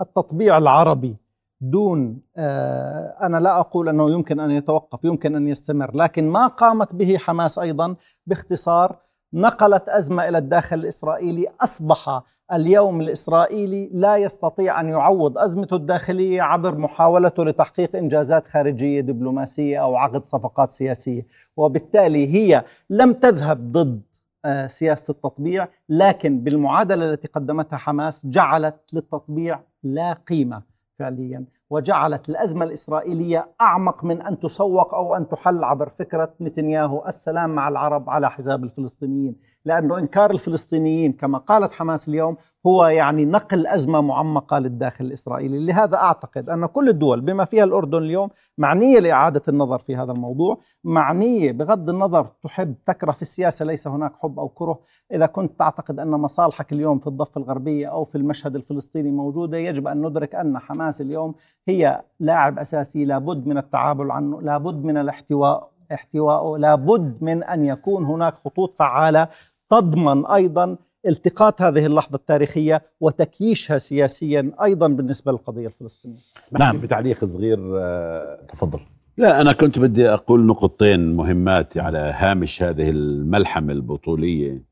التطبيع 0.00 0.58
العربي 0.58 1.16
دون 1.60 2.20
آه، 2.36 3.16
أنا 3.22 3.36
لا 3.36 3.60
أقول 3.60 3.88
أنه 3.88 4.10
يمكن 4.10 4.40
أن 4.40 4.50
يتوقف 4.50 5.04
يمكن 5.04 5.36
أن 5.36 5.48
يستمر 5.48 5.96
لكن 5.96 6.28
ما 6.28 6.46
قامت 6.46 6.94
به 6.94 7.18
حماس 7.18 7.58
أيضا 7.58 7.96
باختصار 8.26 8.96
نقلت 9.32 9.88
أزمة 9.88 10.28
إلى 10.28 10.38
الداخل 10.38 10.78
الإسرائيلي 10.78 11.46
أصبح 11.60 12.22
اليوم 12.52 13.00
الإسرائيلي 13.00 13.90
لا 13.92 14.16
يستطيع 14.16 14.80
أن 14.80 14.88
يعوض 14.88 15.38
أزمته 15.38 15.76
الداخلية 15.76 16.42
عبر 16.42 16.78
محاولته 16.78 17.44
لتحقيق 17.44 17.96
إنجازات 17.96 18.46
خارجية 18.46 19.00
دبلوماسية 19.00 19.78
أو 19.82 19.96
عقد 19.96 20.24
صفقات 20.24 20.70
سياسية. 20.70 21.22
وبالتالي 21.56 22.34
هي 22.34 22.64
لم 22.90 23.12
تذهب 23.12 23.72
ضد 23.72 24.00
آه، 24.44 24.66
سياسة 24.66 25.10
التطبيع 25.10 25.68
لكن 25.88 26.40
بالمعادلة 26.40 27.10
التي 27.12 27.28
قدمتها 27.28 27.76
حماس 27.76 28.26
جعلت 28.26 28.76
للتطبيع 28.92 29.60
لا 29.82 30.12
قيمة 30.12 30.62
فعليا. 30.98 31.44
وجعلت 31.70 32.28
الأزمة 32.28 32.64
الإسرائيلية 32.64 33.48
أعمق 33.60 34.04
من 34.04 34.22
أن 34.22 34.38
تسوق 34.38 34.94
أو 34.94 35.16
أن 35.16 35.28
تحل 35.28 35.64
عبر 35.64 35.88
فكرة 35.88 36.32
نتنياهو. 36.40 37.06
السلام 37.06 37.54
مع 37.54 37.68
العرب 37.68 38.10
على 38.10 38.30
حساب 38.30 38.64
الفلسطينيين 38.64 39.36
لأنه 39.64 39.98
إنكار 39.98 40.30
الفلسطينيين 40.30 41.12
كما 41.12 41.38
قالت 41.38 41.72
حماس 41.72 42.08
اليوم 42.08 42.36
هو 42.66 42.86
يعني 42.86 43.24
نقل 43.24 43.66
أزمة 43.66 44.00
معمقة 44.00 44.58
للداخل 44.58 45.04
الإسرائيلي. 45.04 45.66
لهذا 45.66 45.96
أعتقد 45.96 46.48
أن 46.48 46.66
كل 46.66 46.88
الدول 46.88 47.20
بما 47.20 47.44
فيها 47.44 47.64
الأردن 47.64 47.98
اليوم 47.98 48.28
معنية 48.58 48.98
لإعادة 48.98 49.42
النظر 49.48 49.78
في 49.78 49.96
هذا 49.96 50.12
الموضوع 50.12 50.58
معنية 50.84 51.52
بغض 51.52 51.88
النظر 51.90 52.26
تحب 52.42 52.74
تكره 52.86 53.12
في 53.12 53.22
السياسة 53.22 53.64
ليس 53.64 53.88
هناك 53.88 54.12
حب 54.22 54.38
أو 54.38 54.48
كره. 54.48 54.78
إذا 55.12 55.26
كنت 55.26 55.58
تعتقد 55.58 55.98
أن 55.98 56.10
مصالحك 56.10 56.72
اليوم 56.72 56.98
في 56.98 57.06
الضفة 57.06 57.38
الغربية 57.40 57.86
أو 57.86 58.04
في 58.04 58.18
المشهد 58.18 58.56
الفلسطيني 58.56 59.10
موجودة 59.10 59.58
يجب 59.58 59.86
أن 59.86 60.06
ندرك 60.06 60.34
أن 60.34 60.58
حماس 60.58 61.00
اليوم 61.00 61.34
هي 61.68 62.02
لاعب 62.20 62.58
أساسي 62.58 63.04
لابد 63.04 63.46
من 63.46 63.58
التعامل 63.58 64.10
عنه 64.10 64.42
لابد 64.42 64.84
من 64.84 64.96
الاحتواء 64.96 65.70
احتوائه 65.92 66.58
لابد 66.58 67.18
من 67.20 67.42
أن 67.42 67.64
يكون 67.64 68.04
هناك 68.04 68.34
خطوط 68.34 68.74
فعالة 68.78 69.28
تضمن 69.70 70.26
أيضا 70.26 70.76
التقاط 71.06 71.62
هذه 71.62 71.86
اللحظة 71.86 72.16
التاريخية 72.16 72.82
وتكييشها 73.00 73.78
سياسيا 73.78 74.52
أيضا 74.62 74.88
بالنسبة 74.88 75.32
للقضية 75.32 75.66
الفلسطينية. 75.66 76.18
نعم 76.52 76.80
بتعليق 76.80 77.24
صغير 77.24 77.78
آه، 77.78 78.44
تفضل. 78.48 78.80
لا 79.16 79.40
أنا 79.40 79.52
كنت 79.52 79.78
بدي 79.78 80.08
أقول 80.08 80.46
نقطتين 80.46 81.16
مهمات 81.16 81.78
على 81.78 82.14
هامش 82.16 82.62
هذه 82.62 82.90
الملحمة 82.90 83.72
البطولية 83.72 84.62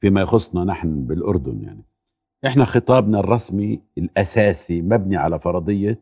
فيما 0.00 0.20
يخصنا 0.20 0.64
نحن 0.64 1.04
بالأردن 1.04 1.62
يعني. 1.62 1.84
إحنا 2.46 2.64
خطابنا 2.64 3.20
الرسمي 3.20 3.80
الأساسي 3.98 4.82
مبني 4.82 5.16
على 5.16 5.40
فرضية 5.40 6.00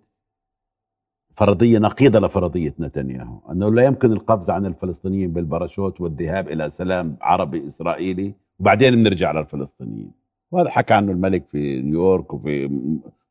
فرضية 1.34 1.78
نقيضة 1.78 2.20
لفرضية 2.20 2.74
نتنياهو 2.80 3.40
أنه 3.52 3.70
لا 3.70 3.84
يمكن 3.84 4.12
القفز 4.12 4.50
عن 4.50 4.66
الفلسطينيين 4.66 5.32
بالباراشوت 5.32 6.00
والذهاب 6.00 6.48
إلى 6.48 6.70
سلام 6.70 7.16
عربي 7.20 7.66
إسرائيلي 7.66 8.34
وبعدين 8.58 8.94
بنرجع 8.94 9.32
للفلسطينيين. 9.32 10.12
وهذا 10.50 10.70
حكى 10.70 10.94
عنه 10.94 11.12
الملك 11.12 11.48
في 11.48 11.82
نيويورك 11.82 12.34
وفي 12.34 12.68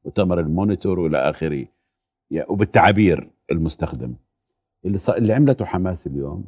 مؤتمر 0.05 0.39
المونيتور 0.39 0.99
والى 0.99 1.17
آخره 1.17 1.65
وبالتعابير 2.49 3.29
المستخدم. 3.51 4.15
اللي 4.85 4.99
اللي 5.17 5.33
عملته 5.33 5.65
حماس 5.65 6.07
اليوم 6.07 6.45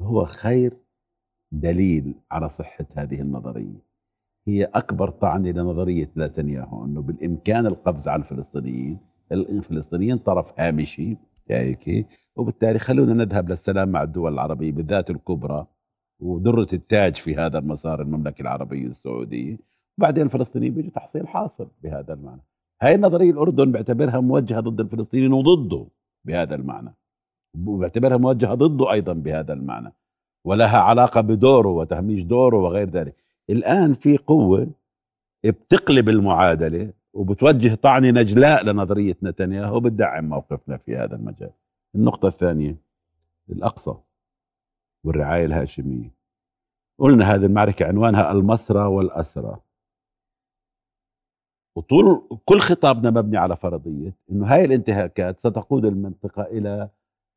هو 0.00 0.24
خير 0.24 0.76
دليل 1.52 2.14
على 2.30 2.48
صحة 2.48 2.86
هذه 2.96 3.20
النظرية. 3.20 3.90
هي 4.48 4.64
أكبر 4.64 5.10
طعنه 5.10 5.50
لنظرية 5.50 6.10
نتنياهو 6.16 6.84
إنه 6.84 7.02
بالإمكان 7.02 7.66
القفز 7.66 8.08
على 8.08 8.20
الفلسطينيين 8.22 8.98
الفلسطينيين 9.32 10.18
طرف 10.18 10.52
هامشي 10.58 11.16
هيك 11.50 12.06
وبالتالي 12.36 12.78
خلونا 12.78 13.14
نذهب 13.14 13.48
للسلام 13.50 13.88
مع 13.88 14.02
الدول 14.02 14.32
العربية 14.32 14.72
بالذات 14.72 15.10
الكبرى. 15.10 15.66
ودرة 16.20 16.66
التاج 16.72 17.16
في 17.16 17.36
هذا 17.36 17.58
المسار 17.58 18.02
المملكة 18.02 18.42
العربية 18.42 18.86
السعودية. 18.86 19.58
وبعدين 19.98 20.24
الفلسطينيين 20.24 20.74
بيجوا 20.74 20.90
تحصيل 20.90 21.28
حاصل 21.28 21.68
بهذا 21.82 22.14
المعنى. 22.14 22.40
هاي 22.82 22.94
النظرية 22.94 23.30
الأردن 23.30 23.72
بيعتبرها 23.72 24.20
موجهة 24.20 24.60
ضد 24.60 24.80
الفلسطينيين 24.80 25.32
وضده 25.32 25.86
بهذا 26.24 26.54
المعنى. 26.54 26.94
وبيعتبرها 27.66 28.16
موجهة 28.16 28.54
ضده 28.54 28.92
أيضا 28.92 29.12
بهذا 29.12 29.52
المعنى. 29.52 29.92
ولها 30.44 30.78
علاقة 30.78 31.20
بدوره 31.20 31.68
وتهميش 31.68 32.22
دوره 32.22 32.56
وغير 32.56 32.90
ذلك. 32.90 33.16
الآن 33.50 33.94
في 33.94 34.16
قوة 34.16 34.70
بتقلب 35.44 36.08
المعادلة 36.08 36.92
وبتوجه 37.12 37.74
طعنة 37.74 38.10
نجلاء 38.10 38.64
لنظرية 38.64 39.16
نتنياهو. 39.22 39.76
وبتدعم 39.76 40.28
موقفنا 40.28 40.76
في 40.76 40.96
هذا 40.96 41.16
المجال. 41.16 41.50
النقطة 41.94 42.28
الثانية 42.28 42.76
الأقصى. 43.50 43.94
والرعاية 45.04 45.44
الهاشمية. 45.44 46.14
قلنا 46.98 47.34
هذه 47.34 47.46
المعركة 47.46 47.86
عنوانها 47.86 48.32
المسرى 48.32 48.86
والأسرى 48.86 49.60
وطول 51.76 52.28
كل 52.44 52.58
خطابنا 52.60 53.10
مبني 53.10 53.36
على 53.36 53.56
فرضية 53.56 54.14
أنه 54.30 54.46
هاي 54.46 54.64
الانتهاكات 54.64 55.40
ستقود 55.40 55.84
المنطقة 55.84 56.42
إلى 56.42 56.90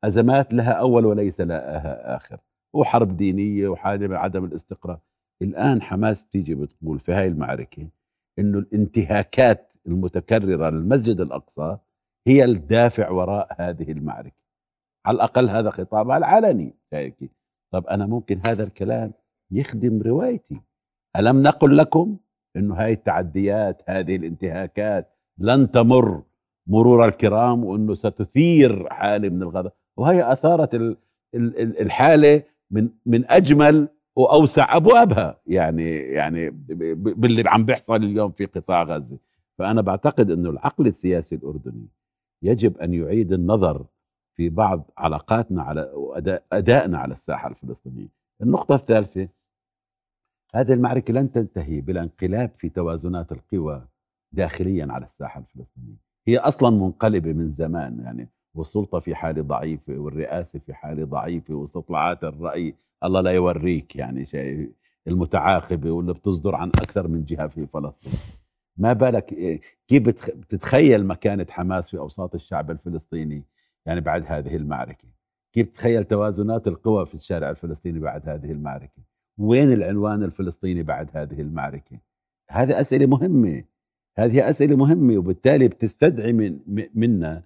أزمات 0.04 0.54
لها 0.54 0.72
أول 0.72 1.06
وليس 1.06 1.40
لها 1.40 2.16
آخر 2.16 2.40
وحرب 2.74 3.16
دينية 3.16 3.68
وحالة 3.68 4.06
من 4.06 4.16
عدم 4.16 4.44
الاستقرار. 4.44 4.98
الآن 5.42 5.82
حماس 5.82 6.26
تيجي 6.28 6.54
بتقول 6.54 6.98
في 6.98 7.12
هاي 7.12 7.26
المعركة 7.26 7.88
إنه 8.38 8.58
الانتهاكات 8.58 9.72
المتكررة 9.86 10.70
للمسجد 10.70 11.20
الأقصى 11.20 11.78
هي 12.26 12.44
الدافع 12.44 13.10
وراء 13.10 13.56
هذه 13.58 13.92
المعركة. 13.92 14.44
على 15.06 15.14
الأقل 15.14 15.50
هذا 15.50 15.70
خطابها 15.70 16.16
العلني 16.16 16.74
هيك 16.92 17.30
طب 17.74 17.86
أنا 17.86 18.06
ممكن 18.06 18.40
هذا 18.46 18.62
الكلام 18.64 19.12
يخدم 19.50 20.02
روايتي. 20.02 20.60
ألم 21.16 21.42
نقل 21.42 21.76
لكم 21.76 22.16
إنه 22.56 22.74
هاي 22.74 22.92
التعديات 22.92 23.82
هذه 23.88 24.16
الانتهاكات 24.16 25.10
لن 25.38 25.70
تمر 25.70 26.22
مرور 26.66 27.04
الكرام 27.08 27.64
وإنه 27.64 27.94
ستثير 27.94 28.88
حالة 28.90 29.28
من 29.28 29.42
الغضب؟ 29.42 29.70
وهي 29.96 30.32
أثارت 30.32 30.74
ال- 30.74 30.96
ال- 31.34 31.60
ال- 31.60 31.80
الحالة 31.80 32.42
من 32.70 32.88
من 33.06 33.30
أجمل 33.30 33.88
وأوسع 34.16 34.76
أبوابها. 34.76 35.40
يعني 35.46 35.90
يعني 35.98 36.50
باللي 36.96 37.42
عم 37.48 37.64
بيحصل 37.64 37.96
اليوم 37.96 38.30
في 38.30 38.46
قطاع 38.46 38.82
غزة. 38.82 39.18
فأنا 39.58 39.80
بعتقد 39.82 40.30
إنه 40.30 40.50
العقل 40.50 40.86
السياسي 40.86 41.36
الأردني 41.36 41.86
يجب 42.42 42.78
أن 42.78 42.94
يعيد 42.94 43.32
النظر 43.32 43.84
في 44.36 44.48
بعض 44.48 44.90
علاقاتنا 44.98 45.62
على 45.62 45.92
أدائنا 46.52 46.98
على 46.98 47.12
الساحة 47.12 47.48
الفلسطينية. 47.48 48.08
النقطة 48.42 48.74
الثالثة 48.74 49.28
هذه 50.54 50.72
المعركة 50.72 51.14
لن 51.14 51.32
تنتهي 51.32 51.80
بلا 51.80 52.02
انقلاب 52.02 52.50
في 52.56 52.68
توازنات 52.68 53.32
القوى 53.32 53.86
داخليا 54.32 54.86
على 54.90 55.04
الساحة 55.04 55.40
الفلسطينية. 55.40 55.96
هي 56.28 56.38
أصلا 56.38 56.70
منقلبة 56.70 57.32
من 57.32 57.50
زمان 57.50 58.00
يعني 58.00 58.28
والسلطة 58.54 58.98
في 58.98 59.14
حالة 59.14 59.42
ضعيفة 59.42 59.98
والرئاسة 59.98 60.58
في 60.58 60.74
حالة 60.74 61.04
ضعيفة 61.04 61.54
واستطلاعات 61.54 62.24
الرأي 62.24 62.74
الله 63.04 63.20
لا 63.20 63.30
يوريك 63.30 63.96
يعني 63.96 64.26
شيء 64.26 64.72
المتعاقبة 65.06 65.90
واللي 65.90 66.12
بتصدر 66.12 66.54
عن 66.54 66.68
أكثر 66.68 67.08
من 67.08 67.24
جهة 67.24 67.46
في 67.46 67.66
فلسطين. 67.66 68.12
ما 68.76 68.92
بالك 68.92 69.32
إيه، 69.32 69.60
كيف 69.88 70.02
بتتخيل 70.36 71.06
مكانة 71.06 71.46
حماس 71.50 71.90
في 71.90 71.98
أوساط 71.98 72.34
الشعب 72.34 72.70
الفلسطيني؟ 72.70 73.44
يعني 73.86 74.00
بعد 74.00 74.24
هذه 74.26 74.56
المعركة. 74.56 75.08
كيف 75.54 75.70
تخيل 75.70 76.04
توازنات 76.04 76.66
القوى 76.66 77.06
في 77.06 77.14
الشارع 77.14 77.50
الفلسطيني 77.50 77.98
بعد 77.98 78.28
هذه 78.28 78.52
المعركة؟ 78.52 79.02
وين 79.38 79.72
العنوان 79.72 80.22
الفلسطيني 80.22 80.82
بعد 80.82 81.10
هذه 81.12 81.40
المعركة؟ 81.40 82.00
هذه 82.50 82.80
أسئلة 82.80 83.06
مهمة. 83.06 83.64
هذه 84.16 84.50
أسئلة 84.50 84.76
مهمة 84.76 85.18
وبالتالي 85.18 85.68
بتستدعي 85.68 86.32
من 86.32 86.60
منا 86.94 87.42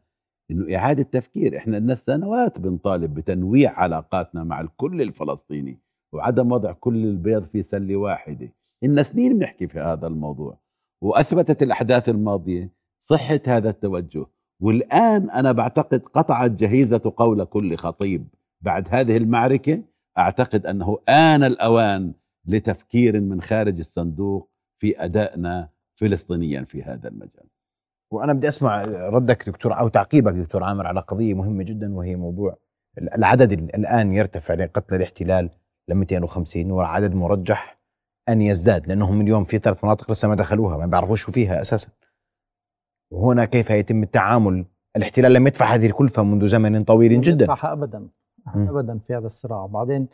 إنه 0.50 0.76
إعادة 0.76 1.02
تفكير. 1.02 1.56
إحنا 1.56 1.76
لنا 1.76 1.94
سنوات 1.94 2.60
بنطالب 2.60 3.14
بتنويع 3.14 3.80
علاقاتنا 3.80 4.44
مع 4.44 4.60
الكل 4.60 5.02
الفلسطيني 5.02 5.78
وعدم 6.12 6.52
وضع 6.52 6.72
كل 6.72 7.04
البيض 7.04 7.44
في 7.44 7.62
سلة 7.62 7.96
واحدة. 7.96 8.52
إن 8.84 9.02
سنين 9.02 9.38
بنحكي 9.38 9.68
في 9.68 9.80
هذا 9.80 10.06
الموضوع. 10.06 10.58
وأثبتت 11.02 11.62
الأحداث 11.62 12.08
الماضية 12.08 12.72
صحة 13.00 13.40
هذا 13.46 13.70
التوجه. 13.70 14.26
والآن 14.62 15.30
أنا 15.30 15.52
بعتقد 15.52 16.02
قطعت 16.08 16.50
جهيزة 16.50 17.12
قول 17.16 17.44
كل 17.44 17.76
خطيب 17.76 18.28
بعد 18.60 18.88
هذه 18.90 19.16
المعركة. 19.16 19.82
أعتقد 20.18 20.66
أنه 20.66 20.98
آن 21.08 21.44
الأوان 21.44 22.12
لتفكير 22.46 23.20
من 23.20 23.40
خارج 23.42 23.78
الصندوق 23.78 24.50
في 24.78 25.04
أدائنا 25.04 25.68
فلسطينيا 26.00 26.64
في 26.64 26.82
هذا 26.82 27.08
المجال. 27.08 27.46
وأنا 28.12 28.32
بدي 28.32 28.48
أسمع 28.48 28.82
ردك 28.88 29.48
دكتور 29.48 29.78
أو 29.78 29.88
تعقيبك 29.88 30.32
دكتور 30.32 30.64
عامر 30.64 30.86
على 30.86 31.00
قضية 31.00 31.34
مهمة 31.34 31.62
جدا 31.64 31.94
وهي 31.94 32.16
موضوع 32.16 32.56
العدد 32.98 33.52
ال- 33.52 33.74
الآن 33.76 34.12
يرتفع 34.12 34.54
لقتلى 34.54 34.96
الاحتلال 34.96 35.50
ل 35.88 35.94
250 35.94 36.70
والعدد 36.70 37.14
مرجح 37.14 37.78
أن 38.28 38.42
يزداد 38.42 38.86
لانهم 38.86 39.20
اليوم 39.20 39.44
في 39.44 39.58
ثلاث 39.58 39.84
مناطق 39.84 40.10
لسه 40.10 40.28
ما 40.28 40.34
دخلوها 40.34 40.76
ما 40.76 40.86
بيعرفوش 40.86 41.22
شو 41.22 41.32
فيها 41.32 41.60
أساسا. 41.60 41.88
وهنا 43.10 43.44
كيف 43.44 43.70
يتم 43.70 44.02
التعامل؟ 44.02 44.64
الاحتلال 44.96 45.32
لم 45.32 45.46
يدفع 45.46 45.66
هذه 45.66 45.86
الكلفة 45.86 46.22
منذ 46.22 46.46
زمن 46.46 46.84
طويل 46.84 47.20
جدا. 47.20 47.44
يدفعها 47.44 47.72
ابدا. 47.72 48.08
مم. 48.54 48.68
ابدا 48.68 48.98
في 49.06 49.14
هذا 49.14 49.26
الصراع. 49.26 49.66
بعدين 49.66 50.08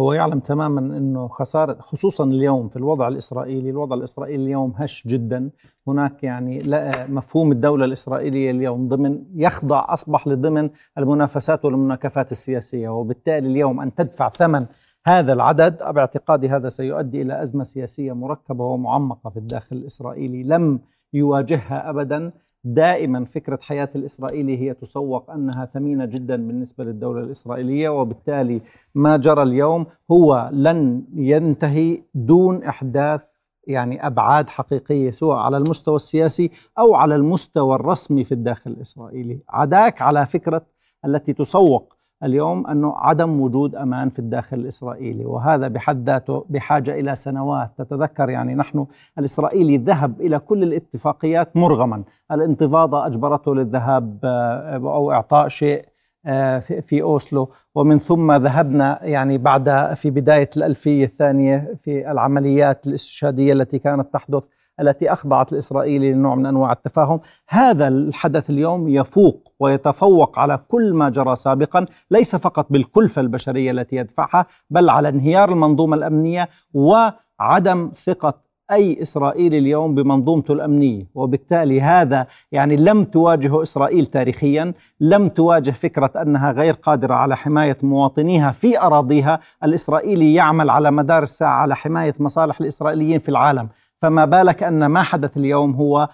هو 0.00 0.12
يعلم 0.12 0.40
تماما 0.40 0.80
إنه 0.80 1.28
خسارة 1.28 1.76
خصوصا 1.80 2.24
اليوم 2.24 2.68
في 2.68 2.76
الوضع 2.76 3.08
الإسرائيلي، 3.08 3.70
الوضع 3.70 3.96
الإسرائيلي 3.96 4.44
اليوم 4.44 4.74
هش 4.76 5.06
جدا، 5.06 5.50
هناك 5.88 6.24
يعني 6.24 6.58
لا 6.58 7.06
مفهوم 7.06 7.52
الدولة 7.52 7.84
الإسرائيلية 7.84 8.50
اليوم 8.50 8.88
ضمن 8.88 9.24
يخضع 9.34 9.84
أصبح 9.88 10.28
لضمن 10.28 10.70
المنافسات 10.98 11.64
والمناكفات 11.64 12.32
السياسية، 12.32 12.88
وبالتالي 12.88 13.48
اليوم 13.48 13.80
أن 13.80 13.94
تدفع 13.94 14.28
ثمن 14.28 14.66
هذا 15.06 15.32
العدد 15.32 15.78
باعتقادي 15.78 16.48
هذا 16.48 16.68
سيؤدي 16.68 17.22
إلى 17.22 17.42
أزمة 17.42 17.64
سياسية 17.64 18.12
مركبة 18.12 18.64
ومعمقة 18.64 19.30
في 19.30 19.36
الداخل 19.36 19.76
الإسرائيلي. 19.76 20.42
لم 20.42 20.80
يواجهها 21.12 21.90
ابدا. 21.90 22.32
دائما 22.64 23.24
فكرة 23.24 23.58
حياة 23.62 23.88
الإسرائيلي 23.94 24.58
هي 24.58 24.74
تسوق 24.74 25.30
أنها 25.30 25.64
ثمينة 25.64 26.04
جدا 26.04 26.36
بالنسبة 26.36 26.84
للدولة 26.84 27.20
الإسرائيلية 27.20 27.88
وبالتالي 27.88 28.60
ما 28.94 29.16
جرى 29.16 29.42
اليوم 29.42 29.86
هو 30.10 30.50
لن 30.52 31.04
ينتهي 31.14 32.02
دون 32.14 32.64
إحداث 32.64 33.24
يعني 33.66 34.06
أبعاد 34.06 34.48
حقيقية 34.48 35.10
سواء 35.10 35.36
على 35.36 35.56
المستوى 35.56 35.96
السياسي 35.96 36.50
أو 36.78 36.94
على 36.94 37.14
المستوى 37.14 37.74
الرسمي 37.74 38.24
في 38.24 38.32
الداخل 38.32 38.70
الإسرائيلي. 38.70 39.40
عداك 39.48 40.02
على 40.02 40.26
فكرة 40.26 40.66
التي 41.04 41.32
تسوق 41.32 41.97
اليوم 42.22 42.66
أنه 42.66 42.94
عدم 42.96 43.40
وجود 43.40 43.74
أمان 43.74 44.10
في 44.10 44.18
الداخل 44.18 44.56
الإسرائيلي 44.56 45.24
وهذا 45.24 45.68
بحد 45.68 46.06
ذاته 46.06 46.44
بحاجة 46.48 47.00
إلى 47.00 47.14
سنوات. 47.14 47.70
تتذكر 47.78 48.30
يعني 48.30 48.54
نحن 48.54 48.86
الإسرائيلي 49.18 49.76
ذهب 49.76 50.20
إلى 50.20 50.38
كل 50.38 50.62
الاتفاقيات 50.62 51.56
مرغما. 51.56 52.02
الانتفاضة 52.32 53.06
أجبرته 53.06 53.54
للذهاب 53.54 54.18
آه، 54.24 54.74
أو 54.76 55.12
إعطاء 55.12 55.48
شيء 55.48 55.84
آه، 56.26 56.58
في 56.58 57.02
أوسلو. 57.02 57.48
ومن 57.74 57.98
ثم 57.98 58.32
ذهبنا 58.32 58.98
يعني 59.02 59.38
بعد 59.38 59.94
في 59.94 60.10
بداية 60.10 60.50
الألفية 60.56 61.04
الثانية 61.04 61.74
في 61.84 62.10
العمليات 62.10 62.86
الإستشهادية 62.86 63.52
التي 63.52 63.78
كانت 63.78 64.12
تحدث 64.12 64.42
التي 64.80 65.12
أخضعت 65.12 65.52
الإسرائيلي 65.52 66.12
لنوع 66.12 66.34
من 66.34 66.46
أنواع 66.46 66.72
التفاهم. 66.72 67.20
هذا 67.48 67.88
الحدث 67.88 68.50
اليوم 68.50 68.88
يفوق 68.88 69.52
ويتفوق 69.60 70.38
على 70.38 70.58
كل 70.68 70.94
ما 70.94 71.08
جرى 71.08 71.36
سابقا 71.36 71.86
ليس 72.10 72.36
فقط 72.36 72.66
بالكلفة 72.70 73.20
البشرية 73.20 73.70
التي 73.70 73.96
يدفعها 73.96 74.46
بل 74.70 74.90
على 74.90 75.08
انهيار 75.08 75.52
المنظومة 75.52 75.96
الأمنية 75.96 76.48
وعدم 76.74 77.90
ثقة 78.04 78.48
أي 78.72 79.02
إسرائيلي 79.02 79.58
اليوم 79.58 79.94
بمنظومته 79.94 80.52
الأمنية. 80.52 81.06
وبالتالي 81.14 81.80
هذا 81.80 82.26
يعني 82.52 82.76
لم 82.76 83.04
تواجهه 83.04 83.62
إسرائيل 83.62 84.06
تاريخيا 84.06 84.74
لم 85.00 85.28
تواجه 85.28 85.70
فكرة 85.70 86.10
أنها 86.22 86.52
غير 86.52 86.74
قادرة 86.74 87.14
على 87.14 87.36
حماية 87.36 87.76
مواطنيها 87.82 88.50
في 88.52 88.80
أراضيها. 88.80 89.40
الإسرائيلي 89.64 90.34
يعمل 90.34 90.70
على 90.70 90.90
مدار 90.90 91.22
الساعة 91.22 91.60
على 91.60 91.76
حماية 91.76 92.14
مصالح 92.18 92.60
الإسرائيليين 92.60 93.18
في 93.18 93.28
العالم. 93.28 93.68
فما 94.02 94.24
بالك 94.24 94.62
أن 94.62 94.86
ما 94.86 95.02
حدث 95.02 95.36
اليوم 95.36 95.74
هو 95.74 96.08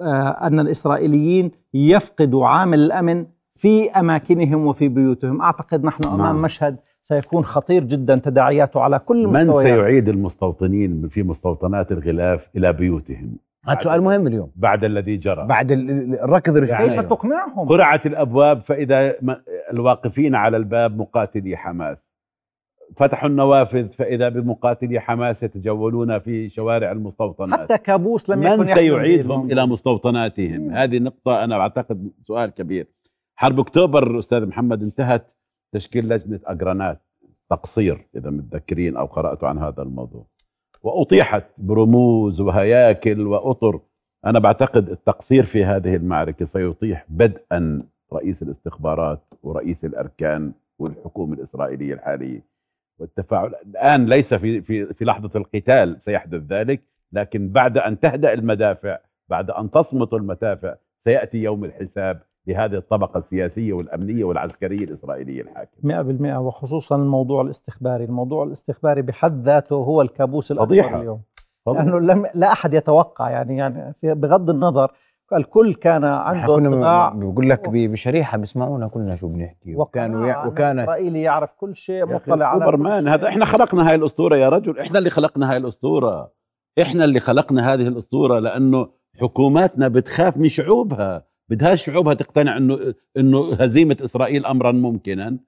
آه، 0.00 0.28
أن 0.28 0.60
الإسرائيليين 0.60 1.50
يفقدوا 1.74 2.46
عامل 2.46 2.78
الأمن 2.78 3.26
في 3.54 3.90
أماكنهم 3.90 4.66
وفي 4.66 4.88
بيوتهم. 4.88 5.42
أعتقد 5.42 5.84
نحن 5.84 6.04
أمام 6.04 6.18
نعم. 6.22 6.42
مشهد 6.42 6.76
سيكون 7.02 7.44
خطير 7.44 7.84
جدا 7.84 8.18
تداعياته 8.18 8.80
على 8.80 8.98
كل 8.98 9.26
من 9.26 9.36
المستويات 9.36 9.66
سيعيد 9.78 10.08
المستوطنين 10.08 11.08
في 11.08 11.22
مستوطنات 11.22 11.92
الغلاف 11.92 12.48
إلى 12.56 12.72
بيوتهم؟ 12.72 13.36
هذا 13.68 13.78
سؤال 13.78 14.02
مهم 14.02 14.26
اليوم. 14.26 14.50
بعد 14.56 14.84
الذي 14.84 15.16
جرى. 15.16 15.46
بعد 15.46 15.72
ال- 15.72 15.90
ال- 15.90 16.20
الركض 16.20 16.56
الرجعي 16.56 16.88
كيف 16.88 17.00
تقنعهم؟ 17.00 17.68
قرعت 17.68 18.06
الأبواب 18.06 18.60
فإذا 18.60 19.14
الواقفين 19.72 20.34
على 20.34 20.56
الباب 20.56 20.96
مقاتلي 20.98 21.56
حماس. 21.56 22.07
فتحوا 22.96 23.28
النوافذ 23.28 23.88
فإذا 23.88 24.28
بمقاتلي 24.28 25.00
حماس 25.00 25.42
يتجولون 25.42 26.18
في 26.18 26.48
شوارع 26.48 26.92
المستوطنات. 26.92 27.60
حتى 27.60 27.78
كابوس 27.78 28.30
لم 28.30 28.42
يكن 28.42 28.58
من 28.58 28.66
سيعيدهم. 28.66 29.52
إلى 29.52 29.66
مستوطناتهم؟ 29.66 30.70
هذه 30.70 30.98
نقطة 30.98 31.44
أنا 31.44 31.60
أعتقد 31.60 32.10
سؤال 32.26 32.50
كبير. 32.50 32.86
حرب 33.36 33.60
أكتوبر 33.60 34.18
أستاذ 34.18 34.46
محمد 34.46 34.82
انتهت 34.82 35.32
تشكيل 35.72 36.08
لجنة 36.08 36.40
أجرانات 36.44 37.00
تقصير 37.50 38.06
إذا 38.16 38.30
متذكرين 38.30 38.96
أو 38.96 39.06
قراتوا 39.06 39.48
عن 39.48 39.58
هذا 39.58 39.82
الموضوع. 39.82 40.26
وأطيحت 40.82 41.44
برموز 41.58 42.40
وهياكل 42.40 43.26
وأطر. 43.26 43.80
أنا 44.26 44.38
بعتقد 44.38 44.88
التقصير 44.88 45.44
في 45.44 45.64
هذه 45.64 45.96
المعركة 45.96 46.44
سيطيح 46.44 47.06
بدءا 47.08 47.78
رئيس 48.12 48.42
الاستخبارات 48.42 49.34
ورئيس 49.42 49.84
الأركان 49.84 50.52
والحكومة 50.78 51.34
الإسرائيلية 51.34 51.94
الحالية. 51.94 52.57
والتفاعل 52.98 53.54
الآن 53.66 54.06
ليس 54.06 54.34
في 54.34 54.60
في 54.62 54.94
في 54.94 55.04
لحظة 55.04 55.30
القتال 55.36 56.02
سيحدث 56.02 56.42
ذلك 56.52 56.82
لكن 57.12 57.48
بعد 57.48 57.78
أن 57.78 58.00
تهدأ 58.00 58.34
المدافع 58.34 58.98
بعد 59.28 59.50
أن 59.50 59.70
تصمت 59.70 60.14
المدافع 60.14 60.74
سيأتي 60.98 61.38
يوم 61.38 61.64
الحساب 61.64 62.22
لهذه 62.46 62.74
الطبقة 62.74 63.18
السياسية 63.18 63.72
والأمنية 63.72 64.24
والعسكرية 64.24 64.84
الإسرائيلية 64.84 65.42
الحاكمة 65.42 65.80
مئة 65.82 66.02
بالمئة 66.02 66.36
وخصوصا 66.36 66.96
الموضوع 66.96 67.42
الاستخباري 67.42 68.04
الموضوع 68.04 68.44
الاستخباري 68.44 69.02
بحد 69.02 69.40
ذاته 69.42 69.76
هو 69.76 70.02
الكابوس 70.02 70.52
الأكبر 70.52 70.66
فضيحة. 70.66 71.00
اليوم 71.00 71.20
فضل. 71.66 71.76
لأنه 71.76 71.98
لم 72.00 72.26
لا 72.34 72.52
أحد 72.52 72.74
يتوقع 72.74 73.30
يعني 73.30 73.56
يعني 73.56 73.94
بغض 74.02 74.50
النظر 74.50 74.92
الكل 75.36 75.74
كان 75.74 76.04
عنده 76.04 76.54
كنا 76.56 77.08
بقول 77.14 77.50
لك 77.50 77.68
بشريحة 77.68 78.38
بسمعونا 78.38 78.88
كلنا 78.88 79.16
شو 79.16 79.28
بنحكي. 79.28 79.74
وكانوا 79.76 80.26
يع- 80.26 80.46
وكان 80.46 80.78
الاسرائيلي 80.78 81.22
يعرف 81.22 81.50
كل 81.56 81.76
شيء 81.76 82.06
مطلع 82.06 82.46
على 82.46 82.60
سوبرمان. 82.64 83.08
هذا 83.08 83.28
إحنا 83.28 83.44
خلقنا 83.44 83.88
هاي 83.90 83.94
الأسطورة 83.94 84.36
يا 84.36 84.48
رجل 84.48 84.78
إحنا 84.78 84.98
اللي 84.98 85.10
خلقنا 85.10 85.50
هاي 85.52 85.56
الأسطورة. 85.56 86.32
إحنا 86.82 87.04
اللي 87.04 87.20
خلقنا 87.20 87.72
هذه 87.74 87.88
الأسطورة 87.88 88.38
لأنه 88.38 88.88
حكوماتنا 89.20 89.88
بتخاف 89.88 90.36
من 90.36 90.48
شعوبها. 90.48 91.26
بدهاش 91.50 91.84
شعوبها 91.84 92.14
تقتنع 92.14 92.56
انه 92.56 92.94
إنه 93.16 93.54
هزيمة 93.54 93.96
إسرائيل 94.04 94.46
امرا 94.46 94.72
ممكنا. 94.72 95.38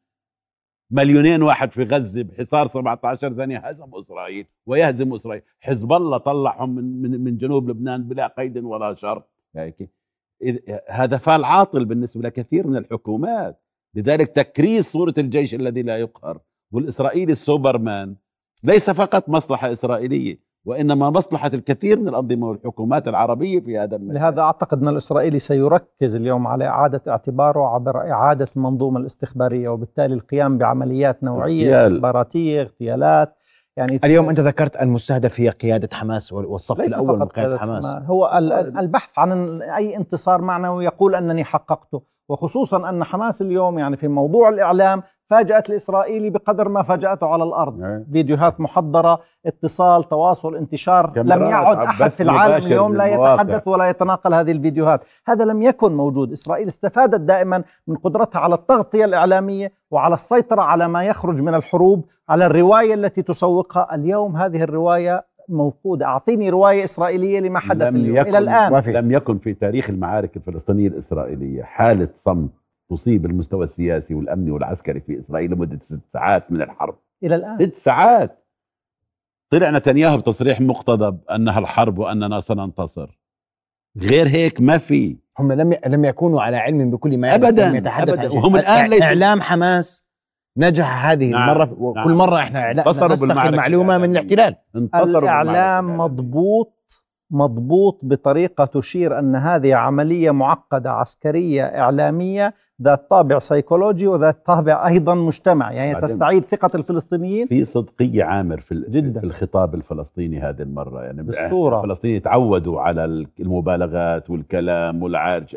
مليونين 0.93 1.43
واحد 1.43 1.71
في 1.73 1.83
غزة 1.85 2.23
بحصار 2.23 2.67
17 2.67 3.35
ثانية 3.35 3.59
هزموا 3.59 4.01
إسرائيل 4.01 4.47
ويهزم 4.67 5.15
إسرائيل. 5.15 5.43
حزب 5.61 5.93
الله 5.93 6.19
طلعهم 6.19 6.75
من 6.75 7.03
من, 7.03 7.25
من 7.25 7.37
جنوب 7.37 7.71
لبنان 7.71 8.03
بلا 8.09 8.27
قيد 8.27 8.59
ولا 8.59 8.95
شرط. 8.95 9.30
هذا 10.89 11.17
فال 11.17 11.45
عاطل 11.45 11.85
بالنسبة 11.85 12.23
لكثير 12.23 12.67
من 12.67 12.77
الحكومات. 12.77 13.63
لذلك 13.95 14.29
تكريس 14.29 14.93
صورة 14.93 15.15
الجيش 15.19 15.55
الذي 15.55 15.83
لا 15.83 15.97
يقهر 15.99 16.41
والإسرائيلي 16.73 17.33
السوبرمان 17.33 18.17
ليس 18.65 18.91
فقط 18.91 19.29
مصلحة 19.29 19.73
إسرائيلية 19.73 20.39
وإنما 20.65 21.11
مصلحة 21.11 21.51
الكثير 21.55 22.01
من 22.01 22.09
الأنظمة 22.09 22.49
والحكومات 22.49 23.09
العربية 23.09 23.61
في 23.61 23.79
هذا 23.79 23.97
المجال 23.97 24.15
لهذا 24.15 24.41
أعتقد 24.41 24.83
أن 24.83 24.89
الإسرائيلي 24.89 25.39
سيركز 25.39 26.15
اليوم 26.15 26.47
على 26.47 26.67
إعادة 26.67 27.03
اعتباره 27.09 27.75
عبر 27.75 28.11
إعادة 28.11 28.47
المنظومه 28.57 29.01
الاستخبارية 29.01 29.69
وبالتالي 29.69 30.15
القيام 30.15 30.59
بعمليات 30.59 31.25
نوعية 31.25 31.67
اغتيال. 31.67 31.93
استخباراتية 31.93 32.63
اغتيالات. 32.63 33.37
يعني 33.81 34.01
اليوم 34.05 34.29
أنت 34.29 34.41
ذكرت 34.41 34.83
المستهدف 34.83 35.41
هي 35.41 35.49
قيادة 35.49 35.89
حماس 35.97 36.33
وال- 36.33 36.47
والصف 36.47 36.79
ليس 36.79 36.89
الأول 36.93 37.19
من 37.19 37.27
قيادة 37.27 37.59
حماس. 37.59 37.85
ما- 37.85 38.05
هو 38.07 38.35
ال- 38.39 38.53
ال- 38.53 38.79
البحث 38.79 39.11
عن 39.19 39.63
أي 39.63 39.97
انتصار 39.97 40.41
معنوي 40.43 40.85
يقول 40.85 41.15
أنني 41.15 41.45
حققته 41.45 42.03
وخصوصا 42.29 42.89
أن 42.89 43.05
حماس 43.05 43.43
اليوم 43.43 43.79
يعني 43.79 43.97
في 43.97 44.09
موضوع 44.09 44.49
الإعلام 44.49 45.03
فاجأت 45.31 45.71
الإسرائيلي 45.71 46.31
بقدر 46.31 46.69
ما 46.69 46.83
فاجأته 46.83 47.27
على 47.27 47.45
الأرض. 47.45 47.83
إيه. 47.83 48.05
فيديوهات 48.13 48.61
محضرة 48.61 49.21
اتصال 49.47 50.09
تواصل 50.09 50.57
انتشار. 50.57 51.13
لم 51.17 51.43
يعد 51.43 52.03
بث 52.03 52.15
في 52.17 52.23
العالم 52.23 52.67
اليوم 52.67 52.97
لا. 52.97 53.07
يتحدث 53.07 53.69
ولا 53.69 53.89
يتناقل 53.89 54.35
هذه 54.35 54.53
الفيديوهات. 54.53 55.05
هذا 55.27 55.45
لم 55.45 55.63
يكن 55.63 55.93
موجود. 55.93 56.31
إسرائيل 56.33 56.67
استفادت 56.67 57.21
دائما 57.21 57.63
من 57.87 57.97
قدرتها 57.97 58.41
على 58.41 58.55
التغطية 58.55 59.05
الإعلامية 59.05 59.73
وعلى 59.91 60.15
السيطرة 60.15 60.63
على 60.63 60.89
ما 60.89 61.05
يخرج 61.05 61.43
من 61.43 61.55
الحروب 61.55 62.05
على 62.29 62.47
الرواية 62.47 62.95
التي 62.95 63.23
تسوقها. 63.23 63.95
اليوم 63.95 64.37
هذه 64.37 64.63
الرواية 64.63 65.25
موجوده 65.49 66.07
أعطيني 66.07 66.51
رواية 66.51 66.85
إسرائيلية 66.85 67.41
لما 67.41 67.59
حدث 67.59 67.83
لم 67.83 67.97
اليوم. 67.97 68.17
يكن 68.17 68.29
إلى 68.29 68.39
الآن. 68.39 68.73
ما 68.73 68.81
في. 68.81 68.93
لم 68.93 69.13
يكن 69.13 69.39
في 69.39 69.55
تاريخ 69.55 69.91
المعارك 69.91 70.37
الفلسطينية 70.37 70.89
الإسرائيلية 70.89 71.63
حالة 71.63 72.09
صمت. 72.17 72.51
تصيب 72.91 73.27
المستوى 73.27 73.65
السياسي 73.65 74.15
والأمني 74.15 74.51
والعسكري 74.51 75.01
في 75.01 75.21
إسرائيل 75.21 75.51
لمدة 75.51 75.79
ست 75.83 76.01
ساعات 76.13 76.53
من 76.53 76.63
الحرب 76.63 76.99
إلى 77.23 77.35
الآن 77.37 77.59
ست 77.59 77.75
ساعات 77.75 78.45
طلع 79.51 79.71
نتنياهو 79.71 80.17
بتصريح 80.19 80.61
مقتضب 80.61 81.21
أنها 81.31 81.59
الحرب 81.59 81.99
وأننا 81.99 82.41
سننتصر 82.41 83.19
غير 83.99 84.29
هيك 84.29 84.61
ما 84.61 84.79
في 84.79 85.17
هم 85.39 85.53
لم 85.53 85.75
لم 85.87 86.05
يكونوا 86.05 86.43
على 86.43 86.57
علم 86.57 86.91
بكل 86.91 87.19
ما 87.19 87.37
لم 87.37 87.75
يتحدث 87.75 88.21
شيء. 88.31 88.39
وهم 88.41 88.57
الآن 88.57 88.87
إع- 88.87 88.89
ليسوا- 88.95 89.03
إعلام 89.05 89.41
حماس 89.41 90.11
نجح 90.57 91.07
هذه 91.07 91.31
نعم، 91.31 91.51
المرة 91.51 91.73
وكل 91.79 92.01
نعم. 92.09 92.19
مرة 92.19 92.37
إحنا 92.39 92.71
انتصروا 92.71 93.13
نستخدم 93.13 93.29
بالمعركة 93.29 93.57
معلومة 93.57 93.99
من 93.99 94.05
الإعلامية. 94.11 94.35
الاحتلال 94.35 94.57
انتصروا 94.77 95.23
الإعلام. 95.23 95.97
مضبوط 95.99 96.80
مضبوط 97.31 98.01
بطريقة 98.03 98.65
تشير 98.65 99.19
أن 99.19 99.37
هذه 99.37 99.75
عملية 99.75 100.31
معقدة 100.31 100.93
عسكرية 100.93 101.63
إعلامية 101.63 102.55
ذات 102.83 103.11
طابع 103.11 103.39
سيكولوجي 103.39 104.07
وذات 104.07 104.47
طابع 104.47 104.89
أيضا 104.89 105.15
مجتمعي 105.15 105.77
يعني 105.77 106.01
تستعيد 106.01 106.45
ثقة 106.45 106.71
الفلسطينيين؟ 106.75 107.47
في 107.47 107.65
صدقية 107.65 108.25
عامر 108.25 108.61
في 108.61 108.85
جداً. 108.89 109.21
في 109.21 109.27
الخطاب 109.27 109.75
الفلسطيني 109.75 110.41
هذه 110.41 110.63
المرة. 110.63 111.03
يعني 111.03 111.23
بالصورة. 111.23 111.81
الفلسطينيين 111.81 112.23
تعودوا 112.23 112.81
على 112.81 113.05
المبالغات 113.41 114.31
والكلام 114.31 115.03
والعرج. 115.03 115.57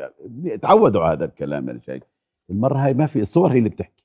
تعودوا 0.62 1.02
على 1.02 1.18
هذا 1.18 1.26
الكلام 1.26 1.70
يا 1.70 1.80
شيخ. 1.86 2.04
المرة 2.50 2.78
هاي 2.78 2.94
ما 2.94 3.06
في 3.06 3.22
الصور 3.22 3.52
هي 3.52 3.58
اللي 3.58 3.70
بتحكي. 3.70 4.04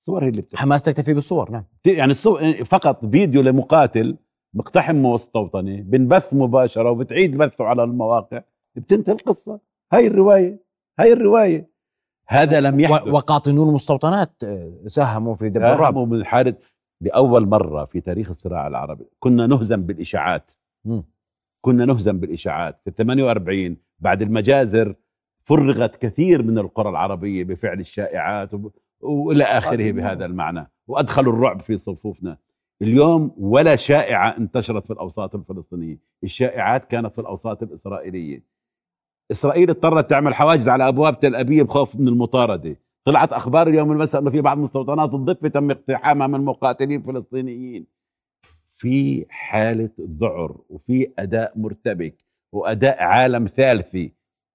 الصور 0.00 0.24
هي 0.24 0.28
اللي 0.28 0.42
بتحكي. 0.42 0.62
حماس 0.62 0.84
تكتفي 0.84 1.14
بالصور 1.14 1.50
نعم. 1.50 1.64
يعني 1.86 2.12
الصور 2.12 2.40
فقط 2.64 3.06
فيديو 3.06 3.42
لمقاتل 3.42 4.16
مقتحم 4.56 4.96
مستوطنه 4.96 5.80
بنبث 5.82 6.34
مباشرة 6.34 6.90
وبتعيد 6.90 7.36
بثه 7.36 7.64
على 7.64 7.84
المواقع. 7.84 8.42
بتنتهي 8.74 9.14
القصة. 9.14 9.60
هاي 9.92 10.06
الرواية 10.06 10.60
هاي 11.00 11.12
الرواية. 11.12 11.70
هذا 12.28 12.60
لم 12.60 12.80
يحدث. 12.80 13.08
وقاطنو 13.08 13.68
المستوطنات 13.68 14.44
آه، 14.44 14.72
ساهموا 14.86 15.34
في 15.34 15.48
دب 15.48 15.56
الرعب 15.56 15.78
ساهموا 15.78 16.06
من 16.06 16.24
حالة 16.24 16.54
لأول 17.00 17.50
مرة 17.50 17.84
في 17.84 18.00
تاريخ 18.00 18.28
الصراع 18.28 18.66
العربي. 18.66 19.04
كنا 19.18 19.46
نهزم 19.46 19.82
بالإشاعات. 19.82 20.50
كنا 21.60 21.84
نهزم 21.84 22.20
بالإشاعات. 22.20 22.80
في 22.84 22.90
48 22.90 23.76
بعد 23.98 24.22
المجازر 24.22 24.94
فرغت 25.42 25.96
كثير 25.96 26.42
من 26.42 26.58
القرى 26.58 26.88
العربية 26.88 27.44
بفعل 27.44 27.80
الشائعات. 27.80 28.50
وإلى 29.00 29.44
آخره 29.44 29.92
بهذا 29.92 30.24
المعنى. 30.24 30.70
وأدخلوا 30.86 31.32
الرعب 31.32 31.60
في 31.60 31.78
صفوفنا. 31.78 32.38
اليوم 32.82 33.34
ولا 33.38 33.76
شائعة 33.76 34.36
انتشرت 34.38 34.86
في 34.86 34.92
الأوساط 34.92 35.34
الفلسطينية. 35.34 35.98
الشائعات 36.24 36.84
كانت 36.84 37.12
في 37.14 37.20
الأوساط 37.20 37.62
الإسرائيلية. 37.62 38.42
إسرائيل 39.30 39.70
اضطرت 39.70 40.10
تعمل 40.10 40.34
حواجز 40.34 40.68
على 40.68 40.88
أبواب 40.88 41.18
تل 41.20 41.34
أبيب 41.34 41.68
خوف 41.68 41.96
من 41.96 42.08
المطاردة. 42.08 42.76
طلعت 43.04 43.32
أخبار 43.32 43.68
اليوم 43.68 43.92
المساء 43.92 44.20
إنه 44.20 44.30
في 44.30 44.40
بعض 44.40 44.58
مستوطنات 44.58 45.14
الضفة 45.14 45.48
تم 45.48 45.70
اقتحامها 45.70 46.26
من 46.26 46.40
مقاتلين 46.44 47.02
فلسطينيين. 47.02 47.86
في 48.72 49.26
حالة 49.28 49.90
ذعر 50.00 50.60
وفي 50.68 51.12
أداء 51.18 51.52
مرتبك 51.58 52.24
وأداء 52.52 53.02
عالم 53.02 53.46
ثالثي 53.46 54.12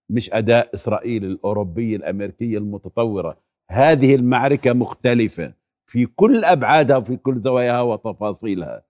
مش 0.09 0.33
أداء 0.33 0.75
إسرائيل 0.75 1.25
الأوروبية 1.25 1.95
الأمريكية 1.95 2.57
المتطورة. 2.57 3.37
هذه 3.69 4.15
المعركة 4.15 4.73
مختلفة. 4.73 5.53
في 5.91 6.05
كل 6.05 6.45
أبعادها 6.45 6.97
وفي 6.97 7.15
كل 7.15 7.39
زواياها 7.39 7.81
وتفاصيلها. 7.81 8.83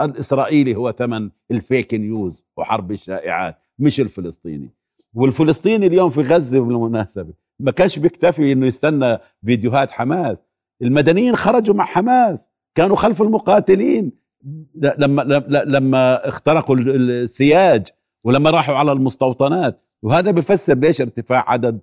الإسرائيلي 0.00 0.74
هو 0.76 0.92
ثمن 0.92 1.30
الفيك 1.50 1.94
نيوز 1.94 2.44
وحرب 2.56 2.92
الشائعات 2.92 3.58
مش 3.78 4.00
الفلسطيني. 4.00 4.70
والفلسطيني 5.14 5.86
اليوم 5.86 6.10
في 6.10 6.20
غزة 6.20 6.60
بالمناسبة 6.60 7.32
ما 7.60 7.70
كانش 7.70 7.98
بيكتفي 7.98 8.52
إنه 8.52 8.66
يستنى 8.66 9.18
فيديوهات 9.44 9.90
حماس. 9.90 10.36
المدنيين 10.82 11.36
خرجوا 11.36 11.74
مع 11.74 11.84
حماس 11.84 12.48
كانوا 12.74 12.96
خلف 12.96 13.22
المقاتلين. 13.22 14.12
لما 14.98 15.22
لما 15.50 16.28
اخترقوا 16.28 16.76
السياج 16.76 17.86
ولما 18.24 18.50
راحوا 18.50 18.74
على 18.74 18.92
المستوطنات. 18.92 19.80
وهذا 20.02 20.30
بفسر 20.30 20.74
ليش 20.74 21.00
ارتفاع 21.00 21.50
عدد 21.50 21.80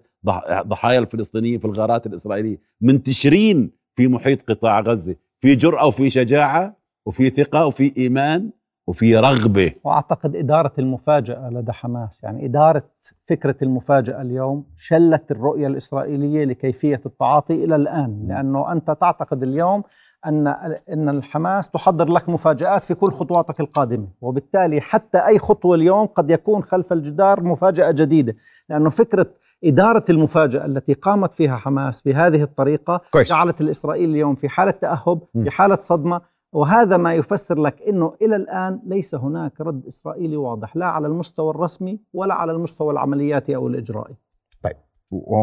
ضحايا 0.68 1.00
الفلسطينيين 1.00 1.60
في 1.60 1.66
الغارات 1.66 2.08
الإسرائيلية. 2.08 2.60
منتشرين 2.82 3.79
في 3.96 4.08
محيط 4.08 4.52
قطاع 4.52 4.80
غزة 4.80 5.16
في 5.40 5.56
جرأة 5.56 5.88
وفي 5.88 6.10
شجاعة 6.10 6.76
وفي 7.06 7.30
ثقة 7.30 7.66
وفي 7.66 7.94
إيمان 7.98 8.50
وفي 8.88 9.18
رغبة. 9.18 9.72
وأعتقد 9.84 10.36
إدارة 10.36 10.72
المفاجأة 10.80 11.50
لدى 11.50 11.72
حماس 11.72 12.24
يعني 12.24 12.46
إدارة 12.46 12.84
فكرة 13.30 13.56
المفاجأة 13.62 14.22
اليوم 14.22 14.66
شلت 14.78 15.32
الرؤية 15.32 15.68
الإسرائيلية 15.68 16.46
لكيفية 16.46 17.02
التعاطي 17.06 17.54
إلى 17.64 17.76
الآن 17.76 18.26
لأنه 18.28 18.72
أنت 18.72 18.92
تعتقد 18.92 19.44
اليوم 19.44 19.84
أن 20.26 20.48
إن 20.94 21.10
الحماس 21.10 21.70
تحضر 21.70 22.10
لك 22.10 22.30
مفاجآت 22.30 22.84
في 22.84 22.94
كل 22.94 23.12
خطواتك 23.12 23.60
القادمة 23.60 24.08
وبالتالي 24.22 24.82
حتى 24.82 25.18
أي 25.18 25.40
خطوة 25.40 25.76
اليوم 25.76 26.06
قد 26.06 26.32
يكون 26.32 26.64
خلف 26.64 26.94
الجدار 26.94 27.44
مفاجأة 27.44 27.92
جديدة 27.92 28.36
لأنه 28.70 28.90
فكرة 28.90 29.26
إدارة 29.64 30.06
المفاجأة 30.10 30.66
التي 30.66 30.94
قامت 30.94 31.34
فيها 31.34 31.56
حماس 31.56 32.02
بهذه 32.02 32.44
الطريقة 32.44 33.02
كويس. 33.12 33.30
جعلت 33.30 33.62
الإسرائيلي 33.62 34.12
اليوم 34.12 34.36
في 34.36 34.50
حالة 34.50 34.72
تأهب 34.72 35.22
في 35.44 35.52
حالة 35.52 35.76
صدمة 35.76 36.22
وهذا 36.54 36.98
ما 36.98 37.14
يفسر 37.14 37.60
لك 37.62 37.82
إنه 37.82 38.14
إلى 38.22 38.36
الآن 38.36 38.82
ليس 38.86 39.16
هناك 39.16 39.62
رد 39.62 39.86
إسرائيلي 39.86 40.38
واضح 40.38 40.76
لا 40.76 40.86
على 40.86 41.08
المستوى 41.08 41.50
الرسمي 41.50 42.00
ولا 42.14 42.34
على 42.34 42.52
المستوى 42.52 42.94
العملياتي 42.94 43.56
أو 43.56 43.68
الإجرائي. 43.68 44.16
طيب 44.64 44.76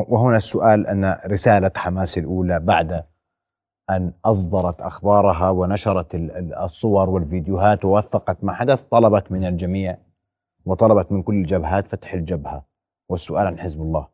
وهنا 0.09 0.37
السؤال 0.37 0.87
أن 0.87 1.17
رسالة 1.27 1.71
حماس 1.77 2.19
الأولى 2.19 2.61
بعد 2.61 3.05
أن 3.91 4.13
أصدرت 4.25 4.81
أخبارها 4.81 5.51
ونشرت 5.51 6.15
الصور 6.65 7.11
والفيديوهات 7.11 7.85
ووثقت 7.85 8.45
ما 8.45 8.53
حدث 8.53 8.83
طلبت 8.83 9.33
من 9.33 9.45
الجميع 9.47 9.99
وطلبت 10.67 11.13
من 11.13 11.23
كل 11.23 11.35
الجبهات 11.35 11.89
فتح 11.89 12.13
الجبهة 12.15 12.65
والسؤال 13.09 13.47
عن 13.47 13.59
حزب 13.59 13.81
الله. 13.81 14.09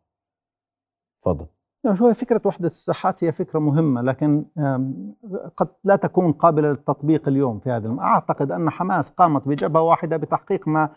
تفضل. 1.22 1.46
يعني 1.84 1.96
شوية 1.96 2.12
فكرة 2.12 2.40
وحدة 2.44 2.68
الساحات؟ 2.68 3.24
هي 3.24 3.32
فكرة 3.32 3.58
مهمة 3.58 4.02
لكن 4.02 4.44
قد 5.56 5.68
لا 5.84 5.96
تكون 5.96 6.32
قابلة 6.32 6.68
للتطبيق 6.68 7.28
اليوم 7.28 7.58
في 7.58 7.70
هذا 7.70 7.96
أعتقد 8.00 8.52
أن 8.52 8.70
حماس 8.70 9.10
قامت 9.10 9.48
بجبهة 9.48 9.82
واحدة 9.82 10.16
بتحقيق 10.16 10.68
ما 10.68 10.88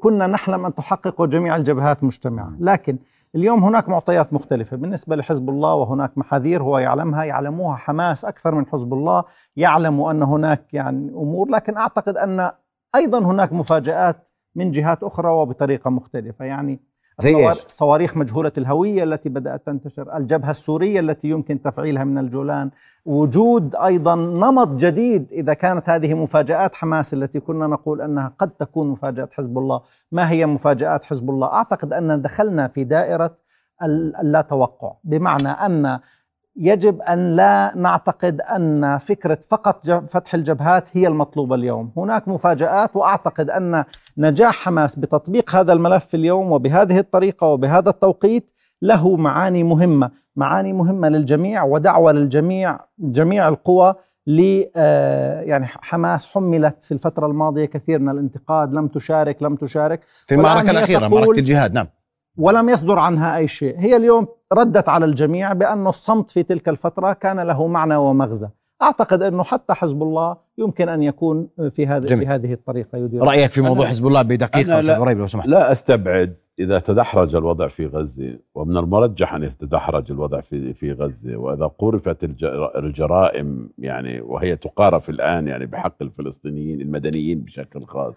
كنا 0.00 0.26
نحلم 0.26 0.66
أن 0.66 0.74
تحققه 0.74 1.26
جميع 1.26 1.56
الجبهات 1.56 2.04
مجتمعة. 2.04 2.56
لكن 2.60 2.98
اليوم 3.34 3.64
هناك 3.64 3.88
معطيات 3.88 4.32
مختلفة. 4.32 4.76
بالنسبة 4.76 5.16
لحزب 5.16 5.48
الله 5.48 5.74
وهناك 5.74 6.18
محاذير 6.18 6.62
هو 6.62 6.78
يعلمها 6.78 7.24
يعلموها 7.24 7.76
حماس 7.76 8.24
أكثر 8.24 8.54
من 8.54 8.66
حزب 8.66 8.94
الله 8.94 9.24
يعلم 9.56 10.00
أن 10.00 10.22
هناك 10.22 10.74
يعني 10.74 11.08
أمور 11.08 11.48
لكن 11.48 11.76
أعتقد 11.76 12.16
أن 12.16 12.50
أيضا 12.94 13.18
هناك 13.18 13.52
مفاجآت 13.52 14.28
من 14.54 14.70
جهات 14.70 15.02
أخرى 15.02 15.30
وبطريقة 15.30 15.90
مختلفة. 15.90 16.44
يعني 16.44 16.80
زي 17.20 17.54
صواريخ 17.54 18.16
مجهولة 18.16 18.52
الهوية 18.58 19.04
التي 19.04 19.28
بدأت 19.28 19.66
تنتشر 19.66 20.16
الجبهة 20.16 20.50
السورية 20.50 21.00
التي 21.00 21.28
يمكن 21.28 21.62
تفعيلها 21.62 22.04
من 22.04 22.18
الجولان 22.18 22.70
وجود 23.06 23.76
أيضا 23.76 24.14
نمط 24.14 24.68
جديد 24.68 25.32
إذا 25.32 25.54
كانت 25.54 25.88
هذه 25.88 26.14
مفاجآت 26.14 26.74
حماس 26.74 27.14
التي 27.14 27.40
كنا 27.40 27.66
نقول 27.66 28.00
أنها 28.00 28.32
قد 28.38 28.50
تكون 28.50 28.88
مفاجآت 28.88 29.32
حزب 29.32 29.58
الله. 29.58 29.80
ما 30.12 30.30
هي 30.30 30.46
مفاجآت 30.46 31.04
حزب 31.04 31.30
الله؟ 31.30 31.52
أعتقد 31.52 31.92
أن 31.92 32.22
دخلنا 32.22 32.68
في 32.68 32.84
دائرة 32.84 33.36
اللا 34.20 34.40
توقع 34.40 34.92
بمعنى 35.04 35.48
أن 35.48 35.98
يجب 36.56 37.02
أن 37.02 37.36
لا 37.36 37.72
نعتقد 37.76 38.40
أن 38.40 38.98
فكرة 38.98 39.38
فقط 39.48 39.90
فتح 39.90 40.34
الجبهات 40.34 40.96
هي 40.96 41.06
المطلوبة 41.06 41.54
اليوم، 41.54 41.92
هناك 41.96 42.28
مفاجآت 42.28 42.96
وأعتقد 42.96 43.50
أن 43.50 43.84
نجاح 44.18 44.54
حماس 44.54 44.96
بتطبيق 44.96 45.56
هذا 45.56 45.72
الملف 45.72 46.14
اليوم 46.14 46.52
وبهذه 46.52 46.98
الطريقة 46.98 47.46
وبهذا 47.46 47.90
التوقيت 47.90 48.50
له 48.82 49.16
معاني 49.16 49.62
مهمة، 49.62 50.10
معاني 50.36 50.72
مهمة 50.72 51.08
للجميع 51.08 51.64
ودعوة 51.64 52.12
للجميع 52.12 52.78
جميع 52.98 53.48
القوى 53.48 53.94
ل 54.26 54.64
آه، 54.76 55.40
يعني 55.40 55.66
حماس 55.66 56.26
حملت 56.26 56.82
في 56.82 56.92
الفترة 56.92 57.26
الماضية 57.26 57.64
كثير 57.64 57.98
من 57.98 58.08
الانتقاد 58.08 58.74
لم 58.74 58.88
تشارك 58.88 59.42
لم 59.42 59.56
تشارك. 59.56 60.00
في 60.26 60.34
المعركة 60.34 60.70
الأخيرة 60.70 61.08
معركة 61.08 61.38
الجهاد 61.38 61.72
نعم. 61.72 61.86
ولم 62.36 62.68
يصدر 62.68 62.98
عنها 62.98 63.36
أي 63.36 63.48
شيء. 63.48 63.78
هي 63.78 63.96
اليوم 63.96 64.26
ردت 64.52 64.88
على 64.88 65.04
الجميع 65.04 65.52
بأن 65.52 65.86
الصمت 65.86 66.30
في 66.30 66.42
تلك 66.42 66.68
الفترة 66.68 67.12
كان 67.12 67.40
له 67.40 67.66
معنى 67.66 67.96
ومغزى. 67.96 68.48
أعتقد 68.82 69.22
أنه 69.22 69.42
حتى 69.42 69.74
حزب 69.74 70.02
الله 70.02 70.36
يمكن 70.58 70.88
أن 70.88 71.02
يكون 71.02 71.48
في 71.70 71.86
هذه 71.86 72.14
بهذه 72.14 72.52
الطريقة 72.52 72.98
يدير. 72.98 73.22
رأيك 73.22 73.50
في 73.50 73.60
موضوع 73.60 73.86
حزب 73.86 74.06
الله 74.06 74.22
بدقيقة 74.22 74.80
أستاذ 74.80 74.94
غريب 74.94 75.18
لو 75.18 75.26
سمحت. 75.26 75.48
لا 75.48 75.72
أستبعد 75.72 76.36
إذا 76.58 76.78
تدحرج 76.78 77.36
الوضع 77.36 77.68
في 77.68 77.86
غزة 77.86 78.38
ومن 78.54 78.76
المرجح 78.76 79.34
أن 79.34 79.42
يتدحرج 79.42 80.12
الوضع 80.12 80.40
في 80.40 80.74
في 80.74 80.92
غزة 80.92 81.36
وإذا 81.36 81.66
قرفت 81.66 82.24
الجرائم 82.76 83.70
يعني 83.78 84.20
وهي 84.20 84.56
تقارف 84.56 85.10
الآن 85.10 85.48
يعني 85.48 85.66
بحق 85.66 86.02
الفلسطينيين 86.02 86.80
المدنيين 86.80 87.40
بشكل 87.40 87.84
خاص. 87.84 88.14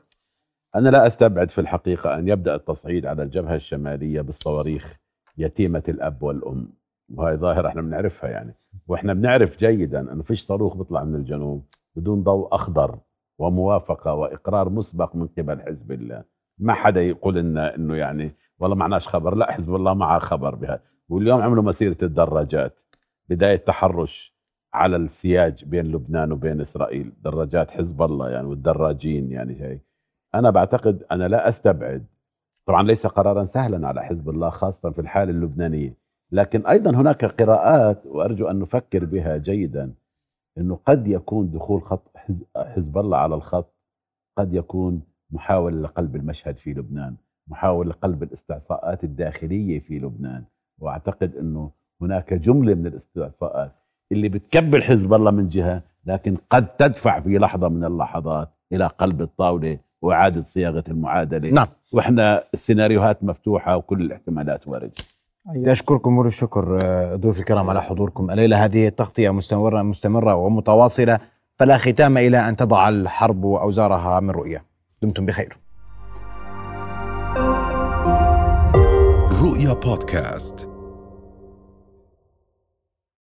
أنا 0.75 0.89
لا 0.89 1.07
أستبعد 1.07 1.49
في 1.49 1.61
الحقيقة 1.61 2.19
أن 2.19 2.27
يبدأ 2.27 2.55
التصعيد 2.55 3.05
على 3.05 3.23
الجبهة 3.23 3.55
الشمالية 3.55 4.21
بالصواريخ 4.21 4.99
يتيمة 5.37 5.83
الأب 5.89 6.23
والأم. 6.23 6.67
وهي 7.15 7.37
ظاهرة 7.37 7.67
إحنا 7.67 7.81
بنعرفها 7.81 8.29
يعني. 8.29 8.55
وإحنا 8.87 9.13
بنعرف 9.13 9.57
جيدا 9.59 10.13
أنه 10.13 10.23
فيش 10.23 10.41
صاروخ 10.41 10.77
بيطلع 10.77 11.03
من 11.03 11.15
الجنوب 11.15 11.65
بدون 11.95 12.23
ضوء 12.23 12.55
أخضر 12.55 12.99
وموافقة 13.39 14.13
وإقرار 14.13 14.69
مسبق 14.69 15.15
من 15.15 15.27
قبل 15.27 15.61
حزب 15.61 15.91
الله. 15.91 16.23
ما 16.59 16.73
حدا 16.73 17.01
يقول 17.01 17.35
لنا 17.35 17.75
أنه 17.75 17.95
يعني 17.95 18.31
والله 18.59 18.75
معناش 18.75 19.07
خبر. 19.07 19.35
لا 19.35 19.51
حزب 19.51 19.75
الله 19.75 19.93
معه 19.93 20.19
خبر 20.19 20.55
بها. 20.55 20.79
واليوم 21.09 21.41
عملوا 21.41 21.63
مسيرة 21.63 21.97
الدراجات. 22.03 22.81
بداية 23.29 23.55
تحرش 23.55 24.35
على 24.73 24.95
السياج 24.95 25.65
بين 25.65 25.85
لبنان 25.85 26.31
وبين 26.31 26.61
إسرائيل. 26.61 27.13
دراجات 27.23 27.71
حزب 27.71 28.01
الله 28.01 28.29
يعني 28.29 28.47
والدراجين 28.47 29.31
يعني 29.31 29.61
هي 29.61 29.79
أنا 30.35 30.49
بعتقد 30.49 31.03
أنا 31.11 31.27
لا 31.27 31.49
أستبعد. 31.49 32.05
طبعا 32.65 32.83
ليس 32.83 33.07
قرارا 33.07 33.43
سهلا 33.43 33.87
على 33.87 34.03
حزب 34.03 34.29
الله 34.29 34.49
خاصة 34.49 34.91
في 34.91 35.01
الحالة 35.01 35.31
اللبنانية. 35.31 36.00
لكن 36.31 36.65
أيضا 36.65 36.91
هناك 36.91 37.25
قراءات 37.25 38.05
وأرجو 38.05 38.47
أن 38.47 38.59
نفكر 38.59 39.05
بها 39.05 39.37
جيدا 39.37 39.93
إنه 40.57 40.79
قد 40.85 41.07
يكون 41.07 41.51
دخول 41.51 41.81
خط 41.83 42.11
حزب 42.57 42.97
الله 42.97 43.17
على 43.17 43.35
الخط 43.35 43.73
قد 44.37 44.53
يكون 44.53 45.01
محاولة 45.31 45.81
لقلب 45.81 46.15
المشهد 46.15 46.57
في 46.57 46.73
لبنان 46.73 47.15
محاولة 47.47 47.89
لقلب 47.89 48.23
الاستعصاءات 48.23 49.03
الداخلية 49.03 49.79
في 49.79 49.99
لبنان. 49.99 50.43
وأعتقد 50.79 51.35
إنه 51.35 51.71
هناك 52.01 52.33
جملة 52.33 52.73
من 52.73 52.87
الاستعصاءات 52.87 53.71
اللي 54.11 54.29
بتكبل 54.29 54.83
حزب 54.83 55.13
الله 55.13 55.31
من 55.31 55.47
جهة 55.47 55.81
لكن 56.05 56.37
قد 56.49 56.67
تدفع 56.67 57.19
في 57.19 57.37
لحظة 57.37 57.69
من 57.69 57.83
اللحظات 57.83 58.49
إلى 58.73 58.87
قلب 58.87 59.21
الطاولة 59.21 59.77
وإعادة 60.01 60.43
صياغة 60.43 60.83
المعادلة. 60.87 61.49
نعم. 61.49 61.67
وإحنا 61.93 62.43
السيناريوهات 62.53 63.23
مفتوحة 63.23 63.77
وكل 63.77 64.01
الاحتمالات 64.01 64.67
واردة. 64.67 64.91
أيوة. 65.49 65.71
أشكركم 65.71 66.21
كل 66.21 66.27
الشكر 66.27 66.79
آه، 66.83 67.15
ضيوف 67.15 67.39
الكرام 67.39 67.69
على 67.69 67.81
حضوركم. 67.81 68.31
الليلة 68.31 68.65
هذه 68.65 68.87
التغطية 68.87 69.29
مستمرة 69.29 69.81
مستمرة 69.81 70.35
ومتواصلة 70.35 71.19
فلا 71.55 71.77
ختام 71.77 72.17
إلى 72.17 72.49
أن 72.49 72.55
تضع 72.55 72.89
الحرب 72.89 73.45
أوزارها 73.45 74.19
من 74.19 74.29
رؤية. 74.29 74.65
دمتم 75.01 75.25
بخير. 75.25 75.57
رؤيا 79.43 79.73
بودكاست. 79.73 80.70